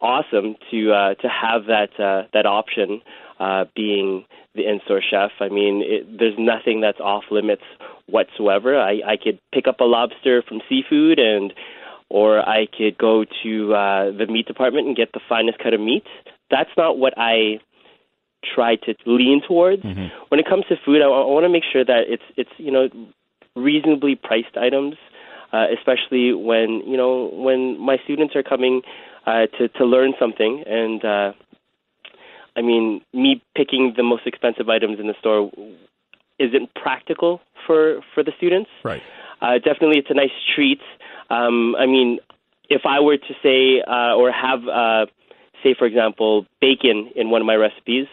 awesome 0.00 0.56
to 0.70 0.92
uh, 0.92 1.14
to 1.14 1.28
have 1.28 1.66
that 1.66 1.98
uh, 1.98 2.28
that 2.32 2.46
option. 2.46 3.02
Uh, 3.38 3.64
being 3.74 4.26
the 4.54 4.68
in-store 4.68 5.00
chef, 5.00 5.30
I 5.40 5.48
mean, 5.48 5.82
it, 5.82 6.18
there's 6.18 6.34
nothing 6.38 6.82
that's 6.82 7.00
off 7.00 7.24
limits 7.30 7.62
whatsoever. 8.06 8.78
I, 8.78 9.00
I 9.06 9.16
could 9.16 9.38
pick 9.50 9.66
up 9.66 9.80
a 9.80 9.84
lobster 9.84 10.42
from 10.46 10.60
seafood, 10.68 11.18
and 11.18 11.54
or 12.10 12.46
I 12.46 12.66
could 12.66 12.98
go 12.98 13.24
to 13.42 13.74
uh, 13.74 14.10
the 14.10 14.26
meat 14.28 14.46
department 14.46 14.88
and 14.88 14.94
get 14.94 15.12
the 15.14 15.20
finest 15.26 15.58
cut 15.58 15.72
of 15.72 15.80
meat. 15.80 16.04
That's 16.50 16.68
not 16.76 16.98
what 16.98 17.14
I 17.16 17.60
try 18.54 18.76
to 18.76 18.94
lean 19.06 19.40
towards. 19.46 19.84
When 20.28 20.40
it 20.40 20.46
comes 20.46 20.64
to 20.68 20.76
food, 20.84 21.00
I, 21.00 21.06
I 21.06 21.24
want 21.24 21.44
to 21.44 21.48
make 21.48 21.64
sure 21.70 21.84
that 21.84 22.04
it's 22.08 22.22
it's 22.36 22.50
you 22.58 22.70
know 22.70 22.88
reasonably 23.56 24.16
priced 24.16 24.56
items, 24.56 24.96
uh, 25.52 25.66
especially 25.76 26.34
when 26.34 26.82
you 26.86 26.96
know 26.96 27.30
when 27.32 27.78
my 27.78 27.96
students 28.04 28.36
are 28.36 28.42
coming 28.42 28.82
uh, 29.30 29.46
to 29.56 29.68
to 29.78 29.84
learn 29.84 30.12
something. 30.18 30.64
And 30.66 31.04
uh, 31.04 31.32
I 32.56 32.62
mean, 32.62 33.02
me 33.12 33.42
picking 33.54 33.94
the 33.96 34.02
most 34.02 34.24
expensive 34.26 34.68
items 34.68 34.98
in 35.00 35.06
the 35.06 35.14
store 35.20 35.50
isn't 36.38 36.74
practical 36.74 37.40
for 37.66 38.00
for 38.14 38.22
the 38.22 38.32
students. 38.36 38.70
Right. 38.84 39.02
Uh, 39.40 39.54
definitely, 39.68 39.98
it's 39.98 40.10
a 40.10 40.14
nice 40.14 40.36
treat. 40.54 40.80
Um, 41.30 41.74
I 41.76 41.86
mean, 41.86 42.18
if 42.68 42.82
I 42.84 43.00
were 43.00 43.16
to 43.16 43.34
say 43.42 43.82
uh, 43.86 44.14
or 44.14 44.30
have, 44.30 44.60
uh, 44.68 45.06
say, 45.62 45.74
for 45.78 45.86
example, 45.86 46.46
bacon 46.60 47.10
in 47.16 47.30
one 47.30 47.40
of 47.40 47.46
my 47.46 47.54
recipes, 47.54 48.06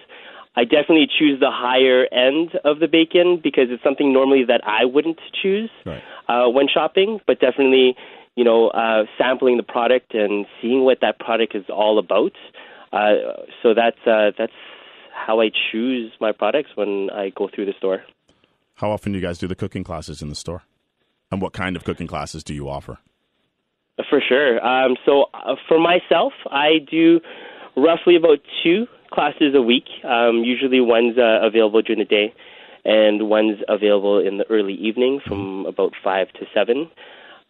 I 0.55 0.63
definitely 0.63 1.07
choose 1.19 1.39
the 1.39 1.51
higher 1.51 2.07
end 2.11 2.57
of 2.63 2.79
the 2.79 2.87
bacon 2.87 3.39
because 3.43 3.67
it's 3.69 3.83
something 3.83 4.13
normally 4.13 4.43
that 4.45 4.61
I 4.65 4.85
wouldn't 4.85 5.19
choose 5.41 5.69
Right. 5.85 6.01
uh, 6.29 6.47
when 6.49 6.67
shopping. 6.67 7.19
But 7.27 7.39
definitely, 7.39 7.95
you 8.37 8.43
know, 8.43 8.67
uh, 8.69 9.03
sampling 9.17 9.57
the 9.57 9.63
product 9.63 10.13
and 10.13 10.45
seeing 10.61 10.85
what 10.85 10.99
that 11.01 11.19
product 11.19 11.55
is 11.55 11.65
all 11.69 11.97
about. 11.97 12.33
Uh, 12.93 13.43
so 13.63 13.73
that's 13.73 13.97
uh, 14.05 14.31
that's 14.37 14.53
how 15.11 15.41
I 15.41 15.49
choose 15.71 16.13
my 16.21 16.31
products 16.31 16.69
when 16.75 17.09
I 17.11 17.31
go 17.35 17.49
through 17.53 17.65
the 17.65 17.73
store. 17.77 18.03
How 18.75 18.91
often 18.91 19.11
do 19.11 19.17
you 19.17 19.25
guys 19.25 19.39
do 19.39 19.47
the 19.47 19.55
cooking 19.55 19.83
classes 19.83 20.21
in 20.21 20.29
the 20.29 20.35
store? 20.35 20.61
And 21.31 21.41
what 21.41 21.51
kind 21.51 21.75
of 21.75 21.83
cooking 21.83 22.05
classes 22.05 22.43
do 22.43 22.53
you 22.53 22.69
offer? 22.69 22.99
For 24.07 24.21
sure. 24.21 24.63
Um, 24.63 24.95
so 25.03 25.25
uh, 25.33 25.55
for 25.67 25.79
myself, 25.79 26.33
I 26.45 26.77
do 26.89 27.19
roughly 27.75 28.15
about 28.15 28.37
two 28.63 28.85
classes 29.11 29.55
a 29.55 29.61
week. 29.61 29.85
Um, 30.03 30.43
usually 30.43 30.79
one's 30.79 31.17
uh, 31.17 31.43
available 31.43 31.81
during 31.81 31.99
the 31.99 32.05
day, 32.05 32.35
and 32.85 33.27
one's 33.27 33.57
available 33.67 34.19
in 34.19 34.37
the 34.37 34.45
early 34.51 34.75
evening 34.75 35.21
from 35.27 35.65
about 35.65 35.93
five 36.03 36.27
to 36.33 36.45
seven. 36.53 36.91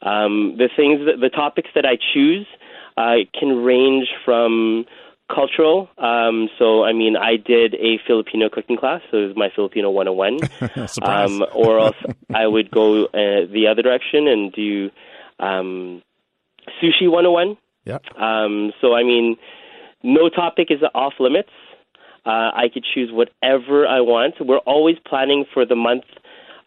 Um, 0.01 0.55
the 0.57 0.69
things, 0.75 1.01
that, 1.05 1.19
the 1.19 1.29
topics 1.29 1.69
that 1.75 1.85
I 1.85 1.97
choose, 2.13 2.47
uh, 2.97 3.25
can 3.37 3.63
range 3.63 4.07
from 4.25 4.85
cultural. 5.33 5.89
Um, 5.97 6.49
so 6.57 6.83
I 6.83 6.93
mean, 6.93 7.15
I 7.15 7.35
did 7.37 7.75
a 7.75 7.99
Filipino 8.05 8.49
cooking 8.49 8.77
class, 8.77 9.01
so 9.11 9.17
it 9.17 9.27
was 9.27 9.35
my 9.35 9.49
Filipino 9.55 9.89
101. 9.91 10.87
Surprise. 10.87 11.29
Um, 11.29 11.45
or 11.53 11.79
else 11.79 11.97
I 12.33 12.47
would 12.47 12.71
go 12.71 13.05
uh, 13.05 13.45
the 13.51 13.67
other 13.69 13.81
direction 13.81 14.27
and 14.27 14.51
do 14.53 14.89
um, 15.39 16.01
sushi 16.81 17.09
101. 17.09 17.57
yeah. 17.85 17.97
Um, 18.17 18.71
so, 18.81 18.93
I 18.93 19.03
mean, 19.03 19.37
no 20.03 20.29
topic 20.29 20.67
is 20.69 20.79
off 20.93 21.13
limits. 21.19 21.49
Uh, 22.25 22.51
I 22.53 22.67
could 22.73 22.85
choose 22.93 23.09
whatever 23.11 23.87
I 23.87 24.01
want. 24.01 24.35
We're 24.39 24.57
always 24.59 24.97
planning 25.05 25.45
for 25.53 25.65
the 25.65 25.75
month, 25.75 26.03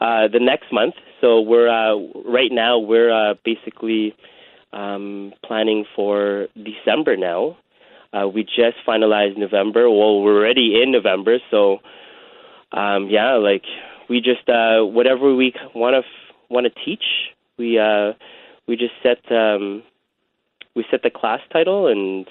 uh, 0.01 0.29
the 0.29 0.41
next 0.41 0.73
month. 0.73 0.95
So 1.21 1.41
we're 1.41 1.69
uh, 1.69 1.97
right 2.25 2.51
now 2.51 2.79
we're 2.79 3.13
uh, 3.13 3.35
basically 3.45 4.15
um, 4.73 5.33
planning 5.45 5.85
for 5.95 6.49
December 6.57 7.17
now. 7.17 7.57
Uh, 8.13 8.27
we 8.27 8.43
just 8.43 8.77
finalized 8.87 9.37
November. 9.39 9.89
Well, 9.89 10.23
we're 10.23 10.39
already 10.39 10.81
in 10.83 10.91
November, 10.91 11.39
so 11.51 11.79
um, 12.73 13.09
yeah, 13.09 13.35
like 13.35 13.63
we 14.09 14.21
just 14.21 14.49
uh, 14.49 14.85
whatever 14.85 15.35
we 15.35 15.53
want 15.75 15.95
to 15.95 15.99
f- 15.99 16.35
want 16.49 16.67
to 16.67 16.85
teach, 16.85 17.05
we 17.59 17.79
uh, 17.79 18.13
we 18.67 18.77
just 18.77 18.95
set 19.03 19.19
um, 19.31 19.83
we 20.75 20.85
set 20.91 21.03
the 21.03 21.11
class 21.11 21.41
title 21.53 21.87
and 21.87 22.27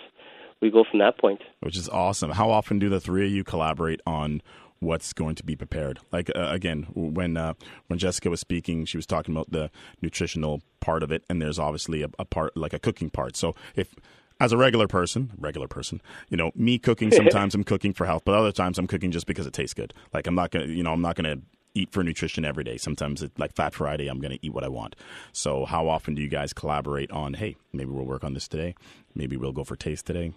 we 0.62 0.70
go 0.70 0.84
from 0.90 1.00
that 1.00 1.18
point. 1.18 1.42
which 1.62 1.78
is 1.78 1.88
awesome. 1.88 2.32
How 2.32 2.50
often 2.50 2.80
do 2.80 2.90
the 2.90 3.00
three 3.00 3.26
of 3.26 3.32
you 3.32 3.44
collaborate 3.46 4.02
on 4.06 4.42
what's 4.80 5.14
going 5.14 5.36
to 5.36 5.44
be 5.44 5.56
prepared? 5.56 6.00
Like 6.12 6.30
uh, 6.36 6.48
again, 6.50 6.88
when 6.94 7.38
uh, 7.38 7.54
when 7.88 8.00
Jessica 8.00 8.30
was 8.30 8.40
speaking, 8.40 8.86
she 8.86 8.98
was 8.98 9.06
talking 9.06 9.34
about 9.36 9.52
the 9.52 9.70
nutritional 10.02 10.62
part 10.80 11.04
of 11.04 11.12
it, 11.12 11.24
and 11.30 11.42
there's 11.42 11.60
obviously 11.60 12.04
a, 12.04 12.10
a 12.18 12.26
part 12.26 12.56
like 12.56 12.74
a 12.74 12.80
cooking 12.80 13.10
part. 13.10 13.36
So 13.36 13.56
if 13.76 13.96
as 14.40 14.52
a 14.54 14.58
regular 14.58 14.88
person, 14.88 15.32
regular 15.38 15.68
person, 15.68 16.02
you 16.30 16.38
know, 16.38 16.52
me 16.56 16.78
cooking 16.78 17.12
sometimes 17.20 17.56
I'm 17.56 17.64
cooking 17.64 17.94
for 17.94 18.06
health, 18.06 18.24
but 18.26 18.36
other 18.36 18.52
times 18.52 18.78
I'm 18.78 18.88
cooking 18.88 19.12
just 19.12 19.28
because 19.28 19.46
it 19.46 19.54
tastes 19.54 19.74
good. 19.74 19.94
Like 20.14 20.28
I'm 20.28 20.36
not 20.36 20.52
gonna, 20.52 20.68
you 20.68 20.84
know, 20.84 20.94
I'm 20.94 21.02
not 21.02 21.16
gonna 21.16 21.38
eat 21.76 21.92
for 21.92 22.04
nutrition 22.04 22.46
every 22.46 22.64
day. 22.64 22.78
Sometimes 22.78 23.22
it's 23.22 23.38
like 23.38 23.54
Fat 23.54 23.74
Friday, 23.74 24.08
I'm 24.08 24.20
gonna 24.20 24.40
eat 24.42 24.54
what 24.54 24.64
I 24.64 24.70
want. 24.70 24.96
So 25.34 25.66
how 25.66 25.88
often 25.88 26.16
do 26.16 26.22
you 26.22 26.30
guys 26.30 26.54
collaborate 26.54 27.12
on? 27.12 27.34
Hey, 27.36 27.58
maybe 27.74 27.92
we'll 27.92 28.06
work 28.06 28.24
on 28.24 28.34
this 28.34 28.48
today. 28.48 28.76
Maybe 29.14 29.38
we'll 29.38 29.52
go 29.52 29.64
for 29.64 29.76
taste 29.76 30.06
today. 30.06 30.34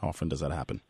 How 0.00 0.08
often 0.08 0.28
does 0.28 0.40
that 0.40 0.50
happen? 0.50 0.80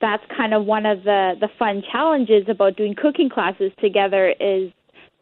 That's 0.00 0.22
kind 0.36 0.52
of 0.52 0.66
one 0.66 0.86
of 0.86 1.04
the 1.04 1.34
the 1.40 1.48
fun 1.58 1.82
challenges 1.90 2.44
about 2.48 2.76
doing 2.76 2.94
cooking 2.94 3.30
classes 3.30 3.72
together 3.80 4.34
is 4.38 4.70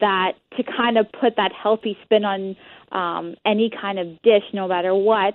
that 0.01 0.33
to 0.57 0.63
kind 0.63 0.99
of 0.99 1.07
put 1.13 1.37
that 1.37 1.53
healthy 1.53 1.97
spin 2.03 2.25
on 2.25 2.57
um, 2.93 3.35
any 3.45 3.71
kind 3.71 3.99
of 3.99 4.21
dish, 4.23 4.43
no 4.53 4.69
matter 4.69 4.95
what. 4.95 5.35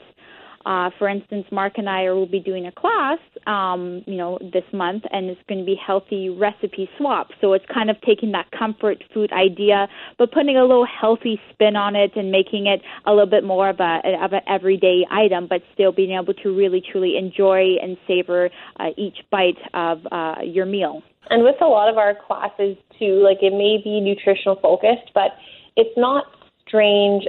Uh, 0.65 0.89
for 0.97 1.07
instance, 1.07 1.45
Mark 1.51 1.73
and 1.77 1.89
I 1.89 2.11
will 2.11 2.25
be 2.25 2.39
doing 2.39 2.67
a 2.67 2.71
class, 2.71 3.19
um, 3.47 4.03
you 4.05 4.17
know, 4.17 4.37
this 4.41 4.63
month, 4.73 5.03
and 5.11 5.29
it's 5.29 5.41
going 5.47 5.59
to 5.59 5.65
be 5.65 5.75
healthy 5.75 6.29
recipe 6.29 6.89
swap. 6.97 7.29
So 7.39 7.53
it's 7.53 7.65
kind 7.73 7.89
of 7.89 7.99
taking 8.01 8.31
that 8.33 8.47
comfort 8.57 9.03
food 9.13 9.31
idea, 9.31 9.87
but 10.17 10.31
putting 10.31 10.57
a 10.57 10.61
little 10.61 10.85
healthy 10.85 11.39
spin 11.51 11.75
on 11.75 11.95
it 11.95 12.11
and 12.15 12.31
making 12.31 12.67
it 12.67 12.81
a 13.05 13.11
little 13.11 13.29
bit 13.29 13.43
more 13.43 13.69
of 13.69 13.79
a 13.79 14.01
of 14.21 14.33
an 14.33 14.41
everyday 14.47 15.05
item, 15.11 15.47
but 15.47 15.61
still 15.73 15.91
being 15.91 16.17
able 16.17 16.33
to 16.33 16.55
really 16.55 16.81
truly 16.91 17.17
enjoy 17.17 17.75
and 17.81 17.97
savor 18.07 18.49
uh, 18.79 18.89
each 18.97 19.17
bite 19.31 19.57
of 19.73 19.99
uh, 20.11 20.35
your 20.43 20.65
meal. 20.65 21.01
And 21.29 21.43
with 21.43 21.61
a 21.61 21.65
lot 21.65 21.89
of 21.89 21.97
our 21.97 22.15
classes 22.15 22.77
too, 22.99 23.23
like 23.23 23.37
it 23.41 23.53
may 23.53 23.79
be 23.83 24.01
nutritional 24.01 24.57
focused, 24.61 25.11
but 25.13 25.31
it's 25.75 25.95
not 25.97 26.25
strange, 26.67 27.25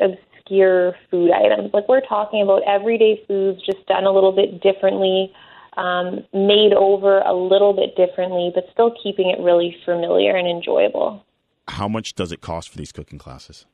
obscure 0.52 0.94
food 1.10 1.30
items. 1.30 1.70
Like 1.72 1.88
we're 1.88 2.00
talking 2.00 2.42
about 2.42 2.62
everyday 2.66 3.22
foods 3.26 3.60
just 3.64 3.86
done 3.86 4.04
a 4.04 4.10
little 4.10 4.32
bit 4.32 4.62
differently, 4.62 5.32
um, 5.76 6.24
made 6.32 6.72
over 6.72 7.20
a 7.20 7.32
little 7.32 7.72
bit 7.72 7.96
differently, 7.96 8.52
but 8.54 8.64
still 8.72 8.94
keeping 9.02 9.30
it 9.30 9.42
really 9.42 9.76
familiar 9.84 10.36
and 10.36 10.48
enjoyable. 10.48 11.24
How 11.68 11.88
much 11.88 12.14
does 12.14 12.32
it 12.32 12.40
cost 12.40 12.68
for 12.68 12.78
these 12.78 12.92
cooking 12.92 13.18
classes? 13.18 13.66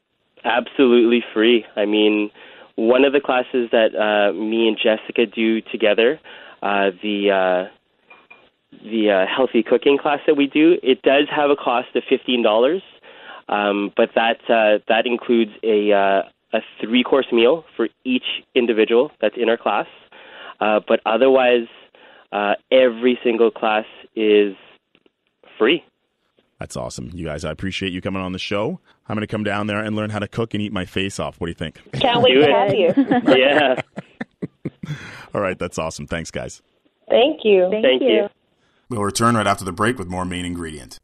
Absolutely 0.44 1.24
free. 1.34 1.64
I 1.74 1.84
mean, 1.84 2.30
one 2.76 3.04
of 3.04 3.12
the 3.12 3.20
classes 3.20 3.68
that 3.72 3.94
uh, 3.96 4.32
me 4.32 4.68
and 4.68 4.78
Jessica 4.80 5.26
do 5.26 5.60
together, 5.60 6.20
uh, 6.62 6.90
the 7.02 7.30
uh, 7.30 7.74
the 8.84 9.10
uh, 9.10 9.26
healthy 9.34 9.62
cooking 9.62 9.98
class 9.98 10.20
that 10.26 10.36
we 10.36 10.46
do, 10.46 10.76
it 10.82 11.02
does 11.02 11.24
have 11.34 11.50
a 11.50 11.56
cost 11.56 11.88
of 11.96 12.04
fifteen 12.08 12.42
dollars, 12.42 12.82
um, 13.48 13.92
but 13.96 14.10
that 14.14 14.38
uh, 14.48 14.78
that 14.86 15.06
includes 15.06 15.50
a 15.64 15.90
uh, 15.90 16.22
a 16.52 16.60
three 16.80 17.02
course 17.02 17.26
meal 17.32 17.64
for 17.76 17.88
each 18.04 18.24
individual 18.54 19.10
that's 19.20 19.36
in 19.36 19.48
our 19.48 19.56
class. 19.56 19.86
Uh, 20.60 20.80
but 20.86 21.00
otherwise, 21.06 21.66
uh, 22.32 22.54
every 22.70 23.18
single 23.22 23.50
class 23.50 23.84
is 24.16 24.54
free. 25.58 25.84
That's 26.58 26.76
awesome. 26.76 27.10
You 27.14 27.26
guys, 27.26 27.44
I 27.44 27.52
appreciate 27.52 27.92
you 27.92 28.00
coming 28.00 28.20
on 28.20 28.32
the 28.32 28.38
show. 28.38 28.80
I'm 29.08 29.14
going 29.14 29.26
to 29.26 29.30
come 29.30 29.44
down 29.44 29.68
there 29.68 29.78
and 29.78 29.94
learn 29.94 30.10
how 30.10 30.18
to 30.18 30.26
cook 30.26 30.54
and 30.54 30.62
eat 30.62 30.72
my 30.72 30.84
face 30.84 31.20
off. 31.20 31.40
What 31.40 31.46
do 31.46 31.50
you 31.50 31.54
think? 31.54 31.80
Can't 31.92 32.20
wait 32.20 32.34
to 32.34 32.52
have 32.52 32.74
you. 32.74 32.92
yeah. 33.36 33.80
All 35.34 35.40
right, 35.40 35.58
that's 35.58 35.78
awesome. 35.78 36.06
Thanks, 36.06 36.30
guys. 36.30 36.62
Thank 37.08 37.44
you. 37.44 37.68
Thank, 37.70 37.84
Thank 37.84 38.02
you. 38.02 38.28
We'll 38.88 39.02
return 39.02 39.36
right 39.36 39.46
after 39.46 39.64
the 39.64 39.72
break 39.72 39.98
with 39.98 40.08
more 40.08 40.24
main 40.24 40.44
ingredient. 40.44 40.98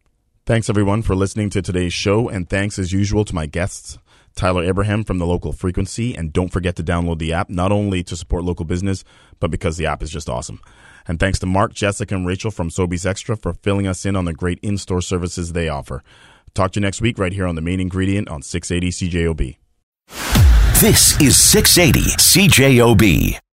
Thanks, 0.47 0.69
everyone, 0.69 1.03
for 1.03 1.15
listening 1.15 1.51
to 1.51 1.63
today's 1.63 1.95
show. 1.95 2.29
And 2.29 2.49
thanks, 2.49 2.79
as 2.79 2.93
usual, 2.93 3.25
to 3.25 3.35
my 3.35 3.47
guests, 3.47 3.99
Tyler 4.35 4.65
Ibrahim 4.65 5.05
from 5.05 5.19
the 5.19 5.27
local 5.27 5.53
frequency. 5.53 6.17
And 6.17 6.33
don't 6.33 6.53
forget 6.53 6.77
to 6.77 6.83
download 6.83 7.19
the 7.19 7.33
app, 7.33 7.49
not 7.49 7.73
only 7.73 8.03
to 8.05 8.17
support 8.17 8.45
local 8.45 8.65
business, 8.65 9.05
but 9.41 9.51
because 9.51 9.77
the 9.77 9.87
app 9.87 10.03
is 10.03 10.11
just 10.11 10.29
awesome. 10.29 10.61
And 11.07 11.21
thanks 11.21 11.39
to 11.41 11.47
Mark, 11.47 11.75
Jessica, 11.75 12.15
and 12.15 12.27
Rachel 12.27 12.51
from 12.51 12.71
Sobeys 12.71 13.07
Extra 13.07 13.37
for 13.37 13.53
filling 13.55 13.87
us 13.87 14.07
in 14.07 14.17
on 14.17 14.25
the 14.25 14.33
great 14.33 14.59
in 14.61 14.79
store 14.79 15.03
services 15.03 15.53
they 15.53 15.69
offer. 15.69 16.03
Talk 16.55 16.73
to 16.73 16.81
you 16.81 16.83
next 16.83 17.01
week 17.01 17.19
right 17.19 17.33
here 17.33 17.47
on 17.47 17.57
the 17.57 17.61
main 17.61 17.81
ingredient 17.81 18.29
on 18.29 18.43
680 18.43 19.11
CJOB. 19.11 19.57
This 20.81 21.21
is 21.21 21.37
680 21.37 22.01
CJOB. 22.17 23.44